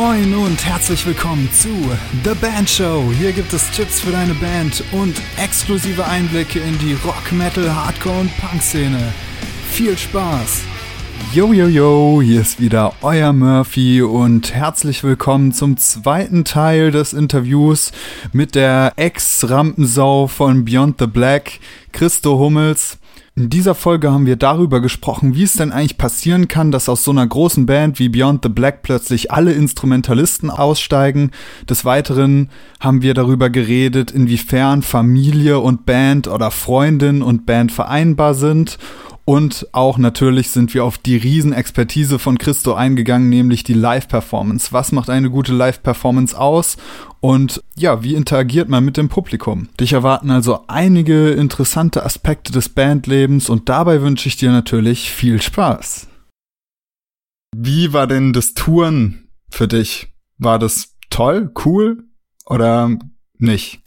Moin 0.00 0.34
und 0.34 0.64
herzlich 0.64 1.04
willkommen 1.04 1.46
zu 1.52 1.68
The 2.24 2.34
Band 2.40 2.70
Show. 2.70 3.12
Hier 3.18 3.32
gibt 3.32 3.52
es 3.52 3.70
Tipps 3.70 4.00
für 4.00 4.10
deine 4.10 4.32
Band 4.32 4.82
und 4.92 5.20
exklusive 5.36 6.06
Einblicke 6.06 6.58
in 6.58 6.78
die 6.78 6.94
Rock, 7.04 7.30
Metal, 7.32 7.70
Hardcore 7.74 8.20
und 8.20 8.30
Punk-Szene. 8.38 9.12
Viel 9.70 9.98
Spaß! 9.98 10.62
Yo, 11.34 11.52
yo, 11.52 11.66
yo, 11.66 12.22
hier 12.22 12.40
ist 12.40 12.58
wieder 12.58 12.94
euer 13.02 13.34
Murphy 13.34 14.00
und 14.00 14.54
herzlich 14.54 15.04
willkommen 15.04 15.52
zum 15.52 15.76
zweiten 15.76 16.46
Teil 16.46 16.92
des 16.92 17.12
Interviews 17.12 17.92
mit 18.32 18.54
der 18.54 18.94
Ex-Rampensau 18.96 20.28
von 20.28 20.64
Beyond 20.64 20.96
the 20.98 21.08
Black, 21.08 21.60
Christo 21.92 22.38
Hummels. 22.38 22.99
In 23.40 23.48
dieser 23.48 23.74
Folge 23.74 24.12
haben 24.12 24.26
wir 24.26 24.36
darüber 24.36 24.82
gesprochen, 24.82 25.34
wie 25.34 25.44
es 25.44 25.54
denn 25.54 25.72
eigentlich 25.72 25.96
passieren 25.96 26.46
kann, 26.46 26.70
dass 26.70 26.90
aus 26.90 27.04
so 27.04 27.10
einer 27.10 27.26
großen 27.26 27.64
Band 27.64 27.98
wie 27.98 28.10
Beyond 28.10 28.42
the 28.42 28.50
Black 28.50 28.82
plötzlich 28.82 29.32
alle 29.32 29.54
Instrumentalisten 29.54 30.50
aussteigen. 30.50 31.30
Des 31.66 31.86
Weiteren 31.86 32.50
haben 32.80 33.00
wir 33.00 33.14
darüber 33.14 33.48
geredet, 33.48 34.10
inwiefern 34.10 34.82
Familie 34.82 35.58
und 35.58 35.86
Band 35.86 36.28
oder 36.28 36.50
Freundin 36.50 37.22
und 37.22 37.46
Band 37.46 37.72
vereinbar 37.72 38.34
sind 38.34 38.76
und 39.30 39.68
auch 39.70 39.96
natürlich 39.96 40.50
sind 40.50 40.74
wir 40.74 40.84
auf 40.84 40.98
die 40.98 41.16
Riesenexpertise 41.16 42.18
von 42.18 42.36
Christo 42.36 42.74
eingegangen, 42.74 43.28
nämlich 43.28 43.62
die 43.62 43.74
Live-Performance. 43.74 44.72
Was 44.72 44.90
macht 44.90 45.08
eine 45.08 45.30
gute 45.30 45.52
Live-Performance 45.52 46.36
aus? 46.36 46.76
Und 47.20 47.62
ja, 47.76 48.02
wie 48.02 48.16
interagiert 48.16 48.68
man 48.68 48.84
mit 48.84 48.96
dem 48.96 49.08
Publikum? 49.08 49.68
Dich 49.78 49.92
erwarten 49.92 50.32
also 50.32 50.64
einige 50.66 51.30
interessante 51.30 52.04
Aspekte 52.04 52.50
des 52.50 52.70
Bandlebens 52.70 53.48
und 53.48 53.68
dabei 53.68 54.02
wünsche 54.02 54.26
ich 54.26 54.36
dir 54.36 54.50
natürlich 54.50 55.12
viel 55.12 55.40
Spaß. 55.40 56.08
Wie 57.54 57.92
war 57.92 58.08
denn 58.08 58.32
das 58.32 58.54
Touren 58.54 59.28
für 59.48 59.68
dich? 59.68 60.08
War 60.38 60.58
das 60.58 60.96
toll, 61.08 61.52
cool 61.64 62.02
oder 62.46 62.98
nicht? 63.38 63.80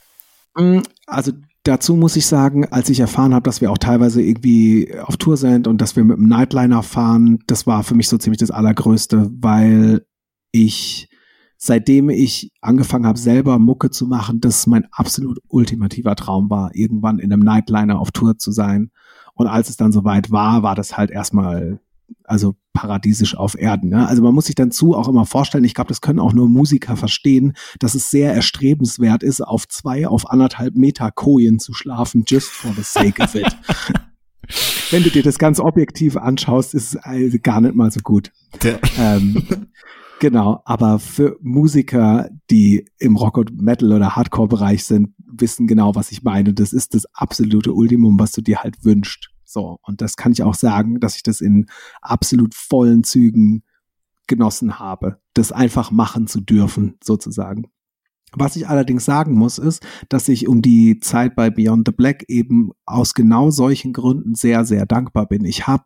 Mm, 0.56 0.84
also 1.06 1.34
Dazu 1.66 1.96
muss 1.96 2.18
ich 2.18 2.26
sagen, 2.26 2.66
als 2.66 2.90
ich 2.90 3.00
erfahren 3.00 3.34
habe, 3.34 3.44
dass 3.44 3.62
wir 3.62 3.72
auch 3.72 3.78
teilweise 3.78 4.22
irgendwie 4.22 4.94
auf 5.00 5.16
Tour 5.16 5.38
sind 5.38 5.66
und 5.66 5.80
dass 5.80 5.96
wir 5.96 6.04
mit 6.04 6.18
dem 6.18 6.28
Nightliner 6.28 6.84
fahren, 6.84 7.40
das 7.48 7.66
war 7.66 7.84
für 7.84 7.96
mich 7.96 8.10
so 8.10 8.18
ziemlich 8.18 8.40
das 8.40 8.52
Allergrößte, 8.52 9.32
weil 9.40 10.06
ich, 10.52 11.08
seitdem 11.58 12.10
ich 12.10 12.52
angefangen 12.60 13.06
habe, 13.06 13.18
selber 13.18 13.60
Mucke 13.60 13.92
zu 13.92 14.08
machen, 14.08 14.42
das 14.42 14.68
mein 14.68 14.88
absolut 14.92 15.40
ultimativer 15.48 16.18
Traum 16.18 16.50
war, 16.50 16.76
irgendwann 16.76 17.20
in 17.20 17.32
einem 17.32 17.44
Nightliner 17.44 17.98
auf 17.98 18.12
Tour 18.12 18.38
zu 18.38 18.52
sein. 18.52 18.92
Und 19.34 19.48
als 19.48 19.70
es 19.70 19.78
dann 19.78 19.94
soweit 19.94 20.32
war, 20.32 20.64
war 20.64 20.76
das 20.76 20.98
halt 20.98 21.12
erstmal 21.12 21.80
also 22.24 22.56
paradiesisch 22.74 23.38
auf 23.38 23.58
Erden. 23.58 23.90
Ne? 23.90 24.08
Also 24.08 24.24
man 24.24 24.34
muss 24.34 24.46
sich 24.46 24.56
dann 24.56 24.72
zu 24.72 24.96
auch 24.96 25.08
immer 25.08 25.26
vorstellen, 25.26 25.64
ich 25.64 25.74
glaube, 25.74 25.90
das 25.90 26.02
können 26.02 26.20
auch 26.20 26.34
nur 26.34 26.50
Musiker 26.50 26.96
verstehen, 26.96 27.54
dass 27.80 27.96
es 27.96 28.10
sehr 28.10 28.34
erstrebenswert 28.34 29.24
ist, 29.24 29.42
auf 29.42 29.68
zwei, 29.68 30.08
auf 30.08 30.30
anderthalb 30.30 30.76
Meter 30.76 31.12
Kojen 31.12 31.60
zu 31.60 31.74
schlafen, 31.74 32.26
just 32.28 32.50
for 32.50 32.74
the 32.74 32.84
sake 32.84 33.22
of 33.22 33.36
it. 33.36 33.56
Wenn 34.92 35.04
du 35.04 35.10
dir 35.10 35.24
das 35.24 35.40
ganz 35.40 35.60
objektiv 35.60 36.18
anschaust, 36.18 36.74
ist 36.74 36.96
es 36.96 36.98
also 36.98 37.38
gar 37.42 37.62
nicht 37.62 37.76
mal 37.76 37.92
so 37.92 38.02
gut. 38.02 38.32
Ähm, 38.98 39.42
genau, 40.20 40.62
aber 40.66 41.00
für 41.00 41.38
Musiker, 41.42 42.30
die 42.50 42.86
im 43.00 43.16
Rock 43.16 43.38
und 43.38 43.62
Metal 43.62 43.92
oder 43.92 44.16
Hardcore-Bereich 44.16 44.84
sind, 44.84 45.14
wissen 45.26 45.66
genau, 45.66 45.96
was 45.96 46.12
ich 46.12 46.24
meine. 46.24 46.54
Das 46.54 46.74
ist 46.74 46.94
das 46.94 47.06
absolute 47.14 47.74
Ultimum, 47.74 48.20
was 48.20 48.34
du 48.34 48.42
dir 48.42 48.60
halt 48.60 48.84
wünschst. 48.84 49.33
So, 49.46 49.80
und 49.84 50.02
das 50.02 50.16
kann 50.16 50.32
ich 50.32 50.44
auch 50.44 50.56
sagen, 50.56 51.00
dass 51.00 51.16
ich 51.16 51.24
das 51.24 51.42
in 51.42 51.68
absolut 52.02 52.54
vollen 52.56 53.04
Zügen 53.04 53.64
genossen 54.28 54.80
habe, 54.80 55.20
das 55.34 55.52
einfach 55.52 55.92
machen 55.92 56.28
zu 56.28 56.42
dürfen, 56.42 56.98
sozusagen. 57.04 57.68
Was 58.36 58.56
ich 58.56 58.68
allerdings 58.68 59.06
sagen 59.06 59.34
muss, 59.36 59.60
ist, 59.60 59.86
dass 60.10 60.28
ich 60.28 60.48
um 60.48 60.62
die 60.62 61.00
Zeit 61.00 61.36
bei 61.36 61.50
Beyond 61.50 61.88
the 61.88 61.94
Black 61.94 62.24
eben 62.28 62.72
aus 62.86 63.14
genau 63.14 63.52
solchen 63.52 63.94
Gründen 63.94 64.34
sehr, 64.34 64.66
sehr 64.66 64.86
dankbar 64.86 65.28
bin. 65.28 65.46
Ich 65.46 65.68
habe 65.68 65.86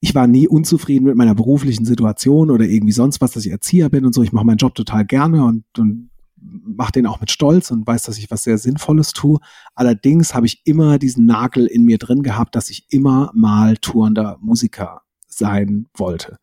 ich 0.00 0.14
war 0.14 0.26
nie 0.26 0.46
unzufrieden 0.46 1.06
mit 1.06 1.16
meiner 1.16 1.34
beruflichen 1.34 1.84
Situation 1.84 2.50
oder 2.50 2.66
irgendwie 2.66 2.92
sonst 2.92 3.20
was, 3.20 3.32
dass 3.32 3.44
ich 3.44 3.50
Erzieher 3.50 3.88
bin 3.88 4.04
und 4.04 4.14
so. 4.14 4.22
Ich 4.22 4.32
mache 4.32 4.46
meinen 4.46 4.58
Job 4.58 4.74
total 4.74 5.04
gerne 5.04 5.44
und, 5.44 5.64
und 5.76 6.10
mache 6.40 6.92
den 6.92 7.06
auch 7.06 7.20
mit 7.20 7.30
Stolz 7.30 7.70
und 7.70 7.86
weiß, 7.86 8.02
dass 8.02 8.18
ich 8.18 8.30
was 8.30 8.44
sehr 8.44 8.58
Sinnvolles 8.58 9.12
tue. 9.12 9.38
Allerdings 9.74 10.34
habe 10.34 10.46
ich 10.46 10.62
immer 10.64 10.98
diesen 10.98 11.26
Nagel 11.26 11.66
in 11.66 11.84
mir 11.84 11.98
drin 11.98 12.22
gehabt, 12.22 12.54
dass 12.54 12.70
ich 12.70 12.86
immer 12.90 13.30
mal 13.34 13.76
tourender 13.76 14.38
Musiker 14.40 15.02
sein 15.26 15.86
wollte. 15.94 16.38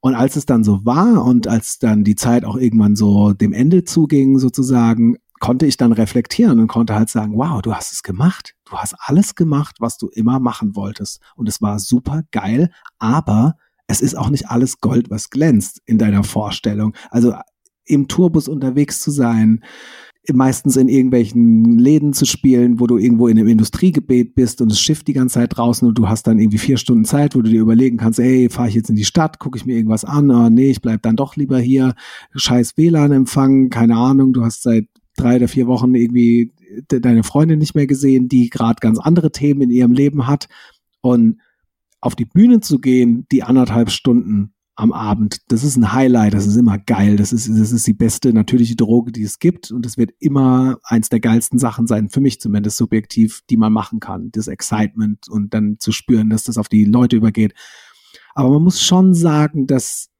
Und 0.00 0.14
als 0.14 0.36
es 0.36 0.46
dann 0.46 0.62
so 0.62 0.84
war 0.84 1.24
und 1.24 1.48
als 1.48 1.78
dann 1.78 2.04
die 2.04 2.16
Zeit 2.16 2.44
auch 2.44 2.56
irgendwann 2.56 2.96
so 2.96 3.32
dem 3.32 3.52
Ende 3.52 3.84
zuging, 3.84 4.38
sozusagen, 4.38 5.16
konnte 5.40 5.66
ich 5.66 5.76
dann 5.76 5.92
reflektieren 5.92 6.60
und 6.60 6.66
konnte 6.66 6.94
halt 6.94 7.10
sagen, 7.10 7.36
wow, 7.36 7.60
du 7.60 7.74
hast 7.74 7.92
es 7.92 8.02
gemacht. 8.02 8.54
Du 8.64 8.76
hast 8.76 8.94
alles 8.98 9.34
gemacht, 9.34 9.76
was 9.80 9.98
du 9.98 10.08
immer 10.08 10.40
machen 10.40 10.74
wolltest. 10.76 11.20
Und 11.34 11.48
es 11.48 11.60
war 11.60 11.78
super 11.78 12.22
geil, 12.30 12.70
aber 12.98 13.54
es 13.86 14.00
ist 14.00 14.16
auch 14.16 14.30
nicht 14.30 14.48
alles 14.48 14.80
Gold, 14.80 15.10
was 15.10 15.30
glänzt 15.30 15.80
in 15.84 15.98
deiner 15.98 16.24
Vorstellung. 16.24 16.94
Also 17.10 17.34
im 17.86 18.08
Tourbus 18.08 18.48
unterwegs 18.48 19.00
zu 19.00 19.10
sein, 19.10 19.62
meistens 20.32 20.76
in 20.76 20.88
irgendwelchen 20.88 21.78
Läden 21.78 22.12
zu 22.12 22.24
spielen, 22.24 22.80
wo 22.80 22.86
du 22.86 22.98
irgendwo 22.98 23.28
in 23.28 23.38
einem 23.38 23.48
Industriegebiet 23.48 24.34
bist 24.34 24.60
und 24.60 24.72
es 24.72 24.80
schifft 24.80 25.06
die 25.08 25.12
ganze 25.12 25.34
Zeit 25.34 25.56
draußen 25.56 25.86
und 25.86 25.96
du 25.96 26.08
hast 26.08 26.26
dann 26.26 26.38
irgendwie 26.38 26.58
vier 26.58 26.78
Stunden 26.78 27.04
Zeit, 27.04 27.36
wo 27.36 27.42
du 27.42 27.50
dir 27.50 27.60
überlegen 27.60 27.96
kannst, 27.96 28.18
ey, 28.18 28.48
fahre 28.50 28.68
ich 28.68 28.74
jetzt 28.74 28.90
in 28.90 28.96
die 28.96 29.04
Stadt, 29.04 29.38
gucke 29.38 29.56
ich 29.56 29.66
mir 29.66 29.76
irgendwas 29.76 30.04
an, 30.04 30.30
oh, 30.30 30.48
nee, 30.48 30.70
ich 30.70 30.80
bleib 30.80 31.02
dann 31.02 31.16
doch 31.16 31.36
lieber 31.36 31.58
hier, 31.58 31.94
scheiß 32.34 32.76
WLAN-Empfang, 32.76 33.70
keine 33.70 33.96
Ahnung, 33.96 34.32
du 34.32 34.44
hast 34.44 34.62
seit 34.62 34.86
drei 35.16 35.36
oder 35.36 35.48
vier 35.48 35.66
Wochen 35.66 35.94
irgendwie 35.94 36.52
deine 36.88 37.22
Freundin 37.22 37.58
nicht 37.58 37.74
mehr 37.74 37.86
gesehen, 37.86 38.28
die 38.28 38.50
gerade 38.50 38.80
ganz 38.80 38.98
andere 38.98 39.30
Themen 39.30 39.62
in 39.62 39.70
ihrem 39.70 39.92
Leben 39.92 40.26
hat 40.26 40.48
und 41.00 41.40
auf 42.00 42.14
die 42.14 42.26
Bühne 42.26 42.60
zu 42.60 42.80
gehen, 42.80 43.26
die 43.32 43.42
anderthalb 43.42 43.90
Stunden 43.90 44.52
am 44.76 44.92
Abend. 44.92 45.38
Das 45.48 45.64
ist 45.64 45.76
ein 45.76 45.92
Highlight, 45.92 46.34
das 46.34 46.46
ist 46.46 46.56
immer 46.56 46.78
geil. 46.78 47.16
Das 47.16 47.32
ist, 47.32 47.48
das 47.48 47.72
ist 47.72 47.86
die 47.86 47.94
beste 47.94 48.32
natürliche 48.32 48.76
Droge, 48.76 49.10
die 49.10 49.22
es 49.22 49.38
gibt. 49.38 49.70
Und 49.70 49.86
es 49.86 49.96
wird 49.96 50.12
immer 50.18 50.78
eins 50.84 51.08
der 51.08 51.20
geilsten 51.20 51.58
Sachen 51.58 51.86
sein, 51.86 52.10
für 52.10 52.20
mich 52.20 52.40
zumindest 52.40 52.76
subjektiv, 52.76 53.40
die 53.48 53.56
man 53.56 53.72
machen 53.72 54.00
kann. 54.00 54.30
Das 54.32 54.48
Excitement 54.48 55.28
und 55.28 55.54
dann 55.54 55.76
zu 55.78 55.92
spüren, 55.92 56.28
dass 56.28 56.44
das 56.44 56.58
auf 56.58 56.68
die 56.68 56.84
Leute 56.84 57.16
übergeht. 57.16 57.54
Aber 58.34 58.50
man 58.50 58.62
muss 58.62 58.82
schon 58.82 59.14
sagen, 59.14 59.66
dass 59.66 60.10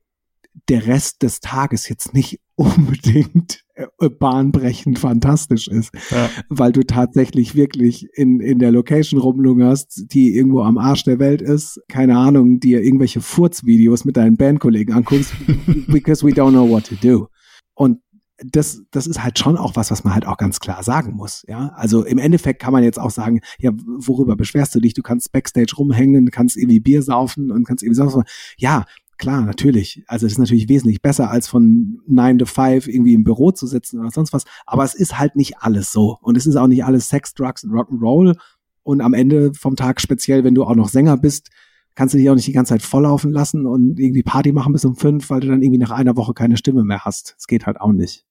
der 0.68 0.86
Rest 0.86 1.22
des 1.22 1.40
Tages 1.40 1.88
jetzt 1.88 2.14
nicht 2.14 2.40
unbedingt 2.56 3.62
äh, 3.74 4.08
bahnbrechend 4.08 4.98
fantastisch 4.98 5.68
ist, 5.68 5.92
ja. 6.10 6.30
weil 6.48 6.72
du 6.72 6.82
tatsächlich 6.82 7.54
wirklich 7.54 8.08
in, 8.14 8.40
in 8.40 8.58
der 8.58 8.72
Location 8.72 9.20
rumlungerst, 9.20 10.06
die 10.12 10.34
irgendwo 10.34 10.62
am 10.62 10.78
Arsch 10.78 11.04
der 11.04 11.18
Welt 11.18 11.42
ist, 11.42 11.80
keine 11.88 12.16
Ahnung, 12.16 12.58
dir 12.60 12.82
irgendwelche 12.82 13.20
Furzvideos 13.20 14.06
mit 14.06 14.16
deinen 14.16 14.38
Bandkollegen 14.38 14.94
anguckst, 14.94 15.34
because 15.88 16.24
we 16.26 16.30
don't 16.30 16.52
know 16.52 16.68
what 16.68 16.86
to 16.86 16.94
do. 16.94 17.28
Und 17.74 18.00
das, 18.38 18.82
das 18.90 19.06
ist 19.06 19.22
halt 19.22 19.38
schon 19.38 19.56
auch 19.56 19.76
was, 19.76 19.90
was 19.90 20.04
man 20.04 20.14
halt 20.14 20.26
auch 20.26 20.36
ganz 20.36 20.60
klar 20.60 20.82
sagen 20.82 21.14
muss. 21.14 21.44
Ja, 21.48 21.68
also 21.74 22.04
im 22.04 22.18
Endeffekt 22.18 22.60
kann 22.60 22.72
man 22.72 22.82
jetzt 22.82 22.98
auch 22.98 23.10
sagen, 23.10 23.40
ja, 23.58 23.70
worüber 23.98 24.36
beschwerst 24.36 24.74
du 24.74 24.80
dich? 24.80 24.94
Du 24.94 25.02
kannst 25.02 25.32
Backstage 25.32 25.74
rumhängen, 25.76 26.30
kannst 26.30 26.56
irgendwie 26.56 26.80
Bier 26.80 27.02
saufen 27.02 27.50
und 27.50 27.66
kannst 27.66 27.82
irgendwie 27.82 27.96
sonst 27.96 28.16
was. 28.16 28.24
Ja, 28.58 28.84
klar, 29.18 29.42
natürlich. 29.42 30.04
Also 30.06 30.26
es 30.26 30.32
ist 30.32 30.38
natürlich 30.38 30.68
wesentlich 30.68 31.02
besser, 31.02 31.30
als 31.30 31.48
von 31.48 32.00
9 32.06 32.38
to 32.38 32.46
5 32.46 32.88
irgendwie 32.88 33.14
im 33.14 33.24
Büro 33.24 33.50
zu 33.50 33.66
sitzen 33.66 34.00
oder 34.00 34.10
sonst 34.10 34.32
was. 34.32 34.44
Aber 34.66 34.84
es 34.84 34.94
ist 34.94 35.18
halt 35.18 35.36
nicht 35.36 35.58
alles 35.58 35.92
so. 35.92 36.18
Und 36.20 36.36
es 36.36 36.46
ist 36.46 36.56
auch 36.56 36.66
nicht 36.66 36.84
alles 36.84 37.08
Sex, 37.08 37.34
Drugs 37.34 37.64
und 37.64 37.70
Rock'n'Roll. 37.70 38.36
Und 38.82 39.00
am 39.00 39.14
Ende 39.14 39.52
vom 39.54 39.76
Tag, 39.76 40.00
speziell 40.00 40.44
wenn 40.44 40.54
du 40.54 40.64
auch 40.64 40.76
noch 40.76 40.88
Sänger 40.88 41.16
bist, 41.16 41.50
kannst 41.94 42.14
du 42.14 42.18
dich 42.18 42.28
auch 42.30 42.34
nicht 42.34 42.46
die 42.46 42.52
ganze 42.52 42.74
Zeit 42.74 42.82
volllaufen 42.82 43.32
lassen 43.32 43.66
und 43.66 43.98
irgendwie 43.98 44.22
Party 44.22 44.52
machen 44.52 44.72
bis 44.72 44.84
um 44.84 44.96
fünf, 44.96 45.30
weil 45.30 45.40
du 45.40 45.48
dann 45.48 45.62
irgendwie 45.62 45.78
nach 45.78 45.90
einer 45.90 46.16
Woche 46.16 46.34
keine 46.34 46.56
Stimme 46.56 46.84
mehr 46.84 47.04
hast. 47.04 47.34
Es 47.38 47.46
geht 47.46 47.66
halt 47.66 47.80
auch 47.80 47.92
nicht. 47.92 48.25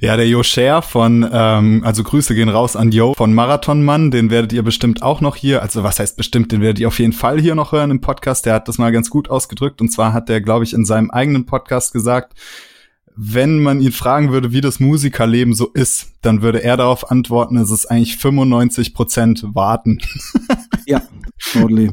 Ja, 0.00 0.16
der 0.16 0.28
Jo 0.28 0.42
Scher 0.42 0.82
von, 0.82 1.28
ähm, 1.32 1.82
also 1.84 2.02
Grüße 2.02 2.34
gehen 2.34 2.48
raus 2.48 2.74
an 2.74 2.90
Jo 2.90 3.14
von 3.14 3.32
Marathonmann, 3.32 4.10
den 4.10 4.28
werdet 4.28 4.52
ihr 4.52 4.64
bestimmt 4.64 5.02
auch 5.02 5.20
noch 5.20 5.36
hier, 5.36 5.62
also 5.62 5.84
was 5.84 6.00
heißt 6.00 6.16
bestimmt, 6.16 6.50
den 6.50 6.60
werdet 6.60 6.80
ihr 6.80 6.88
auf 6.88 6.98
jeden 6.98 7.12
Fall 7.12 7.40
hier 7.40 7.54
noch 7.54 7.70
hören 7.72 7.92
im 7.92 8.00
Podcast. 8.00 8.44
Der 8.44 8.54
hat 8.54 8.66
das 8.68 8.76
mal 8.76 8.90
ganz 8.90 9.08
gut 9.08 9.30
ausgedrückt 9.30 9.80
und 9.80 9.90
zwar 9.90 10.12
hat 10.12 10.28
der, 10.28 10.40
glaube 10.40 10.64
ich, 10.64 10.74
in 10.74 10.84
seinem 10.84 11.10
eigenen 11.10 11.46
Podcast 11.46 11.92
gesagt, 11.92 12.34
wenn 13.16 13.62
man 13.62 13.80
ihn 13.80 13.92
fragen 13.92 14.32
würde, 14.32 14.52
wie 14.52 14.60
das 14.60 14.80
Musikerleben 14.80 15.54
so 15.54 15.68
ist, 15.68 16.08
dann 16.22 16.42
würde 16.42 16.64
er 16.64 16.76
darauf 16.76 17.12
antworten, 17.12 17.56
es 17.56 17.70
ist 17.70 17.86
eigentlich 17.86 18.16
95 18.16 18.94
Prozent 18.94 19.44
warten. 19.54 19.98
Ja, 20.86 21.00
totally. 21.52 21.90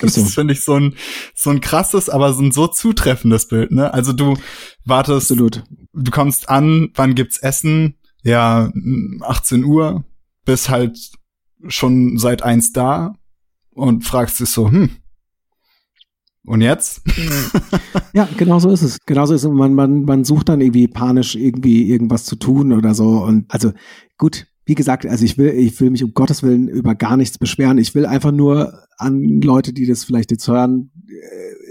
Das, 0.00 0.14
das 0.14 0.34
finde 0.34 0.52
ich 0.52 0.64
so 0.64 0.74
ein, 0.74 0.96
so 1.32 1.50
ein 1.50 1.60
krasses, 1.60 2.08
aber 2.08 2.32
so 2.32 2.42
ein 2.42 2.50
so 2.50 2.66
zutreffendes 2.66 3.46
Bild, 3.46 3.70
ne? 3.70 3.94
Also 3.94 4.12
du 4.12 4.36
wartest, 4.84 5.30
Absolut. 5.30 5.62
Du 5.92 6.10
kommst 6.10 6.48
an, 6.48 6.90
wann 6.94 7.14
gibt's 7.14 7.38
Essen? 7.38 7.96
Ja, 8.22 8.70
18 9.22 9.64
Uhr, 9.64 10.04
bist 10.44 10.68
halt 10.68 10.98
schon 11.68 12.18
seit 12.18 12.42
eins 12.42 12.72
da 12.72 13.14
und 13.70 14.04
fragst 14.04 14.40
dich 14.40 14.50
so, 14.50 14.70
hm, 14.70 14.90
Und 16.46 16.62
jetzt? 16.62 17.02
ja, 18.12 18.28
genau 18.36 18.58
so 18.58 18.70
ist 18.70 18.82
es. 18.82 18.98
Genau 19.06 19.26
so 19.26 19.34
ist 19.34 19.44
es. 19.44 19.50
Man, 19.50 19.74
man, 19.74 20.04
man 20.04 20.24
sucht 20.24 20.48
dann 20.48 20.60
irgendwie 20.60 20.88
panisch 20.88 21.36
irgendwie 21.36 21.90
irgendwas 21.90 22.24
zu 22.24 22.36
tun 22.36 22.72
oder 22.72 22.94
so. 22.94 23.22
Und 23.22 23.44
also 23.48 23.72
gut, 24.16 24.46
wie 24.64 24.74
gesagt, 24.74 25.04
also 25.06 25.24
ich 25.24 25.36
will, 25.36 25.50
ich 25.50 25.80
will 25.80 25.90
mich 25.90 26.02
um 26.02 26.14
Gottes 26.14 26.42
Willen 26.42 26.68
über 26.68 26.94
gar 26.94 27.16
nichts 27.16 27.38
beschweren. 27.38 27.78
Ich 27.78 27.94
will 27.94 28.06
einfach 28.06 28.32
nur 28.32 28.84
an 28.96 29.40
Leute, 29.42 29.72
die 29.72 29.86
das 29.86 30.04
vielleicht 30.04 30.30
jetzt 30.30 30.48
hören, 30.48 30.90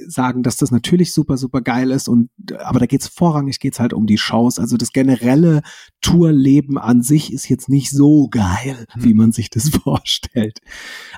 sagen, 0.10 0.44
dass 0.44 0.58
das 0.58 0.72
natürlich 0.72 1.14
super, 1.14 1.38
super 1.38 1.62
geil 1.62 1.92
ist. 1.92 2.10
Und 2.10 2.30
aber 2.60 2.80
da 2.80 2.86
geht's 2.86 3.08
vorrangig 3.08 3.60
geht's 3.60 3.80
halt 3.80 3.94
um 3.94 4.08
die 4.08 4.18
Shows. 4.18 4.60
Also 4.60 4.78
das 4.78 4.92
generelle 4.92 5.62
Tourleben 6.02 6.78
an 6.78 7.02
sich 7.04 7.32
ist 7.32 7.50
jetzt 7.50 7.70
nicht 7.70 7.92
so 7.92 8.28
geil, 8.30 8.86
hm. 8.92 9.04
wie 9.04 9.14
man 9.14 9.32
sich 9.32 9.50
das 9.50 9.70
vorstellt. 9.84 10.60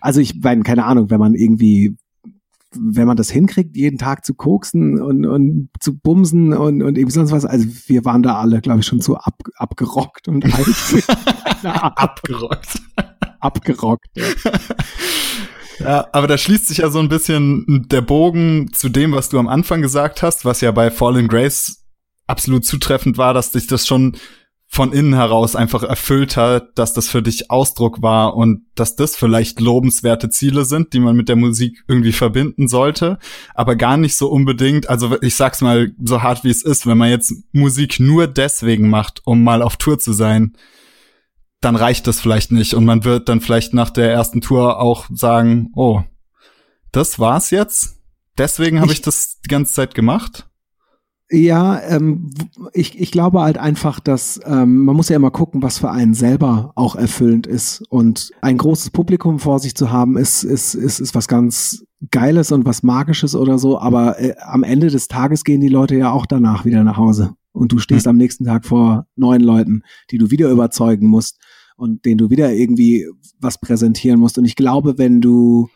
Also 0.01 0.19
ich 0.19 0.35
meine, 0.41 0.63
keine 0.63 0.85
Ahnung, 0.85 1.09
wenn 1.09 1.19
man 1.19 1.35
irgendwie 1.35 1.95
wenn 2.73 3.05
man 3.05 3.17
das 3.17 3.29
hinkriegt, 3.29 3.75
jeden 3.75 3.97
Tag 3.97 4.23
zu 4.25 4.33
koksen 4.33 5.01
und, 5.01 5.25
und 5.25 5.69
zu 5.79 5.97
bumsen 5.97 6.53
und, 6.53 6.81
und 6.81 6.97
irgendwie 6.97 7.13
sonst 7.13 7.31
was, 7.31 7.45
also 7.45 7.67
wir 7.87 8.05
waren 8.05 8.23
da 8.23 8.39
alle, 8.39 8.61
glaube 8.61 8.79
ich, 8.79 8.85
schon 8.85 9.01
so 9.01 9.17
ab, 9.17 9.35
abgerockt 9.55 10.29
und 10.29 10.45
alt. 10.55 11.05
abgerockt. 11.63 12.81
abgerockt. 13.41 14.07
Ja. 14.15 14.23
Ja, 15.79 16.07
aber 16.11 16.27
da 16.27 16.37
schließt 16.37 16.67
sich 16.67 16.79
ja 16.79 16.89
so 16.89 16.99
ein 16.99 17.09
bisschen 17.09 17.87
der 17.89 18.01
Bogen 18.01 18.71
zu 18.73 18.89
dem, 18.89 19.13
was 19.13 19.29
du 19.29 19.39
am 19.39 19.47
Anfang 19.47 19.81
gesagt 19.81 20.21
hast, 20.21 20.45
was 20.45 20.61
ja 20.61 20.71
bei 20.71 20.91
Fallen 20.91 21.27
Grace 21.27 21.83
absolut 22.27 22.65
zutreffend 22.65 23.17
war, 23.17 23.33
dass 23.33 23.51
dich 23.51 23.67
das 23.67 23.87
schon 23.87 24.17
von 24.73 24.93
innen 24.93 25.13
heraus 25.13 25.57
einfach 25.57 25.83
erfüllt 25.83 26.37
hat, 26.37 26.79
dass 26.79 26.93
das 26.93 27.09
für 27.09 27.21
dich 27.21 27.51
Ausdruck 27.51 28.01
war 28.01 28.37
und 28.37 28.61
dass 28.73 28.95
das 28.95 29.17
vielleicht 29.17 29.59
lobenswerte 29.59 30.29
Ziele 30.29 30.63
sind, 30.63 30.93
die 30.93 31.01
man 31.01 31.17
mit 31.17 31.27
der 31.27 31.35
Musik 31.35 31.83
irgendwie 31.89 32.13
verbinden 32.13 32.69
sollte, 32.69 33.19
aber 33.53 33.75
gar 33.75 33.97
nicht 33.97 34.15
so 34.15 34.29
unbedingt, 34.29 34.89
also 34.89 35.21
ich 35.21 35.35
sag's 35.35 35.59
mal 35.59 35.91
so 36.01 36.23
hart 36.23 36.45
wie 36.45 36.49
es 36.49 36.63
ist, 36.63 36.87
wenn 36.87 36.97
man 36.97 37.09
jetzt 37.09 37.33
Musik 37.51 37.99
nur 37.99 38.27
deswegen 38.27 38.89
macht, 38.89 39.21
um 39.25 39.43
mal 39.43 39.61
auf 39.61 39.75
Tour 39.75 39.99
zu 39.99 40.13
sein, 40.13 40.53
dann 41.61 41.75
reicht 41.75 42.07
das 42.07 42.19
vielleicht 42.19 42.51
nicht 42.51 42.73
und 42.73 42.85
man 42.85 43.03
wird 43.03 43.29
dann 43.29 43.39
vielleicht 43.39 43.73
nach 43.73 43.91
der 43.91 44.11
ersten 44.11 44.41
Tour 44.41 44.79
auch 44.79 45.05
sagen, 45.13 45.71
oh, 45.75 46.01
das 46.91 47.19
war's 47.19 47.51
jetzt? 47.51 47.99
Deswegen 48.37 48.79
habe 48.79 48.91
ich, 48.91 48.99
ich 48.99 49.01
das 49.03 49.39
die 49.45 49.47
ganze 49.47 49.73
Zeit 49.73 49.93
gemacht? 49.93 50.47
Ja, 51.33 51.79
ähm, 51.83 52.31
ich, 52.73 52.99
ich 52.99 53.11
glaube 53.11 53.41
halt 53.41 53.57
einfach, 53.57 54.01
dass 54.01 54.39
ähm, 54.43 54.83
man 54.83 54.97
muss 54.97 55.07
ja 55.07 55.15
immer 55.15 55.31
gucken, 55.31 55.61
was 55.61 55.77
für 55.77 55.89
einen 55.89 56.13
selber 56.13 56.73
auch 56.75 56.97
erfüllend 56.97 57.47
ist. 57.47 57.83
Und 57.89 58.31
ein 58.41 58.57
großes 58.57 58.89
Publikum 58.89 59.39
vor 59.39 59.59
sich 59.59 59.73
zu 59.73 59.91
haben, 59.91 60.17
ist, 60.17 60.43
ist, 60.43 60.73
ist, 60.73 60.99
ist 60.99 61.15
was 61.15 61.29
ganz 61.29 61.85
Geiles 62.09 62.51
und 62.51 62.65
was 62.65 62.83
Magisches 62.83 63.33
oder 63.33 63.59
so. 63.59 63.79
Aber 63.79 64.19
äh, 64.19 64.35
am 64.41 64.63
Ende 64.63 64.89
des 64.89 65.07
Tages 65.07 65.45
gehen 65.45 65.61
die 65.61 65.69
Leute 65.69 65.95
ja 65.95 66.11
auch 66.11 66.25
danach 66.25 66.65
wieder 66.65 66.83
nach 66.83 66.97
Hause. 66.97 67.33
Und 67.51 67.71
du 67.71 67.79
stehst 67.79 68.05
mhm. 68.05 68.11
am 68.11 68.17
nächsten 68.17 68.45
Tag 68.45 68.65
vor 68.65 69.07
neuen 69.15 69.41
Leuten, 69.41 69.83
die 70.09 70.17
du 70.17 70.31
wieder 70.31 70.49
überzeugen 70.49 71.07
musst 71.07 71.39
und 71.75 72.05
denen 72.05 72.17
du 72.17 72.29
wieder 72.29 72.53
irgendwie 72.53 73.07
was 73.39 73.59
präsentieren 73.59 74.19
musst. 74.19 74.37
Und 74.37 74.45
ich 74.45 74.55
glaube, 74.55 74.97
wenn 74.97 75.21
du 75.21 75.69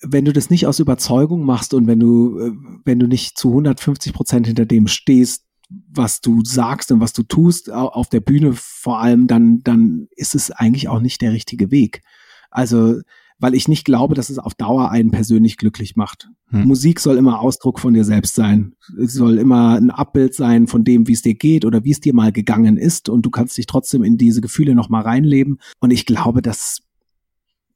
wenn 0.00 0.24
du 0.24 0.32
das 0.32 0.50
nicht 0.50 0.66
aus 0.66 0.78
Überzeugung 0.78 1.44
machst 1.44 1.74
und 1.74 1.86
wenn 1.86 1.98
du, 1.98 2.38
äh, 2.38 2.52
wenn 2.84 2.98
du 2.98 3.06
nicht 3.06 3.36
zu 3.36 3.48
150 3.48 4.12
Prozent 4.12 4.46
hinter 4.46 4.64
dem 4.64 4.86
stehst, 4.86 5.44
was 5.90 6.20
du 6.20 6.44
sagst 6.44 6.92
und 6.92 7.00
was 7.00 7.12
du 7.12 7.22
tust, 7.22 7.70
auf 7.70 8.08
der 8.08 8.20
Bühne 8.20 8.52
vor 8.54 9.00
allem, 9.00 9.26
dann, 9.26 9.60
dann 9.64 10.08
ist 10.16 10.34
es 10.34 10.50
eigentlich 10.50 10.88
auch 10.88 11.00
nicht 11.00 11.20
der 11.20 11.32
richtige 11.32 11.70
Weg. 11.70 12.02
Also, 12.50 13.00
weil 13.38 13.54
ich 13.54 13.68
nicht 13.68 13.84
glaube, 13.84 14.14
dass 14.14 14.30
es 14.30 14.38
auf 14.38 14.54
Dauer 14.54 14.90
einen 14.90 15.10
persönlich 15.10 15.56
glücklich 15.56 15.96
macht. 15.96 16.28
Hm. 16.48 16.66
Musik 16.66 17.00
soll 17.00 17.16
immer 17.16 17.40
Ausdruck 17.40 17.78
von 17.78 17.94
dir 17.94 18.04
selbst 18.04 18.34
sein. 18.34 18.74
Es 19.00 19.12
soll 19.12 19.38
immer 19.38 19.76
ein 19.76 19.90
Abbild 19.90 20.34
sein 20.34 20.66
von 20.66 20.84
dem, 20.84 21.06
wie 21.06 21.12
es 21.12 21.22
dir 21.22 21.34
geht 21.34 21.64
oder 21.64 21.84
wie 21.84 21.92
es 21.92 22.00
dir 22.00 22.14
mal 22.14 22.32
gegangen 22.32 22.76
ist 22.76 23.08
und 23.08 23.22
du 23.22 23.30
kannst 23.30 23.56
dich 23.56 23.66
trotzdem 23.66 24.02
in 24.02 24.16
diese 24.16 24.40
Gefühle 24.40 24.74
noch 24.74 24.88
mal 24.88 25.02
reinleben. 25.02 25.58
Und 25.80 25.90
ich 25.90 26.06
glaube, 26.06 26.42
dass 26.42 26.80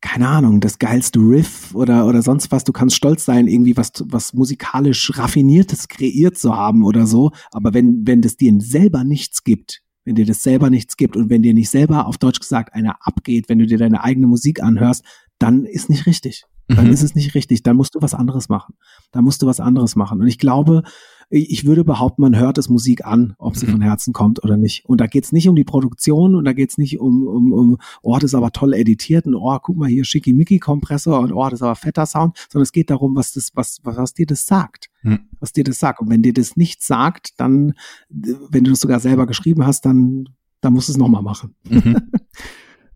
keine 0.02 0.26
Ahnung, 0.26 0.60
das 0.60 0.80
geilste 0.80 1.20
Riff 1.20 1.74
oder, 1.74 2.06
oder 2.06 2.22
sonst 2.22 2.50
was. 2.50 2.64
Du 2.64 2.72
kannst 2.72 2.96
stolz 2.96 3.24
sein, 3.24 3.46
irgendwie 3.46 3.76
was, 3.76 3.92
was 4.06 4.34
musikalisch 4.34 5.16
raffiniertes 5.16 5.86
kreiert 5.86 6.36
zu 6.36 6.56
haben 6.56 6.82
oder 6.82 7.06
so. 7.06 7.30
Aber 7.52 7.72
wenn, 7.72 8.04
wenn 8.04 8.20
das 8.20 8.36
dir 8.36 8.52
selber 8.58 9.04
nichts 9.04 9.44
gibt, 9.44 9.80
wenn 10.04 10.16
dir 10.16 10.26
das 10.26 10.42
selber 10.42 10.70
nichts 10.70 10.96
gibt 10.96 11.16
und 11.16 11.30
wenn 11.30 11.42
dir 11.42 11.54
nicht 11.54 11.70
selber 11.70 12.06
auf 12.06 12.18
Deutsch 12.18 12.40
gesagt 12.40 12.74
einer 12.74 12.96
abgeht, 13.00 13.48
wenn 13.48 13.60
du 13.60 13.66
dir 13.66 13.78
deine 13.78 14.02
eigene 14.02 14.26
Musik 14.26 14.60
anhörst, 14.62 15.04
dann 15.42 15.64
ist 15.64 15.90
nicht 15.90 16.06
richtig. 16.06 16.44
Dann 16.68 16.86
mhm. 16.86 16.92
ist 16.92 17.02
es 17.02 17.14
nicht 17.16 17.34
richtig. 17.34 17.62
Dann 17.64 17.76
musst 17.76 17.94
du 17.96 18.00
was 18.00 18.14
anderes 18.14 18.48
machen. 18.48 18.74
Dann 19.10 19.24
musst 19.24 19.42
du 19.42 19.46
was 19.46 19.58
anderes 19.58 19.96
machen. 19.96 20.20
Und 20.20 20.28
ich 20.28 20.38
glaube, 20.38 20.84
ich 21.28 21.64
würde 21.64 21.82
behaupten, 21.82 22.22
man 22.22 22.38
hört 22.38 22.58
es 22.58 22.68
Musik 22.68 23.04
an, 23.04 23.34
ob 23.38 23.56
sie 23.56 23.66
mhm. 23.66 23.72
von 23.72 23.80
Herzen 23.80 24.12
kommt 24.12 24.44
oder 24.44 24.56
nicht. 24.56 24.84
Und 24.86 25.00
da 25.00 25.06
geht's 25.06 25.32
nicht 25.32 25.48
um 25.48 25.56
die 25.56 25.64
Produktion 25.64 26.36
und 26.36 26.44
da 26.44 26.52
geht's 26.52 26.78
nicht 26.78 27.00
um, 27.00 27.26
um, 27.26 27.52
um, 27.52 27.78
oh, 28.02 28.14
das 28.14 28.30
ist 28.30 28.34
aber 28.34 28.52
toll 28.52 28.74
editiert 28.74 29.26
und 29.26 29.34
oh, 29.34 29.58
guck 29.60 29.76
mal 29.76 29.88
hier 29.88 30.04
Schickimicki-Kompressor 30.04 31.18
und 31.20 31.32
oh, 31.32 31.44
das 31.44 31.54
ist 31.54 31.62
aber 31.62 31.74
fetter 31.74 32.06
Sound, 32.06 32.36
sondern 32.50 32.64
es 32.64 32.72
geht 32.72 32.90
darum, 32.90 33.16
was 33.16 33.32
das, 33.32 33.50
was, 33.54 33.80
was, 33.82 33.96
was 33.96 34.14
dir 34.14 34.26
das 34.26 34.46
sagt. 34.46 34.90
Mhm. 35.02 35.20
Was 35.40 35.52
dir 35.52 35.64
das 35.64 35.78
sagt. 35.78 36.00
Und 36.00 36.10
wenn 36.10 36.22
dir 36.22 36.34
das 36.34 36.56
nicht 36.56 36.82
sagt, 36.82 37.40
dann, 37.40 37.72
wenn 38.08 38.64
du 38.64 38.70
das 38.70 38.80
sogar 38.80 39.00
selber 39.00 39.26
geschrieben 39.26 39.66
hast, 39.66 39.86
dann, 39.86 40.28
dann 40.60 40.74
musst 40.74 40.88
du 40.88 40.92
es 40.92 40.98
nochmal 40.98 41.22
machen. 41.22 41.56
Mhm. 41.68 41.96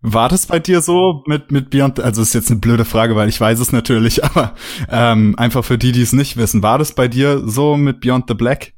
War 0.08 0.28
das 0.28 0.46
bei 0.46 0.60
dir 0.60 0.82
so 0.82 1.24
mit, 1.26 1.50
mit 1.50 1.68
Beyond, 1.70 1.98
also 1.98 2.22
ist 2.22 2.32
jetzt 2.32 2.48
eine 2.48 2.60
blöde 2.60 2.84
Frage, 2.84 3.16
weil 3.16 3.28
ich 3.28 3.40
weiß 3.40 3.58
es 3.58 3.72
natürlich, 3.72 4.24
aber 4.24 4.54
ähm, 4.88 5.34
einfach 5.36 5.64
für 5.64 5.78
die, 5.78 5.90
die 5.90 6.02
es 6.02 6.12
nicht 6.12 6.36
wissen, 6.36 6.62
war 6.62 6.78
das 6.78 6.94
bei 6.94 7.08
dir 7.08 7.42
so 7.48 7.76
mit 7.76 8.00
Beyond 8.00 8.26
the 8.28 8.34
Black? 8.34 8.72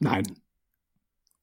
Nein. 0.00 0.24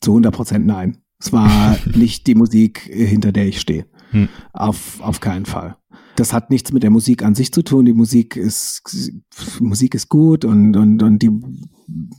Zu 0.02 0.12
100 0.12 0.32
Prozent 0.32 0.68
nein. 0.68 1.00
Es 1.20 1.34
war 1.34 1.76
nicht 1.96 2.28
die 2.28 2.36
Musik, 2.36 2.82
hinter 2.94 3.32
der 3.32 3.48
ich 3.48 3.60
stehe. 3.60 3.88
Hm. 4.12 4.30
Auf, 4.54 5.02
auf 5.02 5.20
keinen 5.20 5.48
Fall. 5.48 5.78
Das 6.16 6.32
hat 6.32 6.52
nichts 6.52 6.72
mit 6.72 6.84
der 6.84 6.92
Musik 6.92 7.24
an 7.24 7.34
sich 7.34 7.52
zu 7.52 7.64
tun. 7.64 7.86
Die 7.86 7.94
Musik 7.94 8.36
ist, 8.36 8.84
Musik 9.60 9.96
ist 9.96 10.10
gut 10.10 10.46
und, 10.46 10.78
und, 10.78 11.02
und 11.02 11.24
die 11.24 11.32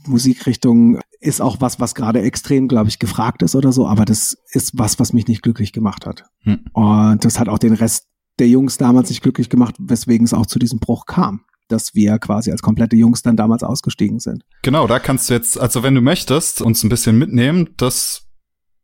Musikrichtung 0.05 0.99
ist 1.19 1.41
auch 1.41 1.57
was, 1.59 1.79
was 1.79 1.95
gerade 1.95 2.21
extrem, 2.21 2.67
glaube 2.67 2.89
ich, 2.89 2.99
gefragt 2.99 3.41
ist 3.43 3.55
oder 3.55 3.71
so, 3.71 3.87
aber 3.87 4.05
das 4.05 4.37
ist 4.51 4.77
was, 4.77 4.99
was 4.99 5.13
mich 5.13 5.27
nicht 5.27 5.41
glücklich 5.41 5.73
gemacht 5.73 6.05
hat. 6.05 6.23
Hm. 6.43 6.65
Und 6.73 7.25
das 7.25 7.39
hat 7.39 7.49
auch 7.49 7.59
den 7.59 7.73
Rest 7.73 8.05
der 8.39 8.47
Jungs 8.47 8.77
damals 8.77 9.09
nicht 9.09 9.21
glücklich 9.21 9.49
gemacht, 9.49 9.75
weswegen 9.79 10.25
es 10.25 10.33
auch 10.33 10.45
zu 10.45 10.59
diesem 10.59 10.79
Bruch 10.79 11.05
kam 11.05 11.41
dass 11.69 11.93
wir 11.93 12.17
quasi 12.19 12.51
als 12.51 12.61
komplette 12.61 12.95
Jungs 12.95 13.21
dann 13.21 13.37
damals 13.37 13.63
ausgestiegen 13.63 14.19
sind. 14.19 14.43
Genau, 14.63 14.87
da 14.87 14.99
kannst 14.99 15.29
du 15.29 15.35
jetzt, 15.35 15.59
also 15.59 15.83
wenn 15.83 15.95
du 15.95 16.01
möchtest, 16.01 16.61
uns 16.61 16.83
ein 16.83 16.89
bisschen 16.89 17.17
mitnehmen, 17.17 17.69
das 17.77 18.27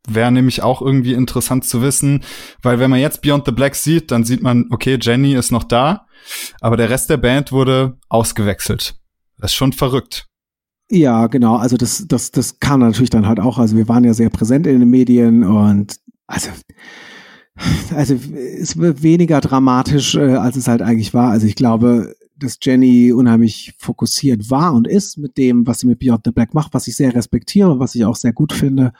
wäre 0.08 0.30
nämlich 0.30 0.62
auch 0.62 0.80
irgendwie 0.80 1.12
interessant 1.12 1.64
zu 1.64 1.82
wissen, 1.82 2.22
weil 2.62 2.78
wenn 2.78 2.90
man 2.90 3.00
jetzt 3.00 3.22
Beyond 3.22 3.44
the 3.46 3.52
Black 3.52 3.74
sieht, 3.74 4.12
dann 4.12 4.24
sieht 4.24 4.42
man, 4.42 4.66
okay, 4.70 4.98
Jenny 5.00 5.34
ist 5.34 5.50
noch 5.50 5.64
da, 5.64 6.06
aber 6.60 6.76
der 6.76 6.90
Rest 6.90 7.10
der 7.10 7.16
Band 7.16 7.50
wurde 7.50 7.98
ausgewechselt. 8.08 8.94
Das 9.38 9.50
ist 9.50 9.56
schon 9.56 9.72
verrückt. 9.72 10.26
Ja, 10.90 11.26
genau. 11.26 11.56
Also 11.56 11.76
das, 11.76 12.06
das, 12.06 12.30
das 12.30 12.60
kann 12.60 12.80
natürlich 12.80 13.10
dann 13.10 13.26
halt 13.26 13.40
auch. 13.40 13.58
Also 13.58 13.76
wir 13.76 13.88
waren 13.88 14.04
ja 14.04 14.14
sehr 14.14 14.30
präsent 14.30 14.66
in 14.66 14.78
den 14.78 14.90
Medien 14.90 15.42
und 15.42 15.96
also, 16.26 16.50
also 17.94 18.14
es 18.14 18.76
wird 18.76 19.02
weniger 19.02 19.40
dramatisch, 19.40 20.14
äh, 20.14 20.34
als 20.36 20.56
es 20.56 20.68
halt 20.68 20.82
eigentlich 20.82 21.14
war. 21.14 21.30
Also 21.30 21.46
ich 21.46 21.56
glaube, 21.56 22.14
dass 22.38 22.58
Jenny 22.60 23.12
unheimlich 23.12 23.74
fokussiert 23.78 24.50
war 24.50 24.74
und 24.74 24.86
ist 24.86 25.16
mit 25.16 25.38
dem, 25.38 25.66
was 25.66 25.80
sie 25.80 25.86
mit 25.86 25.98
Beyond 25.98 26.22
the 26.24 26.32
Black 26.32 26.54
macht, 26.54 26.74
was 26.74 26.86
ich 26.86 26.96
sehr 26.96 27.14
respektiere, 27.14 27.80
was 27.80 27.94
ich 27.94 28.04
auch 28.04 28.16
sehr 28.16 28.32
gut 28.32 28.52
finde. 28.52 28.92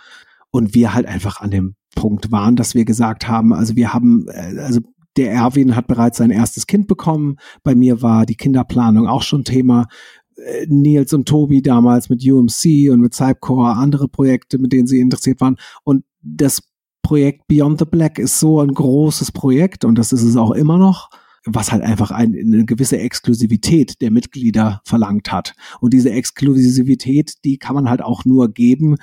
Und 0.50 0.74
wir 0.74 0.94
halt 0.94 1.06
einfach 1.06 1.40
an 1.40 1.50
dem 1.50 1.74
Punkt 1.94 2.32
waren, 2.32 2.56
dass 2.56 2.74
wir 2.74 2.84
gesagt 2.84 3.28
haben, 3.28 3.52
also 3.52 3.76
wir 3.76 3.92
haben, 3.92 4.26
äh, 4.28 4.58
also 4.58 4.80
der 5.16 5.32
Erwin 5.32 5.76
hat 5.76 5.86
bereits 5.86 6.18
sein 6.18 6.30
erstes 6.30 6.66
Kind 6.66 6.86
bekommen. 6.86 7.36
Bei 7.62 7.74
mir 7.74 8.02
war 8.02 8.26
die 8.26 8.36
Kinderplanung 8.36 9.06
auch 9.06 9.22
schon 9.22 9.44
Thema. 9.44 9.88
Äh, 10.36 10.66
Nils 10.68 11.12
und 11.12 11.26
Tobi 11.26 11.62
damals 11.62 12.08
mit 12.08 12.24
UMC 12.24 12.90
und 12.90 13.00
mit 13.00 13.14
Cypcore, 13.14 13.74
andere 13.74 14.08
Projekte, 14.08 14.58
mit 14.58 14.72
denen 14.72 14.86
sie 14.86 15.00
interessiert 15.00 15.40
waren. 15.40 15.56
Und 15.84 16.04
das 16.22 16.62
Projekt 17.02 17.46
Beyond 17.46 17.78
the 17.78 17.84
Black 17.84 18.18
ist 18.18 18.40
so 18.40 18.60
ein 18.60 18.74
großes 18.74 19.32
Projekt 19.32 19.84
und 19.84 19.96
das 19.96 20.12
ist 20.12 20.22
es 20.22 20.36
auch 20.36 20.50
immer 20.50 20.76
noch, 20.76 21.08
was 21.44 21.70
halt 21.70 21.82
einfach 21.82 22.10
ein, 22.10 22.34
eine 22.34 22.64
gewisse 22.64 22.98
Exklusivität 22.98 24.00
der 24.00 24.10
Mitglieder 24.10 24.80
verlangt 24.84 25.30
hat. 25.30 25.54
Und 25.80 25.94
diese 25.94 26.10
Exklusivität, 26.10 27.34
die 27.44 27.58
kann 27.58 27.76
man 27.76 27.88
halt 27.88 28.02
auch 28.02 28.24
nur 28.24 28.52
geben, 28.52 28.96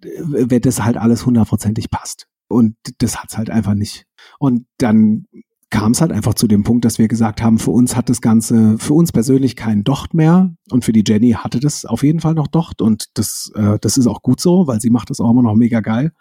wenn 0.00 0.60
das 0.60 0.84
halt 0.84 0.96
alles 0.96 1.26
hundertprozentig 1.26 1.90
passt. 1.90 2.28
Und 2.48 2.76
das 2.98 3.16
hat's 3.16 3.36
halt 3.36 3.50
einfach 3.50 3.74
nicht. 3.74 4.06
Und 4.38 4.66
dann 4.78 5.26
kam 5.70 5.92
es 5.92 6.00
halt 6.00 6.10
einfach 6.10 6.34
zu 6.34 6.48
dem 6.48 6.64
Punkt, 6.64 6.84
dass 6.84 6.98
wir 6.98 7.06
gesagt 7.06 7.42
haben, 7.42 7.58
für 7.58 7.70
uns 7.70 7.94
hat 7.94 8.08
das 8.08 8.20
Ganze, 8.20 8.76
für 8.78 8.94
uns 8.94 9.12
persönlich 9.12 9.54
keinen 9.54 9.84
Docht 9.84 10.14
mehr 10.14 10.52
und 10.70 10.84
für 10.84 10.92
die 10.92 11.04
Jenny 11.06 11.32
hatte 11.32 11.60
das 11.60 11.84
auf 11.84 12.02
jeden 12.02 12.20
Fall 12.20 12.34
noch 12.34 12.48
Docht 12.48 12.82
und 12.82 13.06
das, 13.14 13.52
äh, 13.54 13.78
das 13.80 13.96
ist 13.96 14.08
auch 14.08 14.22
gut 14.22 14.40
so, 14.40 14.66
weil 14.66 14.80
sie 14.80 14.90
macht 14.90 15.10
das 15.10 15.20
auch 15.20 15.30
immer 15.30 15.42
noch 15.42 15.54
mega 15.54 15.80
geil. 15.80 16.12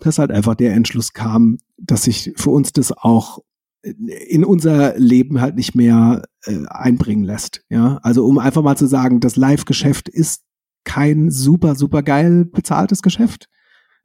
Dass 0.00 0.18
halt 0.18 0.30
einfach 0.30 0.54
der 0.54 0.74
Entschluss 0.74 1.12
kam, 1.12 1.58
dass 1.76 2.04
sich 2.04 2.32
für 2.36 2.50
uns 2.50 2.72
das 2.72 2.92
auch 2.92 3.40
in 3.82 4.44
unser 4.44 4.96
Leben 4.96 5.40
halt 5.40 5.56
nicht 5.56 5.74
mehr 5.74 6.22
äh, 6.44 6.64
einbringen 6.68 7.24
lässt. 7.24 7.62
Ja, 7.68 7.98
also 8.02 8.24
um 8.24 8.38
einfach 8.38 8.62
mal 8.62 8.76
zu 8.76 8.86
sagen, 8.86 9.18
das 9.18 9.34
Live-Geschäft 9.34 10.08
ist 10.08 10.42
kein 10.84 11.30
super, 11.30 11.74
super 11.74 12.02
geil 12.02 12.44
bezahltes 12.44 13.02
Geschäft. 13.02 13.48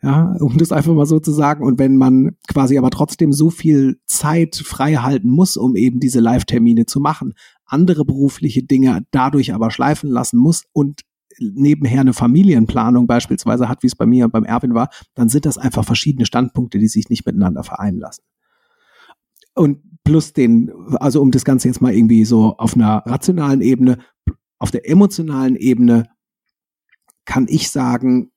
Ja, 0.04 0.36
um 0.40 0.58
das 0.58 0.72
einfach 0.72 0.94
mal 0.94 1.08
so 1.08 1.20
zu 1.20 1.32
sagen. 1.32 1.66
Und 1.66 1.80
wenn 1.80 1.98
man 1.98 2.38
quasi 2.48 2.78
aber 2.78 2.92
trotzdem 2.92 3.34
so 3.34 3.50
viel 3.50 4.00
Zeit 4.06 4.56
frei 4.56 4.96
halten 4.96 5.30
muss, 5.30 5.58
um 5.58 5.76
eben 5.76 6.00
diese 6.00 6.20
Live-Termine 6.20 6.86
zu 6.86 7.00
machen, 7.00 7.34
andere 7.66 8.06
berufliche 8.06 8.64
Dinge 8.64 9.04
dadurch 9.12 9.54
aber 9.54 9.72
schleifen 9.72 10.10
lassen 10.10 10.38
muss 10.38 10.64
und 10.72 11.02
nebenher 11.40 12.02
eine 12.02 12.14
Familienplanung 12.14 13.08
beispielsweise 13.08 13.70
hat, 13.70 13.84
wie 13.84 13.88
es 13.88 13.96
bei 13.96 14.06
mir 14.06 14.26
und 14.26 14.32
beim 14.32 14.44
Erwin 14.44 14.74
war, 14.74 14.90
dann 15.16 15.30
sind 15.30 15.46
das 15.46 15.58
einfach 15.58 15.84
verschiedene 15.84 16.26
Standpunkte, 16.26 16.80
die 16.80 16.88
sich 16.88 17.10
nicht 17.10 17.26
miteinander 17.26 17.64
vereinen 17.64 18.00
lassen. 18.00 18.24
Und 19.54 19.80
plus 20.04 20.34
den, 20.34 20.72
also 21.00 21.22
um 21.22 21.32
das 21.32 21.44
Ganze 21.44 21.68
jetzt 21.68 21.82
mal 21.82 21.94
irgendwie 21.94 22.26
so 22.26 22.56
auf 22.58 22.76
einer 22.76 23.04
rationalen 23.06 23.62
Ebene, 23.62 23.98
auf 24.60 24.72
der 24.72 24.90
emotionalen 24.90 25.56
Ebene 25.56 26.04
kann 27.26 27.48
ich 27.50 27.70
sagen, 27.70 28.32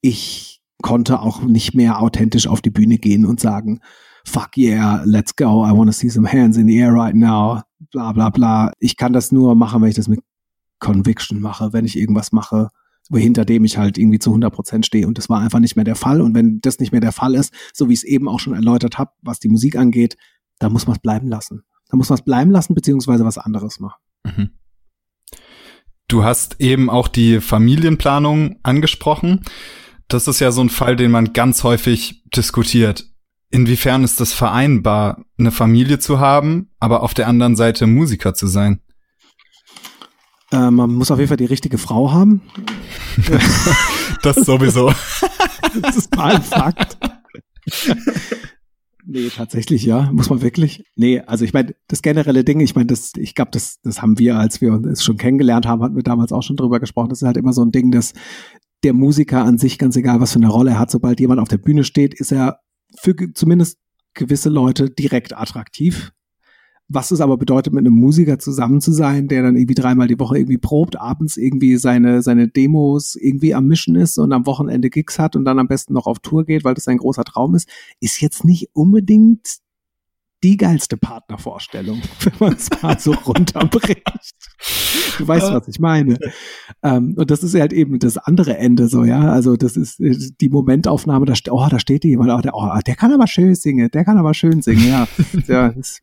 ich 0.00 0.62
konnte 0.82 1.20
auch 1.20 1.42
nicht 1.42 1.74
mehr 1.74 2.00
authentisch 2.00 2.46
auf 2.46 2.60
die 2.60 2.70
Bühne 2.70 2.98
gehen 2.98 3.24
und 3.24 3.40
sagen, 3.40 3.80
fuck 4.24 4.56
yeah, 4.56 5.02
let's 5.04 5.34
go, 5.36 5.64
I 5.64 5.70
want 5.70 5.86
to 5.86 5.92
see 5.92 6.08
some 6.08 6.30
hands 6.30 6.56
in 6.56 6.66
the 6.66 6.78
air 6.78 6.92
right 6.92 7.14
now, 7.14 7.62
bla 7.92 8.12
bla 8.12 8.30
bla. 8.30 8.72
Ich 8.78 8.96
kann 8.96 9.12
das 9.12 9.32
nur 9.32 9.54
machen, 9.54 9.80
wenn 9.82 9.88
ich 9.88 9.94
das 9.94 10.08
mit 10.08 10.20
Conviction 10.78 11.40
mache, 11.40 11.72
wenn 11.72 11.84
ich 11.84 11.98
irgendwas 11.98 12.32
mache, 12.32 12.68
hinter 13.12 13.44
dem 13.44 13.64
ich 13.64 13.78
halt 13.78 13.98
irgendwie 13.98 14.18
zu 14.18 14.30
100 14.30 14.52
Prozent 14.52 14.86
stehe. 14.86 15.06
Und 15.06 15.16
das 15.18 15.28
war 15.28 15.40
einfach 15.40 15.60
nicht 15.60 15.76
mehr 15.76 15.84
der 15.84 15.94
Fall. 15.94 16.20
Und 16.20 16.34
wenn 16.34 16.60
das 16.60 16.80
nicht 16.80 16.92
mehr 16.92 17.00
der 17.00 17.12
Fall 17.12 17.34
ist, 17.34 17.54
so 17.72 17.88
wie 17.88 17.92
ich 17.92 18.00
es 18.00 18.04
eben 18.04 18.28
auch 18.28 18.40
schon 18.40 18.54
erläutert 18.54 18.98
habe, 18.98 19.12
was 19.22 19.38
die 19.38 19.48
Musik 19.48 19.76
angeht, 19.76 20.16
da 20.58 20.68
muss 20.68 20.86
man 20.86 20.96
es 20.96 21.02
bleiben 21.02 21.28
lassen. 21.28 21.62
Da 21.88 21.96
muss 21.96 22.08
man 22.08 22.18
es 22.18 22.24
bleiben 22.24 22.50
lassen, 22.50 22.74
beziehungsweise 22.74 23.24
was 23.24 23.38
anderes 23.38 23.78
machen. 23.78 24.00
Mhm. 24.24 24.50
Du 26.08 26.24
hast 26.24 26.60
eben 26.60 26.88
auch 26.88 27.08
die 27.08 27.40
Familienplanung 27.40 28.56
angesprochen. 28.62 29.42
Das 30.08 30.28
ist 30.28 30.40
ja 30.40 30.52
so 30.52 30.60
ein 30.60 30.70
Fall, 30.70 30.96
den 30.96 31.10
man 31.10 31.32
ganz 31.32 31.64
häufig 31.64 32.22
diskutiert. 32.34 33.06
Inwiefern 33.50 34.04
ist 34.04 34.20
das 34.20 34.32
vereinbar, 34.32 35.24
eine 35.38 35.50
Familie 35.50 35.98
zu 35.98 36.20
haben, 36.20 36.70
aber 36.78 37.02
auf 37.02 37.14
der 37.14 37.28
anderen 37.28 37.56
Seite 37.56 37.86
Musiker 37.86 38.34
zu 38.34 38.46
sein? 38.46 38.80
Äh, 40.52 40.70
man 40.70 40.92
muss 40.92 41.10
auf 41.10 41.18
jeden 41.18 41.28
Fall 41.28 41.36
die 41.36 41.44
richtige 41.44 41.78
Frau 41.78 42.12
haben. 42.12 42.42
das 44.22 44.36
sowieso. 44.36 44.92
das 45.82 45.96
ist 45.96 46.16
mal 46.16 46.36
ein 46.36 46.42
Fakt. 46.42 46.98
Nee, 49.08 49.28
tatsächlich, 49.28 49.84
ja. 49.84 50.10
Muss 50.12 50.30
man 50.30 50.42
wirklich? 50.42 50.84
Nee, 50.96 51.20
also 51.20 51.44
ich 51.44 51.52
meine, 51.52 51.74
das 51.86 52.02
generelle 52.02 52.42
Ding, 52.42 52.58
ich 52.58 52.74
meine, 52.74 52.86
das, 52.86 53.12
ich 53.16 53.36
glaube, 53.36 53.52
das, 53.52 53.80
das 53.82 54.02
haben 54.02 54.18
wir, 54.18 54.36
als 54.36 54.60
wir 54.60 54.72
uns 54.72 55.04
schon 55.04 55.16
kennengelernt 55.16 55.66
haben, 55.66 55.82
hatten 55.82 55.94
wir 55.94 56.02
damals 56.02 56.32
auch 56.32 56.42
schon 56.42 56.56
drüber 56.56 56.80
gesprochen. 56.80 57.08
Das 57.10 57.22
ist 57.22 57.26
halt 57.26 57.36
immer 57.36 57.52
so 57.52 57.62
ein 57.62 57.70
Ding, 57.70 57.92
dass 57.92 58.14
der 58.84 58.92
Musiker 58.92 59.44
an 59.44 59.58
sich, 59.58 59.78
ganz 59.78 59.96
egal, 59.96 60.20
was 60.20 60.32
für 60.32 60.38
eine 60.38 60.48
Rolle 60.48 60.70
er 60.72 60.78
hat, 60.78 60.90
sobald 60.90 61.20
jemand 61.20 61.40
auf 61.40 61.48
der 61.48 61.58
Bühne 61.58 61.84
steht, 61.84 62.14
ist 62.14 62.32
er 62.32 62.60
für 62.98 63.14
zumindest 63.34 63.78
gewisse 64.14 64.48
Leute 64.48 64.90
direkt 64.90 65.36
attraktiv. 65.36 66.12
Was 66.88 67.10
es 67.10 67.20
aber 67.20 67.36
bedeutet, 67.36 67.72
mit 67.72 67.84
einem 67.84 67.94
Musiker 67.94 68.38
zusammen 68.38 68.80
zu 68.80 68.92
sein, 68.92 69.26
der 69.26 69.42
dann 69.42 69.56
irgendwie 69.56 69.74
dreimal 69.74 70.06
die 70.06 70.20
Woche 70.20 70.38
irgendwie 70.38 70.58
probt, 70.58 70.94
abends 70.94 71.36
irgendwie 71.36 71.78
seine, 71.78 72.22
seine 72.22 72.46
Demos 72.46 73.16
irgendwie 73.16 73.54
am 73.54 73.66
Mischen 73.66 73.96
ist 73.96 74.18
und 74.18 74.32
am 74.32 74.46
Wochenende 74.46 74.88
Gigs 74.88 75.18
hat 75.18 75.34
und 75.34 75.44
dann 75.44 75.58
am 75.58 75.66
besten 75.66 75.94
noch 75.94 76.06
auf 76.06 76.20
Tour 76.20 76.44
geht, 76.44 76.62
weil 76.62 76.74
das 76.74 76.84
sein 76.84 76.98
großer 76.98 77.24
Traum 77.24 77.56
ist, 77.56 77.68
ist 77.98 78.20
jetzt 78.20 78.44
nicht 78.44 78.70
unbedingt 78.72 79.58
die 80.42 80.56
geilste 80.56 80.96
Partnervorstellung, 80.96 82.02
wenn 82.20 82.32
man 82.38 82.52
es 82.54 82.68
mal 82.82 82.98
so 82.98 83.12
runterbricht. 83.12 84.02
Du 85.18 85.26
weißt, 85.26 85.52
was 85.52 85.68
ich 85.68 85.78
meine. 85.78 86.18
Ähm, 86.82 87.14
und 87.16 87.30
das 87.30 87.42
ist 87.42 87.54
halt 87.54 87.72
eben 87.72 87.98
das 87.98 88.18
andere 88.18 88.56
Ende 88.58 88.88
so, 88.88 89.04
ja. 89.04 89.20
Also 89.32 89.56
das 89.56 89.76
ist 89.76 90.00
äh, 90.00 90.16
die 90.40 90.48
Momentaufnahme, 90.48 91.26
da, 91.26 91.34
steht, 91.34 91.52
oh, 91.52 91.66
da 91.68 91.78
steht 91.78 92.04
jemand, 92.04 92.30
oh 92.30 92.40
der, 92.40 92.54
oh, 92.54 92.68
der 92.86 92.96
kann 92.96 93.12
aber 93.12 93.26
schön 93.26 93.54
singen, 93.54 93.90
der 93.90 94.04
kann 94.04 94.18
aber 94.18 94.34
schön 94.34 94.62
singen, 94.62 94.86
ja. 94.86 95.08
ja 95.46 95.70
das, 95.70 96.00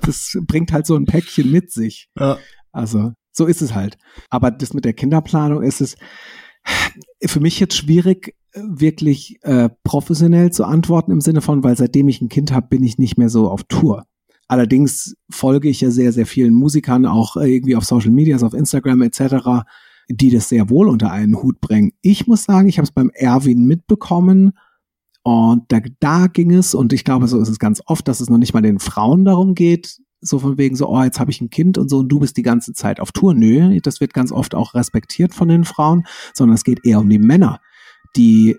das 0.00 0.38
bringt 0.46 0.72
halt 0.72 0.86
so 0.86 0.96
ein 0.96 1.04
Päckchen 1.04 1.50
mit 1.50 1.70
sich. 1.70 2.08
Ja. 2.18 2.38
Also 2.72 3.12
so 3.32 3.46
ist 3.46 3.62
es 3.62 3.74
halt. 3.74 3.98
Aber 4.30 4.50
das 4.50 4.74
mit 4.74 4.84
der 4.84 4.92
Kinderplanung 4.92 5.62
ist 5.62 5.80
es 5.80 5.96
für 7.24 7.40
mich 7.40 7.60
jetzt 7.60 7.76
schwierig, 7.76 8.34
wirklich 8.54 9.38
äh, 9.42 9.68
professionell 9.84 10.50
zu 10.52 10.64
antworten 10.64 11.12
im 11.12 11.20
Sinne 11.20 11.40
von, 11.40 11.62
weil 11.62 11.76
seitdem 11.76 12.08
ich 12.08 12.20
ein 12.20 12.28
Kind 12.28 12.52
habe, 12.52 12.68
bin 12.68 12.82
ich 12.82 12.98
nicht 12.98 13.16
mehr 13.16 13.28
so 13.28 13.48
auf 13.48 13.64
Tour. 13.64 14.06
Allerdings 14.48 15.14
folge 15.30 15.68
ich 15.68 15.80
ja 15.80 15.90
sehr, 15.90 16.12
sehr 16.12 16.26
vielen 16.26 16.54
Musikern, 16.54 17.06
auch 17.06 17.36
äh, 17.36 17.54
irgendwie 17.54 17.76
auf 17.76 17.84
Social 17.84 18.10
Medias, 18.10 18.42
auf 18.42 18.54
Instagram 18.54 19.02
etc., 19.02 19.64
die 20.08 20.30
das 20.30 20.48
sehr 20.48 20.68
wohl 20.70 20.88
unter 20.88 21.12
einen 21.12 21.40
Hut 21.40 21.60
bringen. 21.60 21.92
Ich 22.02 22.26
muss 22.26 22.44
sagen, 22.44 22.68
ich 22.68 22.78
habe 22.78 22.84
es 22.84 22.90
beim 22.90 23.10
Erwin 23.14 23.64
mitbekommen 23.64 24.52
und 25.22 25.64
da, 25.68 25.80
da 26.00 26.26
ging 26.26 26.52
es, 26.52 26.74
und 26.74 26.92
ich 26.92 27.04
glaube, 27.04 27.28
so 27.28 27.40
ist 27.40 27.48
es 27.48 27.60
ganz 27.60 27.80
oft, 27.86 28.08
dass 28.08 28.20
es 28.20 28.28
noch 28.28 28.38
nicht 28.38 28.52
mal 28.52 28.62
den 28.62 28.80
Frauen 28.80 29.24
darum 29.24 29.54
geht, 29.54 30.00
so 30.20 30.38
von 30.40 30.58
wegen 30.58 30.74
so, 30.74 30.88
oh, 30.88 31.02
jetzt 31.02 31.20
habe 31.20 31.30
ich 31.30 31.40
ein 31.40 31.50
Kind 31.50 31.78
und 31.78 31.88
so 31.88 31.98
und 31.98 32.08
du 32.08 32.18
bist 32.18 32.36
die 32.36 32.42
ganze 32.42 32.72
Zeit 32.72 32.98
auf 32.98 33.12
Tour. 33.12 33.34
Nö, 33.34 33.78
das 33.80 34.00
wird 34.00 34.14
ganz 34.14 34.32
oft 34.32 34.54
auch 34.54 34.74
respektiert 34.74 35.32
von 35.32 35.48
den 35.48 35.64
Frauen, 35.64 36.04
sondern 36.34 36.56
es 36.56 36.64
geht 36.64 36.84
eher 36.84 37.00
um 37.00 37.08
die 37.08 37.18
Männer 37.18 37.60
die 38.16 38.58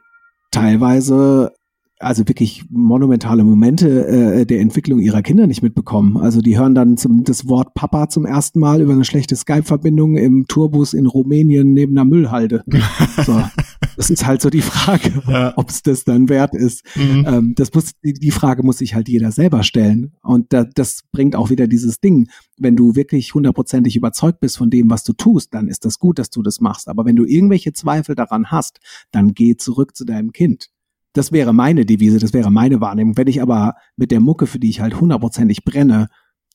teilweise 0.51 1.53
also 2.01 2.27
wirklich 2.27 2.65
monumentale 2.69 3.43
Momente 3.43 4.07
äh, 4.07 4.45
der 4.45 4.59
Entwicklung 4.59 4.99
ihrer 4.99 5.21
Kinder 5.21 5.47
nicht 5.47 5.61
mitbekommen. 5.61 6.17
Also 6.17 6.41
die 6.41 6.57
hören 6.57 6.75
dann 6.75 6.97
zum, 6.97 7.23
das 7.23 7.47
Wort 7.47 7.73
Papa 7.73 8.09
zum 8.09 8.25
ersten 8.25 8.59
Mal 8.59 8.81
über 8.81 8.93
eine 8.93 9.05
schlechte 9.05 9.35
Skype-Verbindung 9.35 10.17
im 10.17 10.45
Tourbus 10.47 10.93
in 10.93 11.05
Rumänien 11.05 11.73
neben 11.73 11.97
einer 11.97 12.05
Müllhalde. 12.05 12.63
So. 13.25 13.43
Das 13.97 14.09
ist 14.09 14.25
halt 14.25 14.41
so 14.41 14.49
die 14.49 14.61
Frage, 14.61 15.21
ja. 15.27 15.53
ob 15.57 15.69
es 15.69 15.83
das 15.83 16.03
dann 16.03 16.29
wert 16.29 16.55
ist. 16.55 16.83
Mhm. 16.95 17.25
Ähm, 17.27 17.53
das 17.55 17.73
muss, 17.73 17.91
die, 18.03 18.31
Frage 18.31 18.63
muss 18.63 18.77
sich 18.77 18.95
halt 18.95 19.09
jeder 19.09 19.31
selber 19.31 19.63
stellen. 19.63 20.13
Und 20.23 20.53
da, 20.53 20.63
das 20.63 21.01
bringt 21.11 21.35
auch 21.35 21.49
wieder 21.49 21.67
dieses 21.67 21.99
Ding. 21.99 22.29
Wenn 22.57 22.75
du 22.75 22.95
wirklich 22.95 23.33
hundertprozentig 23.33 23.95
überzeugt 23.95 24.39
bist 24.39 24.57
von 24.57 24.69
dem, 24.69 24.89
was 24.89 25.03
du 25.03 25.13
tust, 25.13 25.53
dann 25.53 25.67
ist 25.67 25.85
das 25.85 25.99
gut, 25.99 26.19
dass 26.19 26.29
du 26.29 26.41
das 26.41 26.61
machst. 26.61 26.87
Aber 26.87 27.05
wenn 27.05 27.15
du 27.15 27.25
irgendwelche 27.25 27.73
Zweifel 27.73 28.15
daran 28.15 28.47
hast, 28.49 28.79
dann 29.11 29.33
geh 29.33 29.55
zurück 29.55 29.95
zu 29.95 30.05
deinem 30.05 30.31
Kind 30.31 30.69
das 31.13 31.31
wäre 31.31 31.53
meine 31.53 31.85
Devise, 31.85 32.19
das 32.19 32.33
wäre 32.33 32.51
meine 32.51 32.81
Wahrnehmung. 32.81 33.17
Wenn 33.17 33.27
ich 33.27 33.41
aber 33.41 33.75
mit 33.95 34.11
der 34.11 34.19
Mucke, 34.19 34.47
für 34.47 34.59
die 34.59 34.69
ich 34.69 34.81
halt 34.81 34.99
hundertprozentig 34.99 35.63
brenne, 35.63 36.07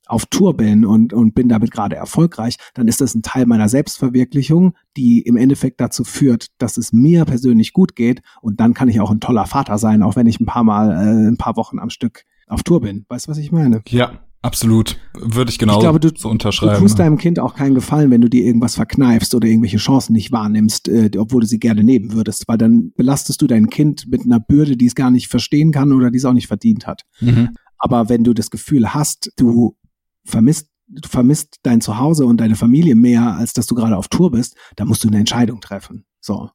auf 0.07 0.27
Tour 0.27 0.57
bin 0.57 0.85
und, 0.85 1.13
und 1.13 1.35
bin 1.35 1.49
damit 1.49 1.73
gerade 1.73 1.97
erfolgreich, 1.97 2.57
dann 2.75 2.89
ist 2.89 3.01
das 3.01 3.15
ein 3.15 3.23
Teil 3.23 3.45
meiner 3.47 3.69
Selbstverwirklichung, 3.69 4.75
die 4.97 5.21
im 5.21 5.37
Endeffekt 5.37 5.81
dazu 5.81 6.05
führt, 6.05 6.47
dass 6.59 6.77
es 6.77 6.93
mir 6.93 7.25
persönlich 7.25 7.73
gut 7.73 7.97
geht 7.97 8.23
und 8.41 8.61
dann 8.61 8.73
kann 8.73 8.89
ich 8.89 9.01
auch 9.01 9.11
ein 9.11 9.21
toller 9.21 9.47
Vater 9.47 9.79
sein, 9.79 10.03
auch 10.03 10.17
wenn 10.17 10.27
ich 10.27 10.41
ein 10.41 10.47
paar 10.47 10.65
Mal, 10.65 10.93
äh, 10.93 11.29
ein 11.29 11.37
paar 11.37 11.57
Wochen 11.57 11.79
am 11.79 11.91
Stück 11.91 12.23
auf 12.47 12.63
Tour 12.63 12.81
bin. 12.81 13.05
Weißt 13.09 13.27
du, 13.27 13.33
was 13.33 13.39
ich 13.39 13.51
meine? 13.51 13.83
Ja, 13.89 14.21
Absolut, 14.47 14.97
würde 15.13 15.51
ich 15.51 15.59
genau 15.59 15.75
ich 15.75 15.81
glaube, 15.81 15.99
du, 15.99 16.11
so 16.17 16.29
unterschreiben. 16.29 16.75
Du 16.75 16.81
tust 16.81 17.01
deinem 17.01 17.19
Kind 17.19 17.41
auch 17.41 17.55
keinen 17.55 17.75
Gefallen, 17.75 18.13
wenn 18.13 18.21
du 18.21 18.31
dir 18.31 18.45
irgendwas 18.45 18.77
verkneifst 18.77 19.35
oder 19.35 19.49
irgendwelche 19.49 19.79
Chancen 19.79 20.13
nicht 20.13 20.31
wahrnimmst, 20.31 20.87
äh, 20.89 21.11
obwohl 21.19 21.41
du 21.41 21.49
sie 21.49 21.59
gerne 21.59 21.83
nehmen 21.83 22.13
würdest, 22.13 22.47
weil 22.47 22.57
dann 22.57 22.93
belastest 22.97 23.43
du 23.43 23.49
dein 23.49 23.71
Kind 23.71 24.07
mit 24.09 24.25
einer 24.25 24.39
Bürde, 24.39 24.77
die 24.77 24.87
es 24.87 24.95
gar 24.95 25.11
nicht 25.11 25.27
verstehen 25.27 25.73
kann 25.73 25.93
oder 25.93 26.13
die 26.13 26.19
es 26.19 26.25
auch 26.25 26.33
nicht 26.33 26.47
verdient 26.47 26.87
hat. 26.87 27.03
Mhm. 27.21 27.57
Aber 27.79 28.09
wenn 28.09 28.23
du 28.23 28.35
das 28.35 28.51
Gefühl 28.51 28.95
hast, 28.95 29.33
du 29.37 29.77
vermisst 30.25 30.69
du 30.89 31.09
vermisst 31.09 31.59
dein 31.65 31.81
Zuhause 31.81 32.27
und 32.27 32.41
deine 32.41 32.55
Familie 32.55 32.95
mehr, 32.95 33.37
als 33.37 33.53
dass 33.53 33.67
du 33.67 33.75
gerade 33.75 33.97
auf 33.97 34.07
Tour 34.07 34.31
bist, 34.31 34.57
dann 34.77 34.87
musst 34.87 35.03
du 35.03 35.09
eine 35.09 35.19
Entscheidung 35.19 35.61
treffen. 35.61 36.05
So. 36.21 36.51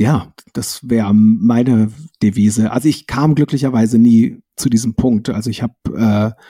Ja, 0.00 0.32
das 0.52 0.80
wäre 0.88 1.14
meine 1.14 1.92
Devise. 2.20 2.72
Also 2.72 2.88
ich 2.88 3.06
kam 3.06 3.36
glücklicherweise 3.36 3.98
nie 3.98 4.42
zu 4.56 4.68
diesem 4.68 4.94
Punkt. 4.94 5.28
Also 5.30 5.50
ich 5.50 5.62
habe 5.62 5.74
äh, 5.96 6.42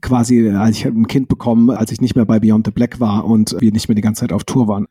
quasi, 0.00 0.48
als 0.50 0.78
ich 0.78 0.86
ein 0.86 1.06
Kind 1.06 1.28
bekommen, 1.28 1.70
als 1.70 1.92
ich 1.92 2.00
nicht 2.00 2.16
mehr 2.16 2.24
bei 2.24 2.40
Beyond 2.40 2.66
the 2.66 2.72
Black 2.72 3.00
war 3.00 3.24
und 3.24 3.56
wir 3.58 3.72
nicht 3.72 3.88
mehr 3.88 3.94
die 3.94 4.02
ganze 4.02 4.20
Zeit 4.20 4.32
auf 4.32 4.44
Tour 4.44 4.68
waren. 4.68 4.86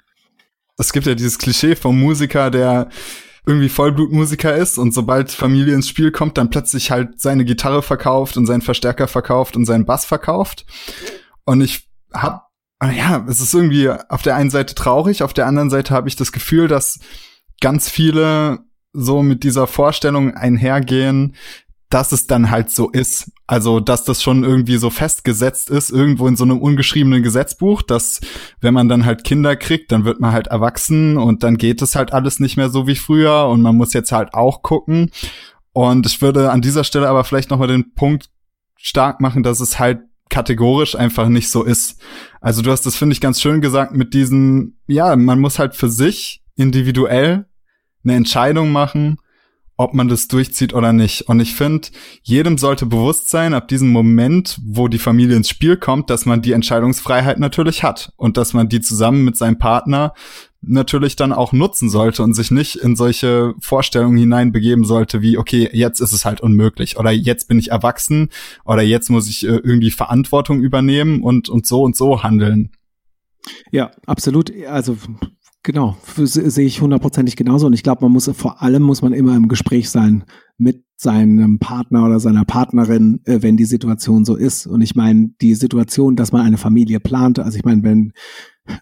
Es 0.77 0.93
gibt 0.93 1.05
ja 1.05 1.15
dieses 1.15 1.37
Klischee 1.37 1.75
vom 1.75 1.99
Musiker, 1.99 2.49
der 2.51 2.89
irgendwie 3.45 3.69
Vollblutmusiker 3.69 4.55
ist 4.55 4.77
und 4.77 4.93
sobald 4.93 5.31
Familie 5.31 5.73
ins 5.73 5.89
Spiel 5.89 6.11
kommt, 6.11 6.37
dann 6.37 6.49
plötzlich 6.49 6.91
halt 6.91 7.19
seine 7.19 7.43
Gitarre 7.43 7.81
verkauft 7.81 8.37
und 8.37 8.45
seinen 8.45 8.61
Verstärker 8.61 9.07
verkauft 9.07 9.55
und 9.55 9.65
seinen 9.65 9.85
Bass 9.85 10.05
verkauft. 10.05 10.65
Und 11.43 11.61
ich 11.61 11.89
hab, 12.13 12.49
ja, 12.83 13.25
es 13.27 13.41
ist 13.41 13.53
irgendwie 13.53 13.89
auf 13.89 14.21
der 14.21 14.35
einen 14.35 14.51
Seite 14.51 14.75
traurig, 14.75 15.23
auf 15.23 15.33
der 15.33 15.47
anderen 15.47 15.69
Seite 15.69 15.93
habe 15.93 16.07
ich 16.07 16.15
das 16.15 16.31
Gefühl, 16.31 16.67
dass 16.67 16.99
ganz 17.61 17.89
viele 17.89 18.59
so 18.93 19.23
mit 19.23 19.43
dieser 19.43 19.67
Vorstellung 19.67 20.35
einhergehen, 20.35 21.35
dass 21.91 22.11
es 22.13 22.25
dann 22.25 22.49
halt 22.49 22.71
so 22.71 22.89
ist. 22.89 23.31
Also, 23.47 23.79
dass 23.79 24.05
das 24.05 24.23
schon 24.23 24.43
irgendwie 24.43 24.77
so 24.77 24.89
festgesetzt 24.89 25.69
ist, 25.69 25.91
irgendwo 25.91 26.27
in 26.27 26.37
so 26.37 26.45
einem 26.45 26.59
ungeschriebenen 26.59 27.21
Gesetzbuch, 27.21 27.81
dass 27.81 28.21
wenn 28.61 28.73
man 28.73 28.87
dann 28.87 29.05
halt 29.05 29.23
Kinder 29.23 29.55
kriegt, 29.55 29.91
dann 29.91 30.05
wird 30.05 30.19
man 30.19 30.31
halt 30.31 30.47
erwachsen 30.47 31.17
und 31.17 31.43
dann 31.43 31.57
geht 31.57 31.81
es 31.81 31.95
halt 31.95 32.13
alles 32.13 32.39
nicht 32.39 32.57
mehr 32.57 32.69
so 32.69 32.87
wie 32.87 32.95
früher 32.95 33.47
und 33.47 33.61
man 33.61 33.75
muss 33.75 33.93
jetzt 33.93 34.11
halt 34.11 34.33
auch 34.33 34.61
gucken. 34.63 35.11
Und 35.73 36.05
ich 36.05 36.21
würde 36.21 36.51
an 36.51 36.61
dieser 36.61 36.83
Stelle 36.83 37.09
aber 37.09 37.23
vielleicht 37.23 37.49
nochmal 37.49 37.67
den 37.67 37.93
Punkt 37.93 38.29
stark 38.77 39.19
machen, 39.19 39.43
dass 39.43 39.59
es 39.59 39.77
halt 39.77 39.99
kategorisch 40.29 40.95
einfach 40.95 41.27
nicht 41.27 41.49
so 41.49 41.63
ist. 41.63 42.01
Also 42.39 42.61
du 42.61 42.71
hast 42.71 42.85
das, 42.85 42.95
finde 42.95 43.13
ich, 43.13 43.21
ganz 43.21 43.41
schön 43.41 43.59
gesagt 43.59 43.93
mit 43.93 44.13
diesem, 44.13 44.77
ja, 44.87 45.15
man 45.17 45.39
muss 45.39 45.59
halt 45.59 45.75
für 45.75 45.89
sich 45.89 46.41
individuell 46.55 47.45
eine 48.03 48.15
Entscheidung 48.15 48.71
machen, 48.71 49.17
ob 49.81 49.93
man 49.93 50.07
das 50.07 50.27
durchzieht 50.27 50.73
oder 50.73 50.93
nicht. 50.93 51.27
Und 51.27 51.39
ich 51.39 51.55
finde, 51.55 51.89
jedem 52.21 52.57
sollte 52.57 52.85
bewusst 52.85 53.29
sein, 53.29 53.53
ab 53.53 53.67
diesem 53.67 53.89
Moment, 53.89 54.59
wo 54.63 54.87
die 54.87 54.99
Familie 54.99 55.35
ins 55.35 55.49
Spiel 55.49 55.75
kommt, 55.75 56.09
dass 56.09 56.25
man 56.25 56.41
die 56.41 56.51
Entscheidungsfreiheit 56.51 57.39
natürlich 57.39 57.83
hat 57.83 58.13
und 58.15 58.37
dass 58.37 58.53
man 58.53 58.69
die 58.69 58.79
zusammen 58.79 59.23
mit 59.23 59.37
seinem 59.37 59.57
Partner 59.57 60.13
natürlich 60.61 61.15
dann 61.15 61.33
auch 61.33 61.51
nutzen 61.51 61.89
sollte 61.89 62.21
und 62.21 62.35
sich 62.35 62.51
nicht 62.51 62.75
in 62.75 62.95
solche 62.95 63.55
Vorstellungen 63.59 64.17
hineinbegeben 64.17 64.85
sollte, 64.85 65.23
wie, 65.23 65.39
okay, 65.39 65.67
jetzt 65.73 65.99
ist 65.99 66.13
es 66.13 66.23
halt 66.23 66.39
unmöglich 66.41 66.97
oder 66.97 67.09
jetzt 67.09 67.47
bin 67.47 67.57
ich 67.57 67.71
erwachsen 67.71 68.29
oder 68.63 68.83
jetzt 68.83 69.09
muss 69.09 69.27
ich 69.27 69.43
äh, 69.43 69.59
irgendwie 69.63 69.89
Verantwortung 69.89 70.61
übernehmen 70.61 71.23
und, 71.23 71.49
und 71.49 71.65
so 71.65 71.81
und 71.81 71.95
so 71.95 72.21
handeln. 72.21 72.69
Ja, 73.71 73.89
absolut. 74.05 74.53
Also 74.67 74.97
Genau, 75.63 75.95
sehe 76.15 76.65
ich 76.65 76.81
hundertprozentig 76.81 77.35
genauso. 77.35 77.67
Und 77.67 77.73
ich 77.73 77.83
glaube, 77.83 78.03
man 78.03 78.11
muss 78.11 78.29
vor 78.33 78.61
allem 78.63 78.81
muss 78.81 79.03
man 79.03 79.13
immer 79.13 79.35
im 79.35 79.47
Gespräch 79.47 79.89
sein 79.91 80.23
mit 80.57 80.83
seinem 80.95 81.59
Partner 81.59 82.05
oder 82.05 82.19
seiner 82.19 82.45
Partnerin, 82.45 83.21
äh, 83.25 83.41
wenn 83.41 83.57
die 83.57 83.65
Situation 83.65 84.25
so 84.25 84.35
ist. 84.35 84.67
Und 84.67 84.81
ich 84.81 84.95
meine, 84.95 85.31
die 85.41 85.55
Situation, 85.55 86.15
dass 86.15 86.31
man 86.31 86.45
eine 86.45 86.57
Familie 86.57 86.99
plant, 86.99 87.39
also 87.39 87.57
ich 87.57 87.65
meine, 87.65 87.83
wenn 87.83 88.13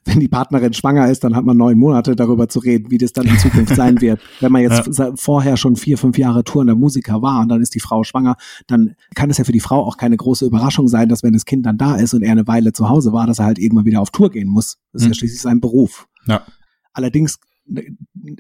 wenn 0.06 0.20
die 0.20 0.28
Partnerin 0.28 0.74
schwanger 0.74 1.10
ist, 1.10 1.24
dann 1.24 1.36
hat 1.36 1.46
man 1.46 1.56
neun 1.56 1.78
Monate 1.78 2.16
darüber 2.16 2.50
zu 2.50 2.60
reden, 2.60 2.92
wie 2.92 2.98
das 2.98 3.14
dann 3.14 3.28
in 3.28 3.38
Zukunft 3.38 3.76
sein 3.76 4.02
wird. 4.02 4.20
Wenn 4.40 4.52
man 4.52 4.62
jetzt 4.62 4.98
ja. 4.98 5.14
vorher 5.16 5.56
schon 5.58 5.78
vier, 5.78 5.98
fünf 5.98 6.18
Jahre 6.18 6.44
tourender 6.44 6.76
Musiker 6.76 7.22
war 7.22 7.42
und 7.42 7.50
dann 7.50 7.62
ist 7.62 7.76
die 7.76 7.80
Frau 7.80 8.04
schwanger, 8.04 8.36
dann 8.68 8.96
kann 9.16 9.30
es 9.30 9.38
ja 9.38 9.46
für 9.46 9.54
die 9.54 9.62
Frau 9.62 9.86
auch 9.86 9.98
keine 9.98 10.18
große 10.18 10.46
Überraschung 10.46 10.88
sein, 10.90 11.08
dass 11.08 11.24
wenn 11.24 11.34
das 11.34 11.46
Kind 11.46 11.66
dann 11.66 11.78
da 11.78 11.96
ist 11.96 12.14
und 12.14 12.22
er 12.22 12.34
eine 12.34 12.48
Weile 12.48 12.74
zu 12.74 12.90
Hause 12.90 13.14
war, 13.14 13.26
dass 13.26 13.40
er 13.40 13.46
halt 13.46 13.58
irgendwann 13.58 13.86
wieder 13.86 14.02
auf 14.02 14.12
Tour 14.12 14.30
gehen 14.30 14.50
muss. 14.50 14.78
Das 14.92 15.02
ist 15.02 15.08
mhm. 15.08 15.12
ja 15.12 15.16
schließlich 15.16 15.42
sein 15.42 15.62
Beruf. 15.62 16.08
Ja. 16.28 16.42
Allerdings 16.94 17.40
äh, 17.74 17.92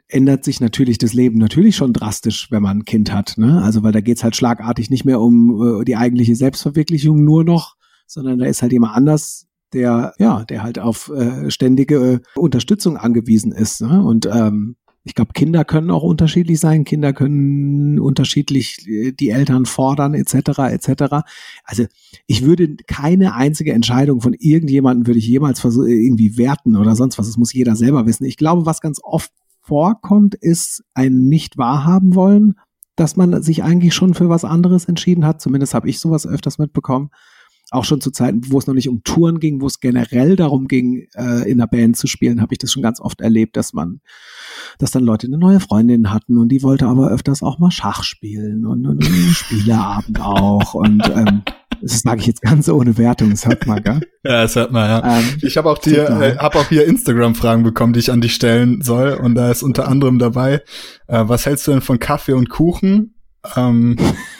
ändert 0.07 0.43
sich 0.43 0.61
natürlich 0.61 0.97
das 0.97 1.13
Leben 1.13 1.37
natürlich 1.37 1.75
schon 1.75 1.93
drastisch, 1.93 2.51
wenn 2.51 2.63
man 2.63 2.79
ein 2.79 2.85
Kind 2.85 3.13
hat. 3.13 3.37
Ne? 3.37 3.61
Also 3.61 3.83
weil 3.83 3.91
da 3.91 4.01
geht's 4.01 4.23
halt 4.23 4.35
schlagartig 4.35 4.89
nicht 4.89 5.05
mehr 5.05 5.19
um 5.21 5.81
äh, 5.81 5.85
die 5.85 5.95
eigentliche 5.95 6.35
Selbstverwirklichung 6.35 7.23
nur 7.23 7.43
noch, 7.43 7.75
sondern 8.07 8.39
da 8.39 8.45
ist 8.45 8.61
halt 8.61 8.71
jemand 8.71 8.95
anders, 8.95 9.47
der 9.73 10.13
ja, 10.17 10.43
der 10.45 10.63
halt 10.63 10.79
auf 10.79 11.09
äh, 11.09 11.51
ständige 11.51 11.95
äh, 11.95 12.19
Unterstützung 12.35 12.97
angewiesen 12.97 13.51
ist. 13.51 13.81
Ne? 13.81 14.03
Und 14.03 14.25
ähm, 14.25 14.75
ich 15.03 15.15
glaube, 15.15 15.33
Kinder 15.33 15.63
können 15.63 15.91
auch 15.91 16.03
unterschiedlich 16.03 16.59
sein. 16.59 16.83
Kinder 16.83 17.13
können 17.13 17.99
unterschiedlich 17.99 18.87
äh, 18.87 19.11
die 19.11 19.29
Eltern 19.29 19.65
fordern, 19.65 20.13
etc., 20.13 20.59
etc. 20.59 21.23
Also 21.63 21.85
ich 22.27 22.43
würde 22.43 22.75
keine 22.87 23.33
einzige 23.33 23.73
Entscheidung 23.73 24.21
von 24.21 24.33
irgendjemandem 24.33 25.07
würde 25.07 25.19
ich 25.19 25.27
jemals 25.27 25.63
irgendwie 25.63 26.37
werten 26.37 26.75
oder 26.75 26.95
sonst 26.95 27.17
was. 27.17 27.27
Das 27.27 27.37
muss 27.37 27.53
jeder 27.53 27.75
selber 27.75 28.05
wissen. 28.05 28.25
Ich 28.25 28.37
glaube, 28.37 28.65
was 28.65 28.81
ganz 28.81 28.99
oft 29.01 29.31
vorkommt, 29.61 30.35
ist 30.35 30.83
ein 30.93 31.27
nicht 31.27 31.57
wahrhaben 31.57 32.15
wollen, 32.15 32.55
dass 32.95 33.15
man 33.15 33.41
sich 33.41 33.63
eigentlich 33.63 33.93
schon 33.93 34.13
für 34.13 34.29
was 34.29 34.43
anderes 34.43 34.85
entschieden 34.85 35.25
hat. 35.25 35.41
Zumindest 35.41 35.73
habe 35.73 35.89
ich 35.89 35.99
sowas 35.99 36.27
öfters 36.27 36.57
mitbekommen 36.57 37.11
auch 37.71 37.85
schon 37.85 38.01
zu 38.01 38.11
Zeiten, 38.11 38.41
wo 38.51 38.57
es 38.57 38.67
noch 38.67 38.73
nicht 38.73 38.89
um 38.89 39.03
Touren 39.03 39.39
ging, 39.39 39.61
wo 39.61 39.67
es 39.67 39.79
generell 39.79 40.35
darum 40.35 40.67
ging, 40.67 41.07
äh, 41.15 41.49
in 41.49 41.59
der 41.59 41.67
Band 41.67 41.97
zu 41.97 42.07
spielen, 42.07 42.41
habe 42.41 42.53
ich 42.53 42.57
das 42.57 42.71
schon 42.71 42.83
ganz 42.83 42.99
oft 42.99 43.21
erlebt, 43.21 43.55
dass 43.57 43.73
man, 43.73 44.01
dass 44.77 44.91
dann 44.91 45.03
Leute 45.03 45.27
eine 45.27 45.37
neue 45.37 45.59
Freundin 45.59 46.11
hatten 46.11 46.37
und 46.37 46.49
die 46.49 46.63
wollte 46.63 46.87
aber 46.87 47.09
öfters 47.09 47.43
auch 47.43 47.59
mal 47.59 47.71
Schach 47.71 48.03
spielen 48.03 48.65
und, 48.65 48.85
und 48.87 49.05
einen 49.05 49.33
Spieleabend 49.33 50.19
auch 50.21 50.73
und 50.73 51.07
ähm, 51.09 51.43
das 51.81 52.01
sage 52.01 52.21
ich 52.21 52.27
jetzt 52.27 52.41
ganz 52.41 52.67
ohne 52.67 52.97
Wertung, 52.97 53.29
das 53.31 53.45
hört 53.45 53.65
man, 53.65 53.81
gell? 53.81 54.01
Ja, 54.23 54.41
das 54.41 54.55
hört 54.55 54.71
man, 54.71 54.89
ja. 54.89 55.19
Ähm, 55.19 55.37
ich 55.41 55.55
habe 55.57 55.69
auch, 55.69 55.77
dir, 55.77 56.09
äh, 56.09 56.37
hab 56.37 56.55
auch 56.55 56.67
hier 56.67 56.85
Instagram-Fragen 56.85 57.63
bekommen, 57.63 57.93
die 57.93 57.99
ich 57.99 58.11
an 58.11 58.21
dich 58.21 58.33
stellen 58.33 58.81
soll. 58.81 59.13
Und 59.13 59.35
da 59.35 59.49
ist 59.49 59.63
unter 59.63 59.87
anderem 59.87 60.19
dabei, 60.19 60.61
äh, 61.07 61.23
was 61.25 61.45
hältst 61.45 61.67
du 61.67 61.71
denn 61.71 61.81
von 61.81 61.99
Kaffee 61.99 62.33
und 62.33 62.49
Kuchen? 62.49 63.15
Ähm, 63.55 63.95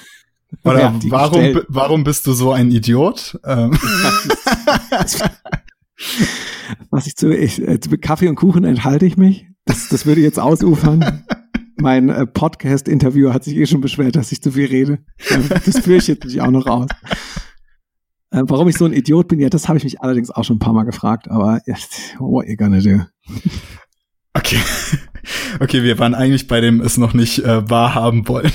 Oder 0.64 0.94
warum, 1.08 1.62
warum 1.68 2.04
bist 2.04 2.28
du 2.28 2.34
so 2.34 2.52
ein 2.52 2.72
Idiot? 2.72 3.40
Ähm. 3.46 3.72
Was 6.90 7.08
ich 7.08 7.16
zu, 7.16 7.36
ich, 7.36 7.62
äh, 7.62 7.78
Kaffee 7.78 8.28
und 8.28 8.36
Kuchen 8.36 8.64
enthalte 8.64 9.06
ich 9.06 9.18
mich. 9.18 9.48
Das, 9.66 9.90
das 9.90 10.06
würde 10.06 10.22
jetzt 10.22 10.40
ausufern. 10.40 11.24
mein 11.78 12.10
äh, 12.10 12.26
Podcast-Interviewer 12.26 13.34
hat 13.34 13.44
sich 13.44 13.56
eh 13.56 13.66
schon 13.66 13.82
beschwert, 13.82 14.16
dass 14.16 14.32
ich 14.32 14.42
zu 14.42 14.52
viel 14.52 14.68
rede. 14.68 15.00
Das 15.66 15.80
führe 15.80 15.98
ich 15.98 16.08
jetzt 16.08 16.26
nicht 16.26 16.42
auch 16.42 16.52
noch 16.52 16.68
raus. 16.68 16.88
Äh, 18.32 18.44
warum 18.46 18.68
ich 18.68 18.78
so 18.78 18.86
ein 18.86 18.94
Idiot 18.94 19.28
bin, 19.28 19.40
ja, 19.40 19.50
das 19.50 19.68
habe 19.68 19.78
ich 19.78 19.84
mich 19.84 20.02
allerdings 20.02 20.30
auch 20.30 20.44
schon 20.44 20.58
ein 20.58 20.60
paar 20.60 20.74
Mal 20.74 20.84
gefragt, 20.84 21.30
aber 21.30 21.62
what 22.20 22.48
you 22.48 22.56
gonna 22.56 22.80
do? 22.80 23.02
Okay. 24.34 24.60
Okay, 25.60 25.84
wir 25.84 26.00
waren 26.00 26.16
eigentlich 26.16 26.48
bei 26.48 26.62
dem 26.62 26.80
es 26.80 26.98
noch 26.98 27.14
nicht 27.14 27.40
äh, 27.40 27.70
wahrhaben 27.70 28.28
wollen. 28.28 28.52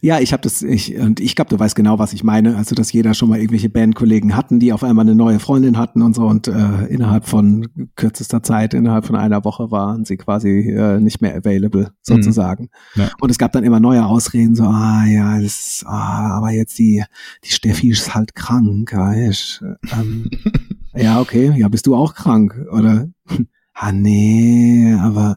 Ja, 0.00 0.20
ich 0.20 0.32
habe 0.32 0.42
das, 0.42 0.62
ich, 0.62 0.96
und 0.96 1.20
ich 1.20 1.34
glaube, 1.34 1.50
du 1.50 1.58
weißt 1.58 1.74
genau, 1.74 1.98
was 1.98 2.12
ich 2.12 2.22
meine. 2.24 2.56
Also, 2.56 2.74
dass 2.74 2.92
jeder 2.92 3.14
schon 3.14 3.28
mal 3.28 3.38
irgendwelche 3.38 3.68
Bandkollegen 3.68 4.36
hatten, 4.36 4.60
die 4.60 4.72
auf 4.72 4.84
einmal 4.84 5.04
eine 5.04 5.14
neue 5.14 5.38
Freundin 5.38 5.76
hatten 5.76 6.02
und 6.02 6.14
so 6.14 6.26
und 6.26 6.48
äh, 6.48 6.86
innerhalb 6.86 7.26
von 7.26 7.66
kürzester 7.96 8.42
Zeit, 8.42 8.74
innerhalb 8.74 9.06
von 9.06 9.16
einer 9.16 9.44
Woche 9.44 9.70
waren 9.70 10.04
sie 10.04 10.16
quasi 10.16 10.70
äh, 10.70 11.00
nicht 11.00 11.20
mehr 11.20 11.36
available, 11.36 11.82
mhm. 11.82 11.90
sozusagen. 12.02 12.68
Mhm. 12.94 13.02
Ja. 13.02 13.10
Und 13.20 13.30
es 13.30 13.38
gab 13.38 13.52
dann 13.52 13.64
immer 13.64 13.80
neue 13.80 14.04
Ausreden, 14.04 14.54
so, 14.54 14.64
ah 14.64 15.04
ja, 15.06 15.40
das, 15.40 15.84
ah, 15.86 16.36
aber 16.36 16.50
jetzt 16.50 16.78
die, 16.78 17.02
die 17.44 17.50
Steffi 17.50 17.90
ist 17.90 18.14
halt 18.14 18.34
krank, 18.34 18.92
weißt 18.94 19.64
ähm, 19.92 20.30
Ja, 20.94 21.20
okay, 21.20 21.52
ja, 21.56 21.68
bist 21.68 21.86
du 21.86 21.94
auch 21.94 22.14
krank, 22.14 22.58
oder? 22.72 23.08
ah, 23.74 23.92
nee, 23.92 24.94
aber 24.98 25.36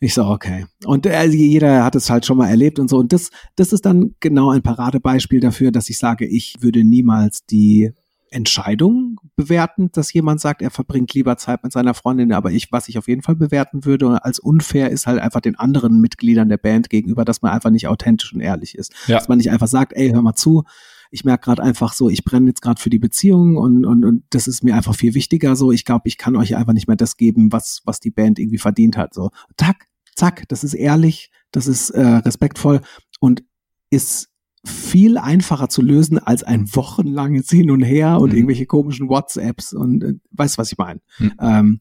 ich 0.00 0.14
so, 0.14 0.24
okay. 0.24 0.66
Und 0.84 1.06
äh, 1.06 1.24
jeder 1.24 1.84
hat 1.84 1.96
es 1.96 2.08
halt 2.08 2.24
schon 2.24 2.38
mal 2.38 2.48
erlebt 2.48 2.78
und 2.78 2.88
so. 2.88 2.98
Und 2.98 3.12
das, 3.12 3.30
das 3.56 3.72
ist 3.72 3.84
dann 3.84 4.14
genau 4.20 4.50
ein 4.50 4.62
Paradebeispiel 4.62 5.40
dafür, 5.40 5.72
dass 5.72 5.90
ich 5.90 5.98
sage, 5.98 6.26
ich 6.26 6.56
würde 6.60 6.84
niemals 6.84 7.44
die 7.46 7.92
Entscheidung 8.30 9.18
bewerten, 9.36 9.90
dass 9.92 10.12
jemand 10.12 10.40
sagt, 10.40 10.62
er 10.62 10.70
verbringt 10.70 11.14
lieber 11.14 11.36
Zeit 11.36 11.64
mit 11.64 11.72
seiner 11.72 11.94
Freundin, 11.94 12.32
aber 12.32 12.52
ich, 12.52 12.70
was 12.70 12.88
ich 12.88 12.98
auf 12.98 13.08
jeden 13.08 13.22
Fall 13.22 13.36
bewerten 13.36 13.84
würde 13.84 14.24
als 14.24 14.38
unfair, 14.38 14.90
ist 14.90 15.06
halt 15.06 15.20
einfach 15.20 15.40
den 15.40 15.56
anderen 15.56 16.00
Mitgliedern 16.00 16.48
der 16.48 16.58
Band 16.58 16.90
gegenüber, 16.90 17.24
dass 17.24 17.42
man 17.42 17.52
einfach 17.52 17.70
nicht 17.70 17.88
authentisch 17.88 18.32
und 18.32 18.40
ehrlich 18.40 18.76
ist. 18.76 18.92
Ja. 19.06 19.16
Dass 19.16 19.28
man 19.28 19.38
nicht 19.38 19.50
einfach 19.50 19.68
sagt, 19.68 19.94
ey, 19.94 20.10
hör 20.10 20.22
mal 20.22 20.34
zu, 20.34 20.64
ich 21.10 21.24
merke 21.24 21.44
gerade 21.46 21.62
einfach 21.62 21.92
so, 21.92 22.08
ich 22.08 22.24
brenne 22.24 22.48
jetzt 22.48 22.62
gerade 22.62 22.80
für 22.80 22.90
die 22.90 22.98
Beziehung 22.98 23.56
und, 23.56 23.84
und, 23.84 24.04
und 24.04 24.24
das 24.30 24.46
ist 24.46 24.62
mir 24.62 24.74
einfach 24.74 24.94
viel 24.94 25.14
wichtiger. 25.14 25.56
So, 25.56 25.72
ich 25.72 25.84
glaube, 25.84 26.02
ich 26.06 26.18
kann 26.18 26.36
euch 26.36 26.56
einfach 26.56 26.74
nicht 26.74 26.86
mehr 26.86 26.96
das 26.96 27.16
geben, 27.16 27.50
was, 27.52 27.80
was 27.84 28.00
die 28.00 28.10
Band 28.10 28.38
irgendwie 28.38 28.58
verdient 28.58 28.96
hat. 28.96 29.14
So, 29.14 29.30
tack, 29.56 29.87
zack, 30.18 30.44
das 30.48 30.64
ist 30.64 30.74
ehrlich, 30.74 31.30
das 31.52 31.66
ist 31.66 31.90
äh, 31.90 32.02
respektvoll 32.02 32.80
und 33.20 33.42
ist 33.90 34.28
viel 34.66 35.16
einfacher 35.16 35.68
zu 35.68 35.82
lösen 35.82 36.18
als 36.18 36.42
ein 36.42 36.74
wochenlanges 36.74 37.48
Hin 37.50 37.70
und 37.70 37.82
Her 37.82 38.20
und 38.20 38.30
mhm. 38.30 38.36
irgendwelche 38.36 38.66
komischen 38.66 39.08
WhatsApps 39.08 39.72
und 39.72 40.04
äh, 40.04 40.14
weißt 40.32 40.58
was 40.58 40.72
ich 40.72 40.78
meine. 40.78 41.00
Mhm. 41.18 41.32
Ähm, 41.40 41.80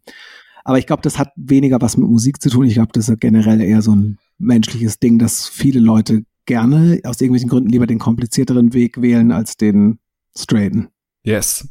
aber 0.63 0.79
ich 0.79 0.85
glaube, 0.85 1.01
das 1.01 1.17
hat 1.17 1.31
weniger 1.35 1.81
was 1.81 1.97
mit 1.97 2.09
Musik 2.09 2.41
zu 2.41 2.49
tun. 2.49 2.65
Ich 2.65 2.73
glaube, 2.73 2.91
das 2.93 3.07
ist 3.07 3.19
generell 3.21 3.61
eher 3.61 3.81
so 3.81 3.95
ein 3.95 4.17
menschliches 4.37 4.99
Ding, 4.99 5.17
dass 5.17 5.47
viele 5.47 5.79
Leute 5.79 6.23
gerne 6.45 6.99
aus 7.03 7.21
irgendwelchen 7.21 7.49
Gründen 7.49 7.69
lieber 7.69 7.87
den 7.87 7.99
komplizierteren 7.99 8.73
Weg 8.73 9.01
wählen 9.01 9.31
als 9.31 9.57
den 9.57 9.99
straighten. 10.37 10.89
Yes. 11.23 11.67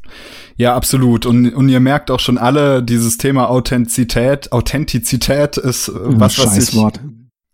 Ja, 0.55 0.75
absolut. 0.75 1.25
Und, 1.25 1.53
und 1.53 1.69
ihr 1.69 1.79
merkt 1.79 2.11
auch 2.11 2.19
schon 2.19 2.37
alle, 2.37 2.83
dieses 2.83 3.17
Thema 3.17 3.49
Authentizität, 3.49 4.51
Authentizität 4.51 5.57
ist 5.57 5.87
äh, 5.87 5.93
was, 5.95 6.37
was 6.37 6.57
ich 6.57 6.75
Wort. 6.75 6.99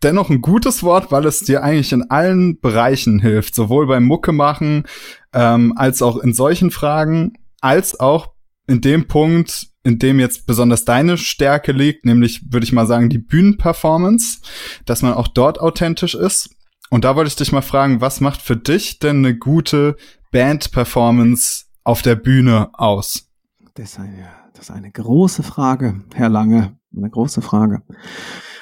dennoch 0.03 0.29
ein 0.29 0.41
gutes 0.41 0.84
Wort, 0.84 1.12
weil 1.12 1.25
es 1.25 1.39
dir 1.39 1.63
eigentlich 1.63 1.93
in 1.93 2.10
allen 2.10 2.60
Bereichen 2.60 3.19
hilft, 3.19 3.56
sowohl 3.56 3.88
beim 3.88 4.03
Mucke 4.03 4.34
machen, 4.34 4.84
ähm, 5.34 5.73
als 5.77 6.01
auch 6.01 6.17
in 6.17 6.34
solchen 6.34 6.71
Fragen, 6.71 7.34
als 7.62 7.99
auch 7.99 8.34
in 8.67 8.82
dem 8.82 9.08
Punkt, 9.08 9.67
in 9.84 9.99
dem 9.99 10.19
jetzt 10.19 10.45
besonders 10.45 10.86
deine 10.86 11.17
Stärke 11.17 11.71
liegt, 11.71 12.06
nämlich 12.06 12.51
würde 12.51 12.65
ich 12.65 12.71
mal 12.73 12.88
sagen, 12.88 13.10
die 13.10 13.17
Bühnenperformance, 13.17 14.39
dass 14.86 15.01
man 15.01 15.13
auch 15.13 15.27
dort 15.27 15.60
authentisch 15.60 16.15
ist. 16.15 16.49
Und 16.89 17.06
da 17.06 17.15
wollte 17.15 17.29
ich 17.29 17.36
dich 17.36 17.51
mal 17.51 17.62
fragen, 17.62 18.01
was 18.01 18.21
macht 18.21 18.41
für 18.41 18.56
dich 18.56 18.99
denn 18.99 19.17
eine 19.17 19.38
gute 19.38 19.95
Band-Performance 20.32 21.65
auf 21.83 22.01
der 22.01 22.15
Bühne 22.15 22.69
aus? 22.73 23.29
Das 23.75 23.93
ist 23.93 23.99
eine, 23.99 24.27
das 24.53 24.65
ist 24.65 24.71
eine 24.71 24.91
große 24.91 25.43
Frage, 25.43 26.03
Herr 26.13 26.29
Lange. 26.29 26.77
Eine 26.95 27.09
große 27.09 27.41
Frage. 27.41 27.81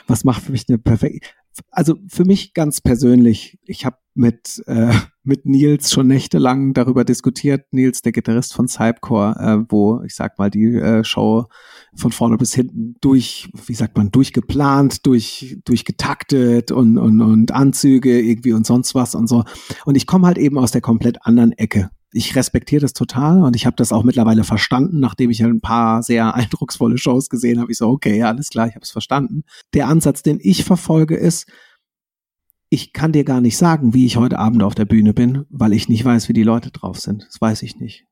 Was 0.08 0.24
macht 0.24 0.44
für 0.44 0.54
mich 0.54 0.66
eine 0.70 0.78
perfekte, 0.78 1.28
also 1.70 1.96
für 2.08 2.26
mich 2.26 2.54
ganz 2.54 2.82
persönlich, 2.82 3.60
ich 3.66 3.86
habe 3.86 3.98
mit, 4.14 4.64
äh, 4.68 4.94
mit 5.24 5.46
Nils 5.46 5.92
schon 5.92 6.08
nächtelang 6.08 6.74
darüber 6.74 7.06
diskutiert. 7.06 7.72
Nils, 7.72 8.02
der 8.02 8.12
Gitarrist 8.12 8.54
von 8.54 8.68
Cypcore, 8.68 9.36
äh, 9.38 9.66
wo 9.70 10.02
ich 10.04 10.16
sag 10.16 10.38
mal 10.38 10.50
die 10.50 10.76
äh, 10.76 11.04
Show 11.04 11.46
von 11.96 12.12
vorne 12.12 12.38
bis 12.38 12.54
hinten 12.54 12.96
durch, 13.02 13.50
wie 13.68 13.74
sagt 13.74 13.98
man, 13.98 14.12
durchgeplant, 14.12 15.06
durch 15.06 15.58
durchgetaktet 15.66 16.72
und 16.72 16.98
und 16.98 17.22
und 17.22 17.52
Anzüge 17.52 18.20
irgendwie 18.20 18.54
und 18.54 18.66
sonst 18.66 18.96
was 18.96 19.16
und 19.16 19.28
so. 19.28 19.44
Und 19.86 19.96
ich 19.96 20.08
komme 20.08 20.28
halt 20.28 20.38
eben 20.38 20.58
aus 20.58 20.72
der 20.72 20.82
komplett 20.82 21.26
anderen 21.26 21.52
Ecke. 21.54 21.90
Ich 22.14 22.36
respektiere 22.36 22.82
das 22.82 22.94
total 22.94 23.44
und 23.44 23.56
ich 23.56 23.66
habe 23.66 23.76
das 23.78 23.94
auch 23.94 24.04
mittlerweile 24.04 24.44
verstanden, 24.44 25.00
nachdem 25.00 25.30
ich 25.30 25.44
ein 25.44 25.62
paar 25.62 26.04
sehr 26.04 26.36
eindrucksvolle 26.36 26.98
Shows 26.98 27.30
gesehen 27.30 27.60
habe. 27.60 27.72
Ich 27.72 27.78
so, 27.78 27.88
okay, 27.88 28.22
alles 28.24 28.50
klar, 28.50 28.68
ich 28.68 28.76
habe 28.76 28.84
es 28.84 28.92
verstanden. 28.92 29.44
Der 29.74 29.88
Ansatz, 29.88 30.24
den 30.24 30.40
ich 30.42 30.64
verfolge, 30.64 31.16
ist, 31.16 31.48
ich 32.70 32.94
kann 32.94 33.12
dir 33.12 33.26
gar 33.26 33.42
nicht 33.42 33.58
sagen, 33.58 33.94
wie 33.94 34.06
ich 34.06 34.16
heute 34.16 34.40
Abend 34.40 34.64
auf 34.64 34.76
der 34.76 34.86
Bühne 34.86 35.14
bin, 35.14 35.46
weil 35.50 35.74
ich 35.74 35.90
nicht 35.90 36.06
weiß, 36.06 36.30
wie 36.30 36.34
die 36.34 36.44
Leute 36.44 36.72
drauf 36.72 37.00
sind. 37.00 37.26
Das 37.28 37.42
weiß 37.42 37.64
ich 37.64 37.78
nicht. 37.78 38.06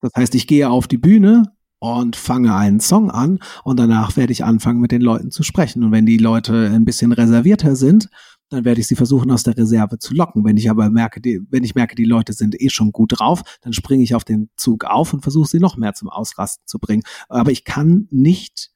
Das 0.00 0.12
heißt, 0.16 0.34
ich 0.34 0.46
gehe 0.46 0.70
auf 0.70 0.88
die 0.88 0.96
Bühne 0.96 1.52
und 1.78 2.16
fange 2.16 2.54
einen 2.54 2.80
Song 2.80 3.10
an 3.10 3.40
und 3.64 3.78
danach 3.78 4.16
werde 4.16 4.32
ich 4.32 4.44
anfangen, 4.44 4.80
mit 4.80 4.90
den 4.90 5.02
Leuten 5.02 5.30
zu 5.30 5.42
sprechen. 5.42 5.84
Und 5.84 5.92
wenn 5.92 6.06
die 6.06 6.16
Leute 6.16 6.70
ein 6.72 6.84
bisschen 6.84 7.12
reservierter 7.12 7.76
sind, 7.76 8.08
dann 8.48 8.64
werde 8.64 8.80
ich 8.80 8.86
sie 8.86 8.96
versuchen, 8.96 9.30
aus 9.30 9.42
der 9.42 9.56
Reserve 9.56 9.98
zu 9.98 10.14
locken. 10.14 10.44
Wenn 10.44 10.56
ich 10.56 10.70
aber 10.70 10.90
merke, 10.90 11.20
die, 11.20 11.40
wenn 11.50 11.64
ich 11.64 11.74
merke, 11.74 11.94
die 11.94 12.04
Leute 12.04 12.32
sind 12.32 12.60
eh 12.60 12.68
schon 12.68 12.92
gut 12.92 13.18
drauf, 13.18 13.42
dann 13.62 13.72
springe 13.72 14.02
ich 14.02 14.14
auf 14.14 14.24
den 14.24 14.50
Zug 14.56 14.84
auf 14.84 15.12
und 15.12 15.22
versuche 15.22 15.48
sie 15.48 15.58
noch 15.58 15.76
mehr 15.76 15.94
zum 15.94 16.08
Ausrasten 16.08 16.64
zu 16.66 16.78
bringen. 16.78 17.02
Aber 17.28 17.50
ich 17.50 17.64
kann 17.64 18.06
nicht 18.10 18.70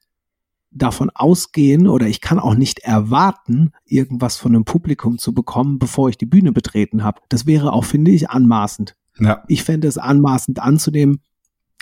davon 0.71 1.09
ausgehen 1.13 1.87
oder 1.87 2.07
ich 2.07 2.21
kann 2.21 2.39
auch 2.39 2.55
nicht 2.55 2.79
erwarten, 2.79 3.71
irgendwas 3.85 4.37
von 4.37 4.55
einem 4.55 4.65
Publikum 4.65 5.17
zu 5.17 5.33
bekommen, 5.33 5.79
bevor 5.79 6.09
ich 6.09 6.17
die 6.17 6.25
Bühne 6.25 6.53
betreten 6.53 7.03
habe. 7.03 7.21
Das 7.29 7.45
wäre 7.45 7.73
auch, 7.73 7.85
finde 7.85 8.11
ich, 8.11 8.29
anmaßend. 8.29 8.95
Ja. 9.19 9.43
Ich 9.47 9.63
fände 9.63 9.87
es 9.87 9.97
anmaßend 9.97 10.59
anzunehmen, 10.59 11.21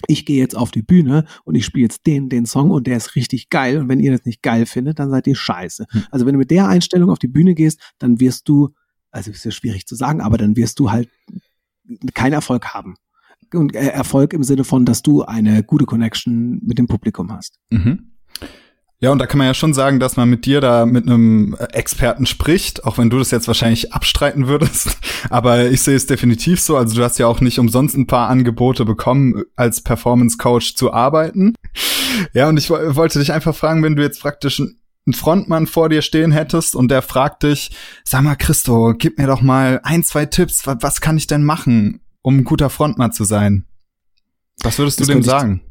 ich 0.07 0.25
gehe 0.25 0.39
jetzt 0.39 0.55
auf 0.55 0.71
die 0.71 0.81
Bühne 0.81 1.25
und 1.43 1.55
ich 1.55 1.65
spiele 1.65 1.83
jetzt 1.83 2.05
den, 2.05 2.29
den 2.29 2.45
Song 2.45 2.71
und 2.71 2.87
der 2.87 2.97
ist 2.97 3.15
richtig 3.15 3.49
geil. 3.49 3.77
Und 3.77 3.89
wenn 3.89 3.99
ihr 3.99 4.11
das 4.11 4.25
nicht 4.25 4.41
geil 4.41 4.65
findet, 4.65 4.99
dann 4.99 5.09
seid 5.09 5.27
ihr 5.27 5.35
scheiße. 5.35 5.85
Hm. 5.89 6.03
Also 6.11 6.25
wenn 6.25 6.33
du 6.33 6.39
mit 6.39 6.51
der 6.51 6.67
Einstellung 6.67 7.09
auf 7.09 7.19
die 7.19 7.27
Bühne 7.27 7.55
gehst, 7.55 7.79
dann 7.99 8.19
wirst 8.19 8.47
du, 8.47 8.69
also 9.11 9.31
ist 9.31 9.45
ja 9.45 9.51
schwierig 9.51 9.85
zu 9.85 9.95
sagen, 9.95 10.21
aber 10.21 10.37
dann 10.37 10.55
wirst 10.55 10.79
du 10.79 10.91
halt 10.91 11.09
keinen 12.13 12.33
Erfolg 12.33 12.73
haben. 12.73 12.95
Und 13.53 13.75
äh, 13.75 13.87
Erfolg 13.87 14.33
im 14.33 14.43
Sinne 14.43 14.63
von, 14.63 14.85
dass 14.85 15.01
du 15.01 15.23
eine 15.23 15.63
gute 15.63 15.85
Connection 15.85 16.59
mit 16.63 16.77
dem 16.77 16.87
Publikum 16.87 17.31
hast. 17.31 17.59
Mhm. 17.71 18.11
Ja, 19.01 19.11
und 19.11 19.19
da 19.19 19.27
kann 19.27 19.37
man 19.37 19.47
ja 19.47 19.53
schon 19.53 19.73
sagen, 19.73 20.01
dass 20.01 20.17
man 20.17 20.29
mit 20.29 20.45
dir 20.45 20.59
da 20.59 20.85
mit 20.85 21.07
einem 21.07 21.55
Experten 21.71 22.25
spricht, 22.25 22.83
auch 22.83 22.97
wenn 22.97 23.09
du 23.09 23.17
das 23.17 23.31
jetzt 23.31 23.47
wahrscheinlich 23.47 23.93
abstreiten 23.93 24.47
würdest. 24.47 24.97
Aber 25.29 25.69
ich 25.69 25.81
sehe 25.81 25.95
es 25.95 26.05
definitiv 26.05 26.59
so. 26.59 26.75
Also 26.75 26.95
du 26.95 27.03
hast 27.03 27.17
ja 27.17 27.27
auch 27.27 27.39
nicht 27.39 27.59
umsonst 27.59 27.95
ein 27.95 28.07
paar 28.07 28.27
Angebote 28.27 28.83
bekommen, 28.83 29.43
als 29.55 29.81
Performance 29.81 30.37
Coach 30.37 30.75
zu 30.75 30.93
arbeiten. 30.93 31.53
Ja, 32.33 32.49
und 32.49 32.57
ich 32.57 32.71
wollte 32.71 33.19
dich 33.19 33.31
einfach 33.31 33.55
fragen, 33.55 33.83
wenn 33.83 33.95
du 33.95 34.01
jetzt 34.01 34.19
praktisch 34.19 34.59
einen 34.59 35.13
Frontmann 35.13 35.67
vor 35.67 35.89
dir 35.89 36.01
stehen 36.01 36.31
hättest 36.31 36.75
und 36.75 36.89
der 36.89 37.03
fragt 37.03 37.43
dich, 37.43 37.71
sag 38.03 38.23
mal, 38.23 38.35
Christo, 38.35 38.95
gib 38.97 39.19
mir 39.19 39.27
doch 39.27 39.41
mal 39.41 39.79
ein, 39.83 40.03
zwei 40.03 40.25
Tipps. 40.25 40.65
Was 40.65 41.01
kann 41.01 41.17
ich 41.17 41.27
denn 41.27 41.43
machen, 41.43 42.01
um 42.23 42.37
ein 42.37 42.43
guter 42.43 42.71
Frontmann 42.71 43.13
zu 43.13 43.23
sein? 43.23 43.65
Was 44.63 44.79
würdest 44.79 44.99
du 44.99 45.03
das 45.05 45.13
dem 45.13 45.23
sagen? 45.23 45.61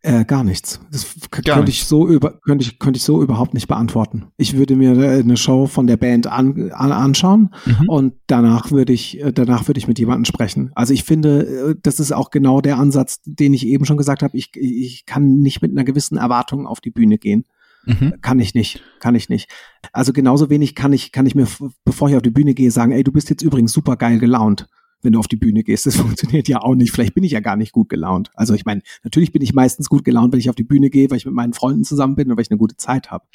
Äh, 0.00 0.24
gar 0.24 0.44
nichts. 0.44 0.80
Das 0.92 1.06
gar 1.30 1.42
könnte 1.42 1.60
nicht. 1.60 1.80
ich 1.80 1.84
so 1.84 2.06
über 2.06 2.38
könnte 2.44 2.64
ich 2.64 2.78
könnte 2.78 2.98
ich 2.98 3.02
so 3.02 3.20
überhaupt 3.20 3.52
nicht 3.52 3.66
beantworten. 3.66 4.26
Ich 4.36 4.56
würde 4.56 4.76
mir 4.76 4.96
äh, 4.96 5.18
eine 5.18 5.36
Show 5.36 5.66
von 5.66 5.88
der 5.88 5.96
Band 5.96 6.28
an, 6.28 6.70
an, 6.70 6.92
anschauen 6.92 7.52
mhm. 7.66 7.88
und 7.88 8.14
danach 8.28 8.70
würde 8.70 8.92
ich 8.92 9.20
äh, 9.20 9.32
danach 9.32 9.66
würde 9.66 9.78
ich 9.78 9.88
mit 9.88 9.98
jemandem 9.98 10.24
sprechen. 10.24 10.70
Also 10.76 10.94
ich 10.94 11.02
finde, 11.02 11.70
äh, 11.70 11.74
das 11.82 11.98
ist 11.98 12.12
auch 12.12 12.30
genau 12.30 12.60
der 12.60 12.78
Ansatz, 12.78 13.20
den 13.24 13.52
ich 13.54 13.66
eben 13.66 13.86
schon 13.86 13.96
gesagt 13.96 14.22
habe. 14.22 14.36
Ich 14.36 14.52
ich 14.54 15.04
kann 15.04 15.40
nicht 15.40 15.62
mit 15.62 15.72
einer 15.72 15.84
gewissen 15.84 16.16
Erwartung 16.16 16.68
auf 16.68 16.80
die 16.80 16.90
Bühne 16.90 17.18
gehen. 17.18 17.44
Mhm. 17.84 18.14
Kann 18.20 18.38
ich 18.38 18.54
nicht, 18.54 18.84
kann 19.00 19.16
ich 19.16 19.28
nicht. 19.28 19.50
Also 19.92 20.12
genauso 20.12 20.48
wenig 20.48 20.76
kann 20.76 20.92
ich, 20.92 21.10
kann 21.10 21.26
ich 21.26 21.34
mir, 21.34 21.48
bevor 21.84 22.08
ich 22.08 22.16
auf 22.16 22.22
die 22.22 22.30
Bühne 22.30 22.54
gehe, 22.54 22.70
sagen, 22.70 22.92
ey, 22.92 23.02
du 23.02 23.12
bist 23.12 23.30
jetzt 23.30 23.42
übrigens 23.42 23.72
super 23.72 23.96
geil 23.96 24.18
gelaunt 24.18 24.68
wenn 25.02 25.12
du 25.12 25.18
auf 25.18 25.28
die 25.28 25.36
Bühne 25.36 25.62
gehst. 25.62 25.86
Das 25.86 25.96
funktioniert 25.96 26.48
ja 26.48 26.60
auch 26.60 26.74
nicht. 26.74 26.92
Vielleicht 26.92 27.14
bin 27.14 27.24
ich 27.24 27.32
ja 27.32 27.40
gar 27.40 27.56
nicht 27.56 27.72
gut 27.72 27.88
gelaunt. 27.88 28.30
Also 28.34 28.54
ich 28.54 28.64
meine, 28.64 28.82
natürlich 29.04 29.32
bin 29.32 29.42
ich 29.42 29.54
meistens 29.54 29.88
gut 29.88 30.04
gelaunt, 30.04 30.32
wenn 30.32 30.40
ich 30.40 30.50
auf 30.50 30.56
die 30.56 30.64
Bühne 30.64 30.90
gehe, 30.90 31.10
weil 31.10 31.18
ich 31.18 31.26
mit 31.26 31.34
meinen 31.34 31.52
Freunden 31.52 31.84
zusammen 31.84 32.16
bin 32.16 32.30
und 32.30 32.36
weil 32.36 32.42
ich 32.42 32.50
eine 32.50 32.58
gute 32.58 32.76
Zeit 32.76 33.10
habe. 33.10 33.26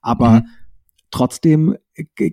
Aber 0.00 0.40
mhm. 0.40 0.46
trotzdem 1.10 1.76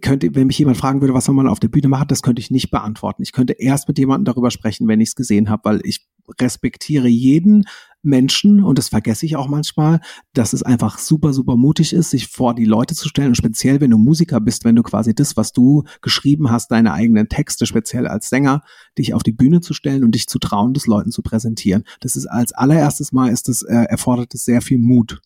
könnte, 0.02 0.34
wenn 0.36 0.48
mich 0.48 0.60
jemand 0.60 0.78
fragen 0.78 1.02
würde, 1.02 1.14
was 1.14 1.26
soll 1.26 1.36
man 1.36 1.48
auf 1.48 1.60
der 1.60 1.70
Bühne 1.70 1.88
machen, 1.88 2.08
das 2.08 2.22
könnte 2.22 2.40
ich 2.40 2.52
nicht 2.52 2.72
beantworten. 2.72 3.24
Ich 3.24 3.32
könnte 3.32 3.54
erst 3.54 3.88
mit 3.88 3.98
jemandem 3.98 4.26
darüber 4.26 4.52
sprechen, 4.52 4.88
wenn 4.88 5.02
ich 5.02 5.10
es 5.10 5.16
gesehen 5.16 5.50
habe, 5.50 5.64
weil 5.66 5.82
ich 5.84 6.08
respektiere 6.40 7.08
jeden 7.08 7.66
Menschen, 8.06 8.64
und 8.64 8.78
das 8.78 8.90
vergesse 8.90 9.26
ich 9.26 9.36
auch 9.36 9.48
manchmal, 9.48 10.00
dass 10.34 10.54
es 10.54 10.64
einfach 10.64 10.98
super, 10.98 11.34
super 11.34 11.56
mutig 11.56 11.94
ist, 11.94 12.12
sich 12.12 12.28
vor 12.28 12.56
die 12.56 12.66
Leute 12.66 12.96
zu 12.96 13.10
stellen. 13.10 13.30
Und 13.30 13.36
speziell, 13.36 13.82
wenn 13.82 13.92
du 13.92 13.98
Musiker 13.98 14.40
bist, 14.40 14.66
wenn 14.66 14.76
du 14.76 14.84
quasi 14.84 15.14
das, 15.14 15.38
was 15.38 15.52
du 15.52 15.84
geschrieben 16.02 16.52
hast, 16.52 16.72
deine 16.72 16.94
eigenen 16.94 17.30
Texte, 17.30 17.66
speziell 17.66 18.08
als 18.08 18.30
Sänger, 18.30 18.62
dich 18.98 19.14
auf 19.14 19.24
die 19.24 19.32
Bühne 19.32 19.62
zu 19.62 19.74
stellen 19.74 20.04
und 20.04 20.16
dich 20.16 20.28
zu 20.28 20.40
trauen, 20.40 20.74
das 20.74 20.88
Leuten 20.88 21.12
zu 21.12 21.22
präsentieren. 21.22 21.84
Das 22.00 22.16
ist 22.16 22.28
als 22.28 22.54
allererstes 22.54 23.12
Mal 23.12 23.30
ist 23.30 23.50
es, 23.50 23.62
äh, 23.64 23.86
erfordert 23.90 24.34
es 24.34 24.46
sehr 24.46 24.62
viel 24.62 24.80
Mut 24.80 25.22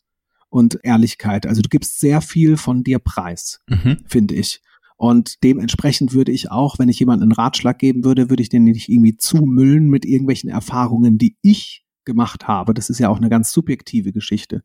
und 0.49 0.79
Ehrlichkeit. 0.83 1.45
Also 1.45 1.61
du 1.61 1.69
gibst 1.69 1.99
sehr 1.99 2.21
viel 2.21 2.57
von 2.57 2.83
dir 2.83 2.99
preis, 2.99 3.61
mhm. 3.67 3.97
finde 4.07 4.35
ich. 4.35 4.61
Und 4.99 5.43
dementsprechend 5.45 6.13
würde 6.13 6.33
ich 6.33 6.51
auch, 6.51 6.77
wenn 6.77 6.89
ich 6.89 6.99
jemandem 6.99 7.27
einen 7.29 7.31
Ratschlag 7.31 7.79
geben 7.79 8.03
würde, 8.03 8.29
würde 8.29 8.43
ich 8.43 8.49
den 8.49 8.65
nicht 8.65 8.89
irgendwie 8.89 9.15
zumüllen 9.15 9.87
mit 9.87 10.03
irgendwelchen 10.03 10.49
Erfahrungen, 10.49 11.17
die 11.17 11.37
ich 11.41 11.85
gemacht 12.05 12.47
habe. 12.47 12.73
Das 12.73 12.89
ist 12.89 12.99
ja 12.99 13.09
auch 13.09 13.17
eine 13.17 13.29
ganz 13.29 13.51
subjektive 13.51 14.11
Geschichte. 14.11 14.63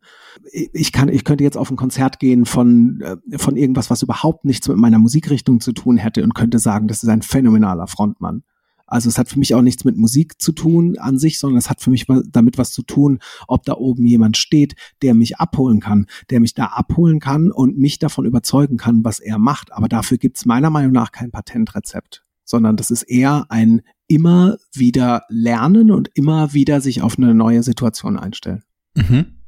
Ich 0.52 0.92
kann, 0.92 1.08
ich 1.08 1.24
könnte 1.24 1.44
jetzt 1.44 1.56
auf 1.56 1.70
ein 1.70 1.76
Konzert 1.76 2.18
gehen 2.18 2.46
von, 2.46 3.00
äh, 3.00 3.38
von 3.38 3.56
irgendwas, 3.56 3.90
was 3.90 4.02
überhaupt 4.02 4.44
nichts 4.44 4.68
mit 4.68 4.76
meiner 4.76 4.98
Musikrichtung 4.98 5.60
zu 5.60 5.72
tun 5.72 5.96
hätte 5.96 6.22
und 6.22 6.34
könnte 6.34 6.58
sagen, 6.58 6.88
das 6.88 7.02
ist 7.02 7.08
ein 7.08 7.22
phänomenaler 7.22 7.86
Frontmann. 7.86 8.42
Also 8.86 9.08
es 9.08 9.18
hat 9.18 9.28
für 9.28 9.38
mich 9.38 9.54
auch 9.54 9.62
nichts 9.62 9.84
mit 9.84 9.96
Musik 9.96 10.40
zu 10.40 10.52
tun 10.52 10.98
an 10.98 11.18
sich, 11.18 11.38
sondern 11.38 11.58
es 11.58 11.70
hat 11.70 11.80
für 11.80 11.90
mich 11.90 12.06
damit 12.30 12.58
was 12.58 12.72
zu 12.72 12.82
tun, 12.82 13.18
ob 13.48 13.64
da 13.64 13.74
oben 13.74 14.04
jemand 14.06 14.36
steht, 14.36 14.74
der 15.02 15.14
mich 15.14 15.38
abholen 15.38 15.80
kann, 15.80 16.06
der 16.30 16.40
mich 16.40 16.54
da 16.54 16.66
abholen 16.66 17.18
kann 17.18 17.50
und 17.50 17.78
mich 17.78 17.98
davon 17.98 18.26
überzeugen 18.26 18.76
kann, 18.76 19.04
was 19.04 19.20
er 19.20 19.38
macht. 19.38 19.72
Aber 19.72 19.88
dafür 19.88 20.18
gibt 20.18 20.36
es 20.36 20.44
meiner 20.44 20.70
Meinung 20.70 20.92
nach 20.92 21.12
kein 21.12 21.30
Patentrezept, 21.30 22.24
sondern 22.44 22.76
das 22.76 22.90
ist 22.90 23.02
eher 23.04 23.46
ein 23.48 23.82
immer 24.06 24.56
wieder 24.74 25.24
lernen 25.28 25.90
und 25.90 26.10
immer 26.14 26.52
wieder 26.52 26.80
sich 26.80 27.02
auf 27.02 27.18
eine 27.18 27.34
neue 27.34 27.62
Situation 27.62 28.18
einstellen. 28.18 28.62
Mhm. 28.94 29.38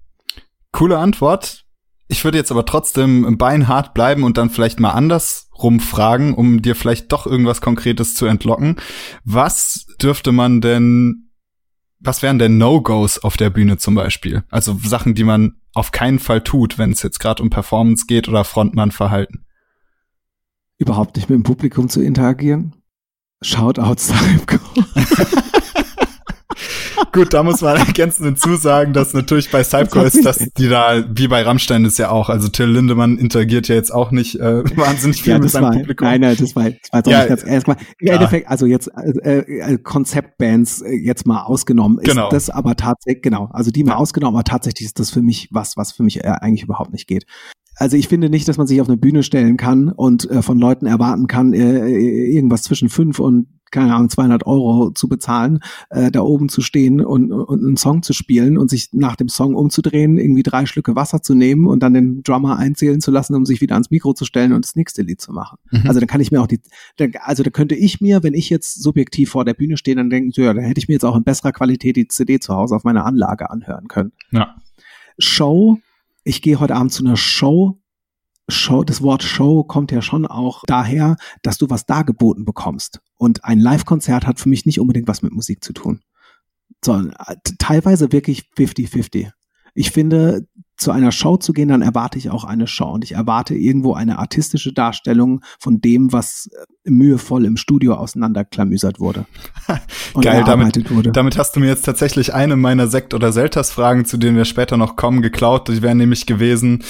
Coole 0.72 0.98
Antwort. 0.98 1.64
Ich 2.08 2.24
würde 2.24 2.38
jetzt 2.38 2.52
aber 2.52 2.64
trotzdem 2.64 3.36
beinhart 3.36 3.92
bleiben 3.92 4.22
und 4.22 4.36
dann 4.36 4.50
vielleicht 4.50 4.78
mal 4.78 4.90
anders 4.90 5.50
rumfragen, 5.58 6.34
um 6.34 6.62
dir 6.62 6.76
vielleicht 6.76 7.10
doch 7.12 7.26
irgendwas 7.26 7.60
Konkretes 7.60 8.14
zu 8.14 8.26
entlocken. 8.26 8.76
Was 9.24 9.86
dürfte 10.00 10.32
man 10.32 10.60
denn, 10.60 11.30
was 11.98 12.22
wären 12.22 12.38
denn 12.38 12.58
No-Gos 12.58 13.18
auf 13.18 13.36
der 13.36 13.50
Bühne 13.50 13.78
zum 13.78 13.94
Beispiel? 13.94 14.44
Also 14.50 14.78
Sachen, 14.82 15.14
die 15.14 15.24
man 15.24 15.56
auf 15.74 15.90
keinen 15.92 16.18
Fall 16.18 16.42
tut, 16.42 16.78
wenn 16.78 16.92
es 16.92 17.02
jetzt 17.02 17.18
gerade 17.18 17.42
um 17.42 17.50
Performance 17.50 18.06
geht 18.06 18.28
oder 18.28 18.44
Frontmann-Verhalten. 18.44 19.44
Überhaupt 20.78 21.16
nicht 21.16 21.28
mit 21.28 21.36
dem 21.36 21.42
Publikum 21.42 21.88
zu 21.88 22.02
interagieren. 22.02 22.74
Shoutouts 23.42 24.12
Gut, 27.12 27.34
da 27.34 27.42
muss 27.42 27.60
man 27.60 27.76
ergänzend 27.76 28.26
hinzusagen, 28.26 28.94
dass 28.94 29.12
natürlich 29.12 29.50
bei 29.50 29.62
Cypcore 29.62 30.06
ist, 30.06 30.24
dass 30.24 30.38
die 30.38 30.68
da, 30.68 31.04
wie 31.10 31.28
bei 31.28 31.42
Rammstein 31.42 31.84
ist 31.84 31.98
ja 31.98 32.10
auch, 32.10 32.30
also 32.30 32.48
Till 32.48 32.66
Lindemann 32.66 33.18
interagiert 33.18 33.68
ja 33.68 33.74
jetzt 33.74 33.92
auch 33.92 34.10
nicht 34.10 34.36
äh, 34.36 34.64
wahnsinnig 34.76 35.22
viel 35.22 35.34
ja, 35.34 35.38
mit 35.38 35.50
seinem 35.50 35.64
war, 35.64 35.72
Publikum. 35.72 36.06
Nein, 36.08 36.22
nein, 36.22 36.36
das 36.38 36.56
war, 36.56 36.70
das 36.70 36.90
war 36.92 37.12
ja, 37.12 37.18
nicht 37.20 37.28
ganz 37.28 37.44
erstmal. 37.44 37.76
Im 37.98 38.08
ja. 38.08 38.14
Endeffekt, 38.14 38.48
also 38.48 38.66
jetzt 38.66 38.90
äh, 39.22 39.38
äh, 39.38 39.78
Konzeptbands 39.78 40.82
äh, 40.82 40.92
jetzt 40.92 41.26
mal 41.26 41.42
ausgenommen, 41.42 41.98
ist 41.98 42.08
genau. 42.08 42.30
das 42.30 42.48
aber 42.50 42.76
tatsächlich, 42.76 43.22
genau, 43.22 43.50
also 43.52 43.70
die 43.70 43.84
mal 43.84 43.96
ausgenommen, 43.96 44.36
aber 44.36 44.44
tatsächlich 44.44 44.86
ist 44.86 44.98
das 44.98 45.10
für 45.10 45.22
mich 45.22 45.48
was, 45.52 45.76
was 45.76 45.92
für 45.92 46.02
mich 46.02 46.24
äh, 46.24 46.28
eigentlich 46.28 46.64
überhaupt 46.64 46.92
nicht 46.92 47.06
geht 47.06 47.26
also 47.76 47.96
ich 47.96 48.08
finde 48.08 48.30
nicht, 48.30 48.48
dass 48.48 48.56
man 48.56 48.66
sich 48.66 48.80
auf 48.80 48.88
eine 48.88 48.96
Bühne 48.96 49.22
stellen 49.22 49.56
kann 49.56 49.90
und 49.90 50.28
äh, 50.30 50.42
von 50.42 50.58
Leuten 50.58 50.86
erwarten 50.86 51.26
kann, 51.26 51.52
äh, 51.52 51.88
äh 51.88 52.34
irgendwas 52.34 52.62
zwischen 52.62 52.88
fünf 52.88 53.18
und 53.20 53.48
keine 53.70 53.94
Ahnung 53.94 54.08
200 54.08 54.46
Euro 54.46 54.90
zu 54.90 55.08
bezahlen, 55.08 55.60
äh, 55.90 56.10
da 56.10 56.20
oben 56.20 56.48
zu 56.48 56.60
stehen 56.60 57.00
und, 57.00 57.32
und 57.32 57.60
einen 57.60 57.76
Song 57.76 58.02
zu 58.02 58.12
spielen 58.12 58.58
und 58.58 58.70
sich 58.70 58.90
nach 58.92 59.16
dem 59.16 59.28
Song 59.28 59.54
umzudrehen, 59.54 60.18
irgendwie 60.18 60.42
drei 60.42 60.66
Schlücke 60.66 60.94
Wasser 60.94 61.20
zu 61.20 61.34
nehmen 61.34 61.66
und 61.66 61.82
dann 61.82 61.92
den 61.92 62.22
Drummer 62.22 62.58
einzählen 62.58 63.00
zu 63.00 63.10
lassen, 63.10 63.34
um 63.34 63.44
sich 63.44 63.60
wieder 63.60 63.74
ans 63.74 63.90
Mikro 63.90 64.14
zu 64.14 64.24
stellen 64.24 64.52
und 64.52 64.64
das 64.64 64.76
nächste 64.76 65.02
Lied 65.02 65.20
zu 65.20 65.32
machen. 65.32 65.58
Mhm. 65.70 65.82
Also 65.86 66.00
dann 66.00 66.06
kann 66.06 66.20
ich 66.20 66.30
mir 66.30 66.40
auch 66.40 66.46
die, 66.46 66.60
also 67.20 67.42
da 67.42 67.50
könnte 67.50 67.74
ich 67.74 68.00
mir, 68.00 68.22
wenn 68.22 68.34
ich 68.34 68.50
jetzt 68.50 68.82
subjektiv 68.82 69.30
vor 69.30 69.44
der 69.44 69.54
Bühne 69.54 69.76
stehe, 69.76 69.96
dann 69.96 70.10
denken, 70.10 70.30
ja, 70.34 70.54
da 70.54 70.60
hätte 70.60 70.78
ich 70.78 70.88
mir 70.88 70.94
jetzt 70.94 71.04
auch 71.04 71.16
in 71.16 71.24
besserer 71.24 71.52
Qualität 71.52 71.96
die 71.96 72.08
CD 72.08 72.38
zu 72.38 72.54
Hause 72.54 72.76
auf 72.76 72.84
meiner 72.84 73.04
Anlage 73.04 73.50
anhören 73.50 73.88
können. 73.88 74.12
Ja. 74.30 74.54
Show 75.18 75.78
ich 76.26 76.42
gehe 76.42 76.58
heute 76.58 76.74
Abend 76.74 76.92
zu 76.92 77.04
einer 77.04 77.16
Show, 77.16 77.80
Show, 78.48 78.84
das 78.84 79.02
Wort 79.02 79.22
Show 79.22 79.64
kommt 79.64 79.92
ja 79.92 80.02
schon 80.02 80.26
auch 80.26 80.62
daher, 80.66 81.16
dass 81.42 81.58
du 81.58 81.70
was 81.70 81.86
dargeboten 81.86 82.44
bekommst. 82.44 83.00
Und 83.16 83.44
ein 83.44 83.58
Live-Konzert 83.58 84.26
hat 84.26 84.38
für 84.38 84.48
mich 84.48 84.66
nicht 84.66 84.80
unbedingt 84.80 85.08
was 85.08 85.22
mit 85.22 85.32
Musik 85.32 85.64
zu 85.64 85.72
tun. 85.72 86.02
Sondern 86.84 87.14
äh, 87.26 87.36
teilweise 87.58 88.12
wirklich 88.12 88.50
50-50. 88.56 89.30
Ich 89.76 89.90
finde, 89.90 90.46
zu 90.76 90.90
einer 90.90 91.10
Show 91.10 91.38
zu 91.38 91.52
gehen, 91.52 91.68
dann 91.68 91.80
erwarte 91.80 92.18
ich 92.18 92.30
auch 92.30 92.44
eine 92.44 92.66
Show 92.66 92.90
und 92.90 93.02
ich 93.02 93.12
erwarte 93.12 93.54
irgendwo 93.54 93.94
eine 93.94 94.18
artistische 94.18 94.72
Darstellung 94.72 95.40
von 95.58 95.80
dem, 95.80 96.12
was 96.12 96.50
äh, 96.52 96.90
mühevoll 96.90 97.46
im 97.46 97.56
Studio 97.56 97.94
auseinanderklamüsert 97.94 99.00
wurde. 99.00 99.24
Geil, 100.20 100.44
damit, 100.44 100.90
wurde. 100.90 101.12
damit 101.12 101.38
hast 101.38 101.56
du 101.56 101.60
mir 101.60 101.68
jetzt 101.68 101.84
tatsächlich 101.84 102.34
eine 102.34 102.56
meiner 102.56 102.88
Sekt- 102.88 103.14
oder 103.14 103.32
Selters-Fragen, 103.32 104.04
zu 104.04 104.18
denen 104.18 104.36
wir 104.36 104.44
später 104.44 104.76
noch 104.76 104.96
kommen, 104.96 105.22
geklaut. 105.22 105.68
Die 105.68 105.80
wären 105.80 105.96
nämlich 105.96 106.26
gewesen, 106.26 106.82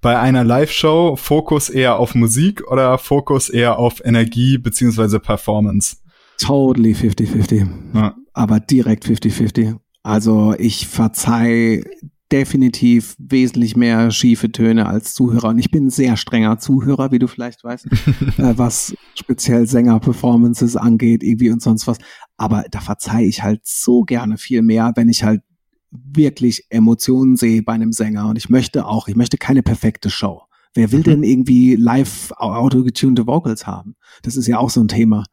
bei 0.00 0.18
einer 0.18 0.44
Live-Show 0.44 1.16
Fokus 1.16 1.68
eher 1.68 1.98
auf 1.98 2.14
Musik 2.14 2.70
oder 2.70 2.96
Fokus 2.98 3.48
eher 3.48 3.78
auf 3.78 4.04
Energie 4.04 4.58
beziehungsweise 4.58 5.18
Performance? 5.18 5.96
Totally 6.38 6.92
50-50. 6.92 7.66
Ja. 7.94 8.14
Aber 8.34 8.60
direkt 8.60 9.04
50-50. 9.04 9.76
Also 10.04 10.54
ich 10.58 10.88
verzeih 10.88 11.84
definitiv 12.32 13.14
wesentlich 13.18 13.76
mehr 13.76 14.10
schiefe 14.10 14.50
Töne 14.50 14.86
als 14.86 15.14
Zuhörer. 15.14 15.50
Und 15.50 15.58
ich 15.58 15.70
bin 15.70 15.86
ein 15.86 15.90
sehr 15.90 16.16
strenger 16.16 16.58
Zuhörer, 16.58 17.12
wie 17.12 17.18
du 17.18 17.28
vielleicht 17.28 17.62
weißt, 17.62 17.86
äh, 18.38 18.54
was 18.56 18.94
speziell 19.14 19.66
Sänger-Performances 19.66 20.76
angeht, 20.76 21.22
irgendwie 21.22 21.50
und 21.50 21.62
sonst 21.62 21.86
was. 21.86 21.98
Aber 22.38 22.64
da 22.70 22.80
verzeihe 22.80 23.26
ich 23.26 23.42
halt 23.42 23.60
so 23.64 24.02
gerne 24.02 24.38
viel 24.38 24.62
mehr, 24.62 24.92
wenn 24.96 25.10
ich 25.10 25.22
halt 25.22 25.42
wirklich 25.90 26.64
Emotionen 26.70 27.36
sehe 27.36 27.62
bei 27.62 27.74
einem 27.74 27.92
Sänger. 27.92 28.28
Und 28.28 28.38
ich 28.38 28.48
möchte 28.48 28.86
auch, 28.86 29.08
ich 29.08 29.16
möchte 29.16 29.36
keine 29.36 29.62
perfekte 29.62 30.08
Show. 30.08 30.42
Wer 30.74 30.90
will 30.90 31.00
mhm. 31.00 31.04
denn 31.04 31.22
irgendwie 31.22 31.76
live 31.76 32.32
autogetunte 32.36 33.26
Vocals 33.26 33.66
haben? 33.66 33.94
Das 34.22 34.36
ist 34.36 34.46
ja 34.46 34.58
auch 34.58 34.70
so 34.70 34.80
ein 34.80 34.88
Thema. 34.88 35.24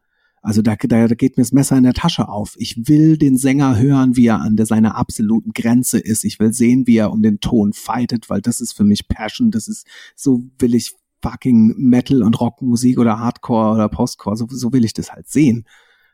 Also 0.41 0.61
da, 0.61 0.75
da, 0.75 1.07
da 1.07 1.15
geht 1.15 1.37
mir 1.37 1.43
das 1.43 1.51
Messer 1.51 1.77
in 1.77 1.83
der 1.83 1.93
Tasche 1.93 2.29
auf. 2.29 2.55
Ich 2.57 2.87
will 2.87 3.17
den 3.17 3.37
Sänger 3.37 3.77
hören, 3.77 4.15
wie 4.15 4.27
er 4.27 4.39
an 4.39 4.55
der, 4.55 4.65
seiner 4.65 4.95
absoluten 4.95 5.51
Grenze 5.51 5.99
ist. 5.99 6.23
Ich 6.23 6.39
will 6.39 6.53
sehen, 6.53 6.87
wie 6.87 6.97
er 6.97 7.11
um 7.11 7.21
den 7.21 7.39
Ton 7.39 7.73
fightet, 7.73 8.29
weil 8.29 8.41
das 8.41 8.61
ist 8.61 8.73
für 8.73 8.83
mich 8.83 9.07
Passion. 9.07 9.51
Das 9.51 9.67
ist, 9.67 9.85
so 10.15 10.43
will 10.59 10.75
ich 10.75 10.93
fucking 11.21 11.75
Metal 11.77 12.23
und 12.23 12.39
Rockmusik 12.39 12.97
oder 12.97 13.19
Hardcore 13.19 13.75
oder 13.75 13.89
Postcore, 13.89 14.37
so, 14.37 14.47
so 14.49 14.71
will 14.71 14.85
ich 14.85 14.93
das 14.93 15.11
halt 15.11 15.29
sehen. 15.29 15.65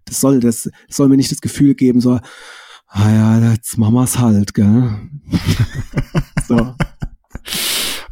Das 0.06 0.20
soll, 0.20 0.40
das 0.40 0.70
soll 0.90 1.10
mir 1.10 1.18
nicht 1.18 1.32
das 1.32 1.42
Gefühl 1.42 1.76
geben, 1.76 2.02
so, 2.02 2.20
ah 2.88 3.12
ja, 3.12 3.52
jetzt 3.52 3.78
machen 3.78 3.94
wir's 3.94 4.20
halt, 4.20 4.54
gell? 4.54 5.10
so. 6.48 6.76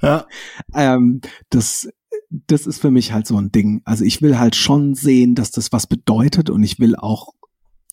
Ja. 0.02 0.28
Ähm, 0.76 1.22
das, 1.50 1.88
das 2.48 2.66
ist 2.66 2.80
für 2.80 2.92
mich 2.92 3.14
halt 3.14 3.28
so 3.28 3.38
ein 3.38 3.52
Ding. 3.52 3.82
Also 3.86 4.04
ich 4.04 4.22
will 4.22 4.40
halt 4.40 4.56
schon 4.56 4.96
sehen, 4.96 5.36
dass 5.36 5.52
das 5.52 5.72
was 5.72 5.88
bedeutet 5.88 6.50
und 6.50 6.64
ich 6.64 6.80
will 6.80 6.96
auch 6.96 7.34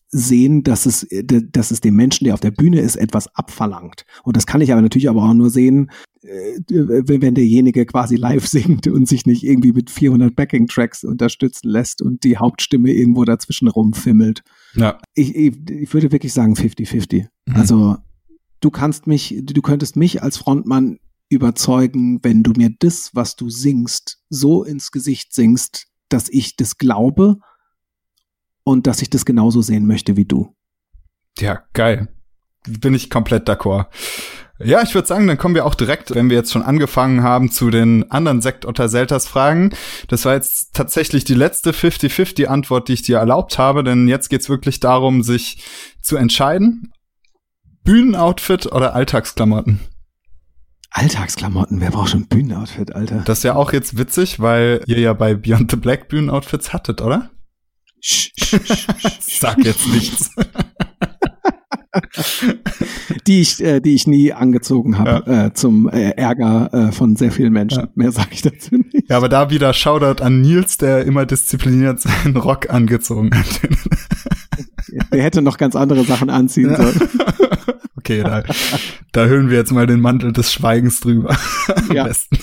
sehen, 0.09 0.63
dass 0.63 0.85
es, 0.85 1.07
dass 1.23 1.71
es 1.71 1.79
dem 1.79 1.95
Menschen, 1.95 2.25
der 2.25 2.33
auf 2.33 2.41
der 2.41 2.51
Bühne 2.51 2.81
ist, 2.81 2.97
etwas 2.97 3.33
abverlangt. 3.35 4.05
Und 4.23 4.35
das 4.35 4.45
kann 4.45 4.59
ich 4.59 4.71
aber 4.71 4.81
natürlich 4.81 5.09
aber 5.09 5.23
auch 5.23 5.33
nur 5.33 5.49
sehen, 5.49 5.89
äh, 6.23 6.59
wenn 6.67 7.33
derjenige 7.35 7.85
quasi 7.85 8.15
live 8.15 8.45
singt 8.47 8.87
und 8.87 9.07
sich 9.07 9.25
nicht 9.25 9.43
irgendwie 9.43 9.71
mit 9.71 9.89
400 9.89 10.35
Backing-Tracks 10.35 11.05
unterstützen 11.05 11.69
lässt 11.69 12.01
und 12.01 12.23
die 12.23 12.37
Hauptstimme 12.37 12.91
irgendwo 12.91 13.23
dazwischen 13.23 13.69
rumfimmelt. 13.69 14.43
Ja. 14.75 14.97
Ich, 15.13 15.33
ich, 15.33 15.69
ich 15.69 15.93
würde 15.93 16.11
wirklich 16.11 16.33
sagen 16.33 16.55
50-50. 16.55 17.27
Mhm. 17.45 17.55
Also 17.55 17.95
du 18.59 18.69
kannst 18.69 19.07
mich, 19.07 19.41
du 19.43 19.61
könntest 19.61 19.95
mich 19.95 20.21
als 20.21 20.37
Frontmann 20.37 20.99
überzeugen, 21.31 22.19
wenn 22.23 22.43
du 22.43 22.51
mir 22.51 22.71
das, 22.79 23.11
was 23.13 23.35
du 23.35 23.49
singst, 23.49 24.19
so 24.29 24.63
ins 24.63 24.91
Gesicht 24.91 25.33
singst, 25.33 25.87
dass 26.09 26.27
ich 26.29 26.57
das 26.57 26.77
glaube 26.77 27.37
und 28.63 28.85
dass 28.85 29.01
ich 29.01 29.09
das 29.09 29.25
genauso 29.25 29.61
sehen 29.61 29.87
möchte 29.87 30.17
wie 30.17 30.25
du. 30.25 30.55
Ja, 31.39 31.63
geil. 31.73 32.09
Bin 32.67 32.93
ich 32.93 33.09
komplett 33.09 33.49
d'accord. 33.49 33.87
Ja, 34.59 34.83
ich 34.83 34.93
würde 34.93 35.07
sagen, 35.07 35.25
dann 35.25 35.37
kommen 35.37 35.55
wir 35.55 35.65
auch 35.65 35.73
direkt, 35.73 36.13
wenn 36.13 36.29
wir 36.29 36.37
jetzt 36.37 36.51
schon 36.51 36.61
angefangen 36.61 37.23
haben, 37.23 37.49
zu 37.49 37.71
den 37.71 38.11
anderen 38.11 38.41
Sekt- 38.41 38.65
oder 38.65 38.89
Selters-Fragen. 38.89 39.73
Das 40.07 40.25
war 40.25 40.35
jetzt 40.35 40.73
tatsächlich 40.73 41.23
die 41.23 41.33
letzte 41.33 41.71
50-50-Antwort, 41.71 42.87
die 42.87 42.93
ich 42.93 43.01
dir 43.01 43.17
erlaubt 43.17 43.57
habe, 43.57 43.83
denn 43.83 44.07
jetzt 44.07 44.29
geht's 44.29 44.49
wirklich 44.49 44.79
darum, 44.79 45.23
sich 45.23 45.63
zu 46.03 46.17
entscheiden. 46.17 46.91
Bühnenoutfit 47.83 48.67
oder 48.67 48.93
Alltagsklamotten? 48.93 49.79
Alltagsklamotten, 50.91 51.79
wer 51.79 51.89
braucht 51.91 52.09
schon 52.09 52.21
ein 52.21 52.27
Bühnenoutfit, 52.27 52.93
Alter? 52.93 53.23
Das 53.25 53.39
ist 53.39 53.43
ja 53.43 53.55
auch 53.55 53.71
jetzt 53.71 53.97
witzig, 53.97 54.41
weil 54.41 54.81
ihr 54.87 54.99
ja 54.99 55.13
bei 55.13 55.35
Beyond 55.35 55.71
the 55.71 55.77
Black 55.77 56.09
Bühnenoutfits 56.09 56.73
hattet, 56.73 57.01
oder? 57.01 57.31
Sag 58.01 59.63
jetzt 59.63 59.87
nichts. 59.87 60.35
die 63.27 63.41
ich, 63.41 63.63
äh, 63.63 63.79
die 63.79 63.95
ich 63.95 64.05
nie 64.05 64.33
angezogen 64.33 64.97
habe, 64.97 65.23
ja. 65.31 65.45
äh, 65.45 65.53
zum 65.53 65.87
äh, 65.89 66.11
Ärger 66.11 66.69
äh, 66.73 66.91
von 66.91 67.15
sehr 67.15 67.31
vielen 67.31 67.53
Menschen. 67.53 67.83
Ja. 67.83 67.89
Mehr 67.95 68.11
sage 68.11 68.29
ich 68.31 68.41
dazu 68.41 68.75
nicht. 68.75 69.09
Ja, 69.09 69.17
aber 69.17 69.29
da 69.29 69.49
wieder 69.49 69.73
Shoutout 69.73 70.21
an 70.21 70.41
Nils, 70.41 70.77
der 70.77 71.05
immer 71.05 71.25
diszipliniert 71.25 72.01
seinen 72.01 72.35
Rock 72.35 72.69
angezogen 72.69 73.31
hat. 73.33 73.61
der 75.13 75.23
hätte 75.23 75.41
noch 75.41 75.57
ganz 75.57 75.75
andere 75.75 76.03
Sachen 76.03 76.29
anziehen 76.29 76.71
ja. 76.71 76.77
sollen. 76.77 76.99
Okay, 78.01 78.23
da, 78.23 78.43
da 79.11 79.25
hüllen 79.25 79.51
wir 79.51 79.57
jetzt 79.57 79.71
mal 79.71 79.85
den 79.85 80.01
Mantel 80.01 80.33
des 80.33 80.51
Schweigens 80.51 81.01
drüber. 81.01 81.37
Am 81.75 81.95
ja. 81.95 82.05
besten. 82.05 82.37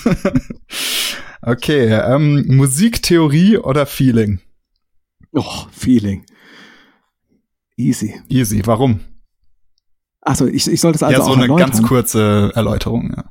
Okay, 1.41 1.87
ähm, 1.87 2.45
Musiktheorie 2.47 3.57
oder 3.57 3.85
Feeling? 3.85 4.39
Oh, 5.33 5.65
Feeling. 5.71 6.25
Easy. 7.75 8.19
Easy, 8.29 8.61
warum? 8.65 9.01
Achso, 10.21 10.47
ich, 10.47 10.69
ich 10.69 10.79
sollte 10.81 10.97
es 10.97 11.03
also 11.03 11.17
Ja, 11.19 11.25
so 11.25 11.33
eine 11.33 11.43
erläutern. 11.43 11.71
ganz 11.71 11.83
kurze 11.83 12.51
Erläuterung, 12.55 13.13
ja. 13.15 13.25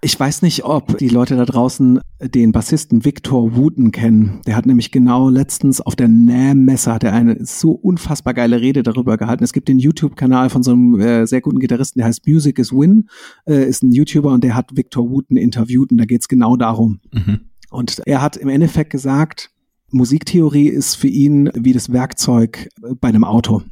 Ich 0.00 0.18
weiß 0.18 0.42
nicht, 0.42 0.64
ob 0.64 0.96
die 0.98 1.08
Leute 1.08 1.34
da 1.34 1.44
draußen 1.44 1.98
den 2.20 2.52
Bassisten 2.52 3.04
Victor 3.04 3.56
Wooten 3.56 3.90
kennen. 3.90 4.40
Der 4.46 4.54
hat 4.54 4.64
nämlich 4.64 4.92
genau 4.92 5.28
letztens 5.28 5.80
auf 5.80 5.96
der 5.96 6.06
NAM-Messe 6.06 6.92
hat 6.92 7.02
er 7.02 7.12
eine 7.12 7.44
so 7.44 7.72
unfassbar 7.72 8.32
geile 8.32 8.60
Rede 8.60 8.84
darüber 8.84 9.16
gehalten. 9.16 9.42
Es 9.42 9.52
gibt 9.52 9.66
den 9.66 9.80
YouTube-Kanal 9.80 10.50
von 10.50 10.62
so 10.62 10.70
einem 10.70 11.00
äh, 11.00 11.26
sehr 11.26 11.40
guten 11.40 11.58
Gitarristen, 11.58 11.98
der 11.98 12.06
heißt 12.06 12.28
Music 12.28 12.60
is 12.60 12.72
Win, 12.72 13.08
äh, 13.46 13.68
ist 13.68 13.82
ein 13.82 13.90
YouTuber 13.90 14.32
und 14.32 14.44
der 14.44 14.54
hat 14.54 14.76
Victor 14.76 15.10
Wooten 15.10 15.36
interviewt 15.36 15.90
und 15.90 15.98
da 15.98 16.04
geht's 16.04 16.28
genau 16.28 16.56
darum. 16.56 17.00
Mhm. 17.12 17.40
Und 17.70 18.00
er 18.06 18.22
hat 18.22 18.36
im 18.36 18.48
Endeffekt 18.48 18.90
gesagt, 18.90 19.50
Musiktheorie 19.90 20.68
ist 20.68 20.94
für 20.94 21.08
ihn 21.08 21.50
wie 21.54 21.72
das 21.72 21.92
Werkzeug 21.92 22.68
bei 23.00 23.08
einem 23.08 23.24
Auto. 23.24 23.62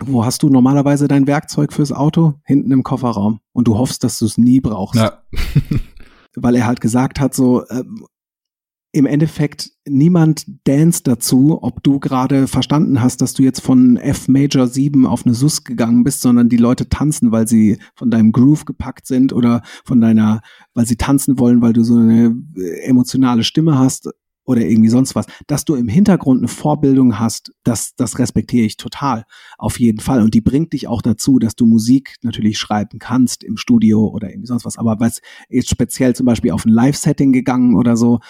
Wo 0.00 0.24
hast 0.24 0.42
du 0.42 0.48
normalerweise 0.48 1.08
dein 1.08 1.26
Werkzeug 1.26 1.72
fürs 1.72 1.92
Auto? 1.92 2.34
Hinten 2.44 2.70
im 2.70 2.82
Kofferraum. 2.82 3.40
Und 3.52 3.66
du 3.66 3.78
hoffst, 3.78 4.04
dass 4.04 4.18
du 4.18 4.26
es 4.26 4.36
nie 4.36 4.60
brauchst. 4.60 5.00
Ja. 5.00 5.22
Weil 6.36 6.56
er 6.56 6.66
halt 6.66 6.82
gesagt 6.82 7.18
hat, 7.18 7.34
so, 7.34 7.64
äh, 7.66 7.82
im 8.96 9.04
Endeffekt 9.04 9.72
niemand 9.86 10.46
dance 10.64 11.02
dazu, 11.02 11.58
ob 11.62 11.82
du 11.82 12.00
gerade 12.00 12.46
verstanden 12.46 13.02
hast, 13.02 13.20
dass 13.20 13.34
du 13.34 13.42
jetzt 13.42 13.60
von 13.60 13.98
F 13.98 14.26
Major 14.26 14.66
7 14.66 15.04
auf 15.04 15.26
eine 15.26 15.34
Sus 15.34 15.64
gegangen 15.64 16.02
bist, 16.02 16.22
sondern 16.22 16.48
die 16.48 16.56
Leute 16.56 16.88
tanzen, 16.88 17.30
weil 17.30 17.46
sie 17.46 17.78
von 17.94 18.10
deinem 18.10 18.32
Groove 18.32 18.64
gepackt 18.64 19.06
sind 19.06 19.34
oder 19.34 19.60
von 19.84 20.00
deiner, 20.00 20.40
weil 20.72 20.86
sie 20.86 20.96
tanzen 20.96 21.38
wollen, 21.38 21.60
weil 21.60 21.74
du 21.74 21.84
so 21.84 21.94
eine 21.94 22.34
äh, 22.56 22.84
emotionale 22.84 23.44
Stimme 23.44 23.78
hast 23.78 24.08
oder 24.46 24.62
irgendwie 24.62 24.88
sonst 24.88 25.14
was, 25.14 25.26
dass 25.46 25.64
du 25.64 25.74
im 25.74 25.88
Hintergrund 25.88 26.40
eine 26.40 26.48
Vorbildung 26.48 27.18
hast, 27.18 27.52
das, 27.64 27.94
das 27.96 28.18
respektiere 28.18 28.64
ich 28.64 28.76
total, 28.76 29.24
auf 29.58 29.78
jeden 29.78 30.00
Fall. 30.00 30.22
Und 30.22 30.34
die 30.34 30.40
bringt 30.40 30.72
dich 30.72 30.88
auch 30.88 31.02
dazu, 31.02 31.38
dass 31.38 31.56
du 31.56 31.66
Musik 31.66 32.16
natürlich 32.22 32.58
schreiben 32.58 32.98
kannst 32.98 33.44
im 33.44 33.56
Studio 33.56 34.06
oder 34.06 34.30
irgendwie 34.30 34.46
sonst 34.46 34.64
was. 34.64 34.78
Aber 34.78 35.00
was 35.00 35.20
jetzt 35.48 35.68
speziell 35.68 36.14
zum 36.14 36.26
Beispiel 36.26 36.52
auf 36.52 36.64
ein 36.64 36.70
Live-Setting 36.70 37.32
gegangen 37.32 37.76
oder 37.76 37.96
so, 37.96 38.20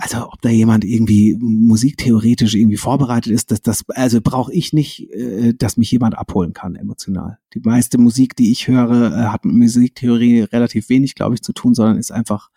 also 0.00 0.28
ob 0.30 0.40
da 0.42 0.48
jemand 0.48 0.84
irgendwie 0.84 1.36
musiktheoretisch 1.40 2.54
irgendwie 2.54 2.76
vorbereitet 2.76 3.32
ist, 3.32 3.50
das, 3.50 3.62
das 3.62 3.84
also 3.88 4.20
brauche 4.22 4.52
ich 4.52 4.72
nicht, 4.72 5.10
äh, 5.10 5.54
dass 5.54 5.76
mich 5.76 5.90
jemand 5.90 6.16
abholen 6.16 6.52
kann 6.52 6.76
emotional. 6.76 7.38
Die 7.54 7.60
meiste 7.60 7.98
Musik, 7.98 8.36
die 8.36 8.52
ich 8.52 8.68
höre, 8.68 9.12
äh, 9.12 9.24
hat 9.24 9.44
mit 9.44 9.56
Musiktheorie 9.56 10.42
relativ 10.42 10.88
wenig, 10.88 11.16
glaube 11.16 11.34
ich, 11.34 11.42
zu 11.42 11.52
tun, 11.52 11.74
sondern 11.74 11.98
ist 11.98 12.12
einfach 12.12 12.50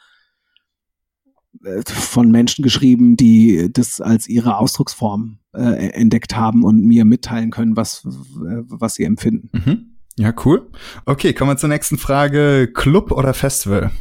von 1.85 2.31
Menschen 2.31 2.63
geschrieben, 2.63 3.17
die 3.17 3.69
das 3.71 4.01
als 4.01 4.27
ihre 4.27 4.57
Ausdrucksform 4.57 5.39
äh, 5.53 5.89
entdeckt 5.91 6.35
haben 6.35 6.63
und 6.63 6.81
mir 6.83 7.05
mitteilen 7.05 7.51
können, 7.51 7.75
was, 7.75 8.01
was 8.05 8.95
sie 8.95 9.03
empfinden. 9.03 9.49
Mhm. 9.53 9.85
Ja, 10.17 10.33
cool. 10.45 10.69
Okay, 11.05 11.33
kommen 11.33 11.51
wir 11.51 11.57
zur 11.57 11.69
nächsten 11.69 11.97
Frage. 11.97 12.69
Club 12.73 13.11
oder 13.11 13.33
Festival? 13.33 13.91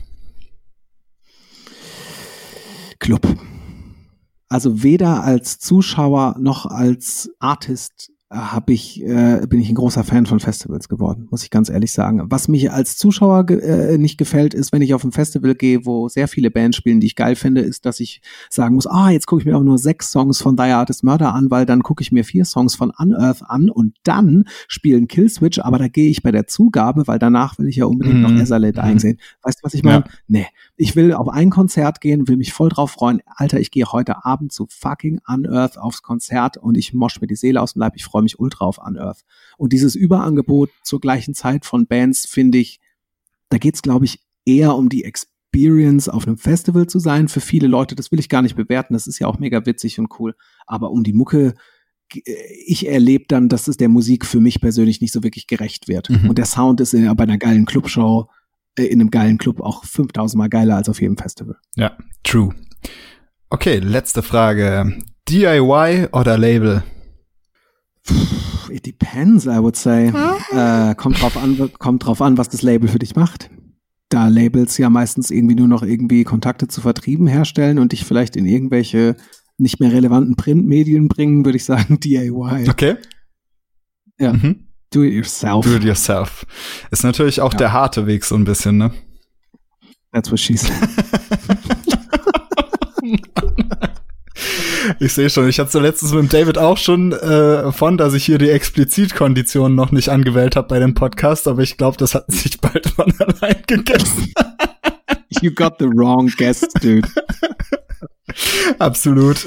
Club. 2.99 3.27
Also 4.49 4.83
weder 4.83 5.23
als 5.23 5.59
Zuschauer 5.59 6.37
noch 6.39 6.67
als 6.67 7.31
Artist 7.39 8.11
habe 8.31 8.73
ich, 8.73 9.03
äh, 9.03 9.45
bin 9.49 9.61
ich 9.61 9.69
ein 9.71 9.75
großer 9.75 10.05
Fan 10.05 10.25
von 10.25 10.39
Festivals 10.39 10.89
geworden, 10.89 11.27
muss 11.31 11.43
ich 11.43 11.51
ganz 11.51 11.69
ehrlich 11.69 11.91
sagen. 11.91 12.23
Was 12.31 12.47
mich 12.47 12.71
als 12.71 12.97
Zuschauer 12.97 13.45
ge 13.45 13.59
äh, 13.59 13.99
nicht 13.99 14.19
gefällt, 14.19 14.55
ist, 14.55 14.73
wenn 14.73 14.83
ich 14.83 14.95
auf 14.95 15.03
ein 15.03 15.11
Festival 15.11 15.57
gehe, 15.57 15.85
wo 15.85 16.09
sehr 16.09 16.29
viele 16.29 16.53
Bands 16.53 16.77
spielen, 16.77 17.01
die 17.01 17.09
ich 17.09 17.17
geil 17.17 17.35
finde, 17.35 17.63
ist, 17.63 17.87
dass 17.87 17.99
ich 17.99 18.23
sagen 18.49 18.77
muss, 18.77 18.87
ah, 18.87 19.11
jetzt 19.11 19.27
gucke 19.27 19.43
ich 19.43 19.47
mir 19.47 19.57
auch 19.57 19.65
nur 19.65 19.79
sechs 19.79 20.13
Songs 20.13 20.41
von 20.41 20.55
Die 20.55 20.63
Artist 20.63 21.03
Murder 21.03 21.35
an, 21.35 21.51
weil 21.51 21.67
dann 21.67 21.83
gucke 21.83 22.03
ich 22.03 22.13
mir 22.13 22.25
vier 22.25 22.45
Songs 22.45 22.77
von 22.77 22.93
Unearth 22.97 23.43
an 23.43 23.69
und 23.69 23.97
dann 24.05 24.45
spielen 24.69 25.09
Killswitch, 25.09 25.59
aber 25.59 25.79
da 25.79 25.89
gehe 25.89 26.09
ich 26.09 26.23
bei 26.23 26.31
der 26.31 26.47
Zugabe, 26.47 27.09
weil 27.09 27.19
danach 27.19 27.59
will 27.59 27.67
ich 27.67 27.77
ja 27.77 27.87
unbedingt 27.87 28.21
mm. 28.21 28.23
noch 28.23 28.31
mhm. 28.31 28.41
Ezalid 28.41 28.77
mm. 28.77 28.81
einsehen. 28.81 29.19
Weißt 29.43 29.59
du, 29.59 29.65
was 29.65 29.75
ich 29.75 29.83
meine? 29.83 30.05
Ja. 30.07 30.13
Nee. 30.29 30.47
Ich 30.77 30.97
will 30.97 31.13
auf 31.13 31.29
ein 31.29 31.51
Konzert 31.51 32.01
gehen, 32.01 32.29
will 32.29 32.37
mich 32.37 32.53
voll 32.53 32.69
drauf 32.69 32.93
freuen. 32.93 33.21
Alter, 33.27 33.61
ich 33.61 33.71
gehe 33.71 33.87
heute 33.87 34.25
Abend 34.25 34.53
zu 34.53 34.67
fucking 34.71 35.21
Unearth 35.27 35.77
aufs 35.77 36.03
Konzert 36.03 36.57
und 36.57 36.77
ich 36.77 36.95
mosch 36.95 37.21
mir 37.21 37.27
die 37.27 37.37
Seele 37.37 37.61
aus 37.61 37.75
dem 37.75 37.81
Leib. 37.81 37.95
Ich 37.97 38.05
freue 38.05 38.20
mich 38.23 38.39
ultra 38.39 38.65
auf 38.65 38.79
Unearth. 38.79 39.25
Und 39.59 39.73
dieses 39.73 39.95
Überangebot 39.95 40.71
zur 40.83 41.01
gleichen 41.01 41.35
Zeit 41.35 41.65
von 41.65 41.87
Bands 41.87 42.27
finde 42.27 42.59
ich, 42.59 42.81
da 43.49 43.59
geht's 43.59 43.83
glaube 43.83 44.05
ich 44.05 44.21
eher 44.45 44.75
um 44.75 44.89
die 44.89 45.05
Experience 45.05 46.09
auf 46.09 46.27
einem 46.27 46.39
Festival 46.39 46.87
zu 46.87 46.99
sein 46.99 47.29
für 47.29 47.41
viele 47.41 47.67
Leute. 47.67 47.95
Das 47.95 48.13
will 48.13 48.21
ich 48.21 48.29
gar 48.29 48.43
nicht 48.43 48.57
bewerten. 48.57 48.95
Das 48.95 49.07
ist 49.07 49.19
ja 49.19 49.27
auch 49.27 49.39
mega 49.39 49.67
witzig 49.67 49.99
und 49.99 50.09
cool. 50.19 50.35
Aber 50.67 50.91
um 50.91 51.03
die 51.03 51.13
Mucke 51.13 51.55
ich 52.67 52.89
erlebe 52.89 53.25
dann, 53.29 53.49
dass 53.49 53.69
es 53.69 53.77
der 53.77 53.89
Musik 53.89 54.27
für 54.27 54.41
mich 54.41 54.61
persönlich 54.61 55.01
nicht 55.01 55.13
so 55.13 55.23
wirklich 55.23 55.47
gerecht 55.47 55.89
wird. 55.89 56.11
Mhm. 56.11 56.31
Und 56.31 56.39
der 56.39 56.45
Sound 56.45 56.81
ist 56.81 56.93
in, 56.93 57.15
bei 57.17 57.25
einer 57.25 57.39
geilen 57.39 57.67
Clubshow 57.67 58.29
äh, 58.77 58.85
in 58.85 59.01
einem 59.01 59.11
geilen 59.11 59.39
Club 59.39 59.61
auch 59.61 59.85
5000 59.85 60.39
Mal 60.39 60.49
geiler 60.49 60.77
als 60.77 60.89
auf 60.89 61.01
jedem 61.01 61.17
Festival. 61.17 61.57
Ja, 61.77 61.97
true. 62.23 62.55
Okay, 63.49 63.79
letzte 63.79 64.23
Frage. 64.23 64.99
DIY 65.29 66.09
oder 66.13 66.39
Label? 66.39 66.83
It 68.71 68.87
depends, 68.87 69.47
I 69.47 69.59
would 69.59 69.77
say. 69.77 70.13
Äh, 70.53 70.95
kommt 70.95 71.21
drauf 71.21 71.37
an, 71.37 71.71
kommt 71.79 72.07
drauf 72.07 72.23
an, 72.23 72.39
was 72.39 72.49
das 72.49 72.63
Label 72.63 72.89
für 72.89 72.99
dich 72.99 73.17
macht. 73.17 73.51
Da 74.09 74.29
Labels 74.29 74.79
ja 74.79 74.91
meistens 74.91 75.31
irgendwie 75.31 75.55
nur 75.55 75.69
noch 75.69 75.83
irgendwie 75.83 76.25
Kontakte 76.25 76.69
zu 76.69 76.81
Vertrieben 76.81 77.27
herstellen 77.27 77.79
und 77.79 77.93
dich 77.93 78.05
vielleicht 78.05 78.37
in 78.37 78.47
irgendwelche 78.47 79.17
nicht 79.59 79.79
mehr 79.79 79.93
relevanten 79.93 80.37
Printmedien 80.37 81.09
bringen, 81.09 81.45
würde 81.45 81.57
ich 81.57 81.65
sagen 81.65 82.01
DIY. 82.05 82.69
Okay. 82.69 82.97
Ja. 84.19 84.33
Mhm. 84.33 84.67
Do 84.93 85.05
it 85.05 85.13
yourself. 85.13 85.65
Do 85.65 85.77
it 85.77 85.85
yourself. 85.85 86.45
Ist 86.91 87.05
natürlich 87.05 87.41
auch 87.41 87.53
ja. 87.53 87.59
der 87.59 87.73
harte 87.73 88.07
Weg 88.07 88.25
so 88.25 88.35
ein 88.35 88.45
bisschen, 88.45 88.79
ne? 88.79 88.93
That's 90.13 90.31
what 90.31 90.41
she 90.41 90.57
said. 90.57 90.73
ich 94.99 95.13
sehe 95.13 95.31
schon, 95.31 95.49
ich 95.49 95.59
hatte 95.59 95.71
so 95.71 95.81
letztens 95.81 96.13
mit 96.13 96.33
David 96.33 96.59
auch 96.59 96.79
schon 96.79 97.13
äh, 97.13 97.73
von, 97.73 97.99
dass 97.99 98.15
ich 98.15 98.25
hier 98.25 98.39
die 98.39 98.51
Explizitkonditionen 98.51 99.75
noch 99.75 99.93
nicht 99.93 100.09
angewählt 100.09 100.57
habe 100.57 100.69
bei 100.69 100.79
dem 100.79 100.95
Podcast, 100.95 101.49
aber 101.49 101.63
ich 101.63 101.77
glaube, 101.77 101.97
das 101.97 102.15
hat 102.15 102.31
sich 102.31 102.61
bald 102.61 102.89
von 102.89 103.13
allein 103.19 103.63
gegessen. 103.67 104.33
you 105.41 105.53
got 105.53 105.75
the 105.79 105.87
wrong 105.87 106.31
guest, 106.37 106.69
dude. 106.83 107.09
Absolut. 108.79 109.45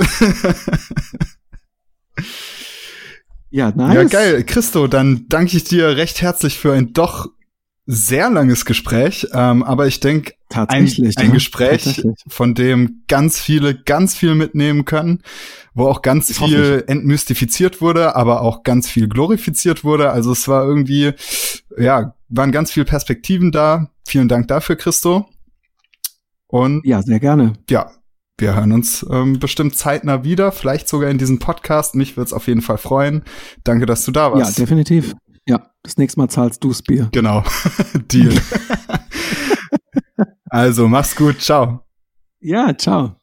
Ja, 3.53 3.71
nice. 3.75 3.93
Ja, 3.93 4.03
geil. 4.05 4.43
Christo, 4.45 4.87
dann 4.87 5.25
danke 5.29 5.55
ich 5.55 5.63
dir 5.63 5.95
recht 5.95 6.23
herzlich 6.23 6.57
für 6.57 6.73
ein 6.73 6.91
doch 6.93 7.29
sehr 7.85 8.29
langes 8.29 8.65
Gespräch, 8.65 9.27
ähm, 9.33 9.61
aber 9.63 9.87
ich 9.87 9.99
denke, 9.99 10.33
ein, 10.49 10.85
ein 10.85 10.87
ja, 10.87 11.27
Gespräch, 11.27 12.05
von 12.27 12.53
dem 12.55 13.03
ganz 13.07 13.39
viele 13.39 13.75
ganz 13.75 14.15
viel 14.15 14.35
mitnehmen 14.35 14.85
können, 14.85 15.21
wo 15.73 15.87
auch 15.87 16.01
ganz 16.01 16.29
ich 16.29 16.37
viel 16.37 16.83
entmystifiziert 16.87 17.81
wurde, 17.81 18.15
aber 18.15 18.41
auch 18.41 18.63
ganz 18.63 18.89
viel 18.89 19.09
glorifiziert 19.09 19.83
wurde. 19.83 20.11
Also 20.11 20.31
es 20.31 20.47
war 20.47 20.63
irgendwie, 20.65 21.11
ja, 21.77 22.15
waren 22.29 22.51
ganz 22.51 22.71
viele 22.71 22.85
Perspektiven 22.85 23.51
da. 23.51 23.89
Vielen 24.05 24.29
Dank 24.29 24.47
dafür, 24.47 24.75
Christo. 24.75 25.27
Und 26.47 26.85
ja, 26.85 27.01
sehr 27.01 27.19
gerne. 27.19 27.53
Ja, 27.69 27.91
wir 28.37 28.55
hören 28.55 28.71
uns 28.71 29.05
ähm, 29.09 29.39
bestimmt 29.39 29.75
zeitnah 29.75 30.23
wieder, 30.23 30.51
vielleicht 30.51 30.87
sogar 30.87 31.09
in 31.09 31.17
diesem 31.17 31.39
Podcast. 31.39 31.95
Mich 31.95 32.15
würde 32.15 32.27
es 32.27 32.33
auf 32.33 32.47
jeden 32.47 32.61
Fall 32.61 32.77
freuen. 32.77 33.23
Danke, 33.63 33.85
dass 33.85 34.05
du 34.05 34.11
da 34.11 34.31
warst. 34.31 34.57
Ja, 34.57 34.63
definitiv. 34.63 35.15
Ja, 35.47 35.71
das 35.83 35.97
nächste 35.97 36.19
Mal 36.19 36.29
zahlst 36.29 36.63
du's 36.63 36.81
Bier. 36.81 37.09
Genau. 37.11 37.43
Deal. 38.11 38.33
also, 40.49 40.87
mach's 40.87 41.15
gut. 41.15 41.41
Ciao. 41.41 41.81
Ja, 42.39 42.75
ciao. 42.77 43.15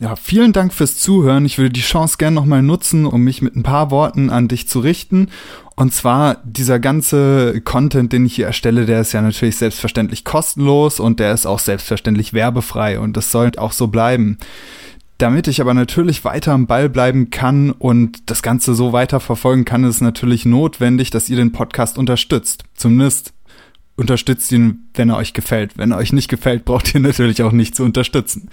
Ja, 0.00 0.14
vielen 0.14 0.52
Dank 0.52 0.72
fürs 0.72 0.98
Zuhören. 0.98 1.44
Ich 1.44 1.58
würde 1.58 1.70
die 1.70 1.80
Chance 1.80 2.18
gerne 2.18 2.36
nochmal 2.36 2.62
nutzen, 2.62 3.04
um 3.04 3.22
mich 3.22 3.42
mit 3.42 3.56
ein 3.56 3.64
paar 3.64 3.90
Worten 3.90 4.30
an 4.30 4.46
dich 4.46 4.68
zu 4.68 4.78
richten. 4.78 5.28
Und 5.74 5.92
zwar 5.92 6.36
dieser 6.44 6.78
ganze 6.78 7.60
Content, 7.62 8.12
den 8.12 8.24
ich 8.24 8.36
hier 8.36 8.46
erstelle, 8.46 8.86
der 8.86 9.00
ist 9.00 9.12
ja 9.12 9.22
natürlich 9.22 9.56
selbstverständlich 9.56 10.24
kostenlos 10.24 11.00
und 11.00 11.18
der 11.18 11.32
ist 11.32 11.46
auch 11.46 11.58
selbstverständlich 11.58 12.32
werbefrei 12.32 13.00
und 13.00 13.16
das 13.16 13.32
sollte 13.32 13.60
auch 13.60 13.72
so 13.72 13.88
bleiben. 13.88 14.38
Damit 15.18 15.48
ich 15.48 15.60
aber 15.60 15.74
natürlich 15.74 16.24
weiter 16.24 16.52
am 16.52 16.68
Ball 16.68 16.88
bleiben 16.88 17.30
kann 17.30 17.72
und 17.72 18.30
das 18.30 18.40
Ganze 18.40 18.74
so 18.74 18.92
weiter 18.92 19.18
verfolgen 19.18 19.64
kann, 19.64 19.82
ist 19.82 19.96
es 19.96 20.00
natürlich 20.00 20.46
notwendig, 20.46 21.10
dass 21.10 21.28
ihr 21.28 21.36
den 21.36 21.50
Podcast 21.50 21.98
unterstützt. 21.98 22.62
Zumindest 22.74 23.32
unterstützt 23.96 24.52
ihn, 24.52 24.88
wenn 24.94 25.10
er 25.10 25.16
euch 25.16 25.32
gefällt. 25.32 25.76
Wenn 25.76 25.90
er 25.90 25.98
euch 25.98 26.12
nicht 26.12 26.28
gefällt, 26.28 26.64
braucht 26.64 26.94
ihr 26.94 27.00
natürlich 27.02 27.42
auch 27.42 27.50
nicht 27.50 27.74
zu 27.74 27.82
unterstützen. 27.82 28.48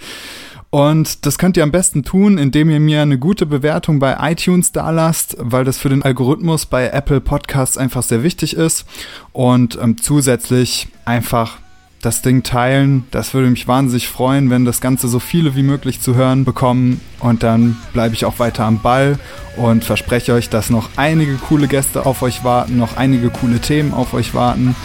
Und 0.70 1.24
das 1.24 1.38
könnt 1.38 1.56
ihr 1.56 1.62
am 1.62 1.70
besten 1.70 2.02
tun, 2.02 2.36
indem 2.36 2.68
ihr 2.68 2.80
mir 2.80 3.00
eine 3.00 3.18
gute 3.18 3.46
Bewertung 3.46 4.00
bei 4.00 4.16
iTunes 4.32 4.72
da 4.72 4.90
lasst, 4.90 5.36
weil 5.38 5.64
das 5.64 5.78
für 5.78 5.88
den 5.88 6.02
Algorithmus 6.02 6.66
bei 6.66 6.88
Apple 6.88 7.20
Podcasts 7.20 7.78
einfach 7.78 8.02
sehr 8.02 8.24
wichtig 8.24 8.56
ist. 8.56 8.84
Und 9.32 9.78
ähm, 9.80 9.98
zusätzlich 10.02 10.88
einfach 11.04 11.58
das 12.06 12.22
Ding 12.22 12.44
teilen. 12.44 13.04
Das 13.10 13.34
würde 13.34 13.50
mich 13.50 13.66
wahnsinnig 13.66 14.08
freuen, 14.08 14.48
wenn 14.48 14.64
das 14.64 14.80
Ganze 14.80 15.08
so 15.08 15.18
viele 15.18 15.56
wie 15.56 15.62
möglich 15.62 16.00
zu 16.00 16.14
hören 16.14 16.44
bekommen. 16.44 17.00
Und 17.18 17.42
dann 17.42 17.76
bleibe 17.92 18.14
ich 18.14 18.24
auch 18.24 18.38
weiter 18.38 18.64
am 18.64 18.80
Ball 18.80 19.18
und 19.56 19.84
verspreche 19.84 20.32
euch, 20.32 20.48
dass 20.48 20.70
noch 20.70 20.88
einige 20.96 21.34
coole 21.34 21.66
Gäste 21.66 22.06
auf 22.06 22.22
euch 22.22 22.44
warten, 22.44 22.78
noch 22.78 22.96
einige 22.96 23.30
coole 23.30 23.58
Themen 23.58 23.92
auf 23.92 24.14
euch 24.14 24.34
warten. 24.34 24.76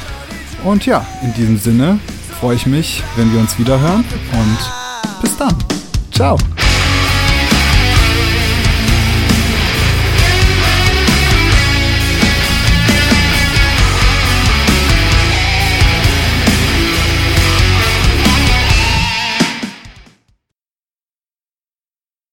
Und 0.64 0.86
ja, 0.86 1.06
in 1.24 1.34
diesem 1.36 1.58
Sinne 1.58 2.00
freue 2.40 2.56
ich 2.56 2.66
mich, 2.66 3.04
wenn 3.16 3.32
wir 3.32 3.40
uns 3.40 3.60
wieder 3.60 3.80
hören 3.80 4.04
und 4.34 5.22
bis 5.22 5.38
dann. 5.38 5.56
Ciao. 6.12 6.38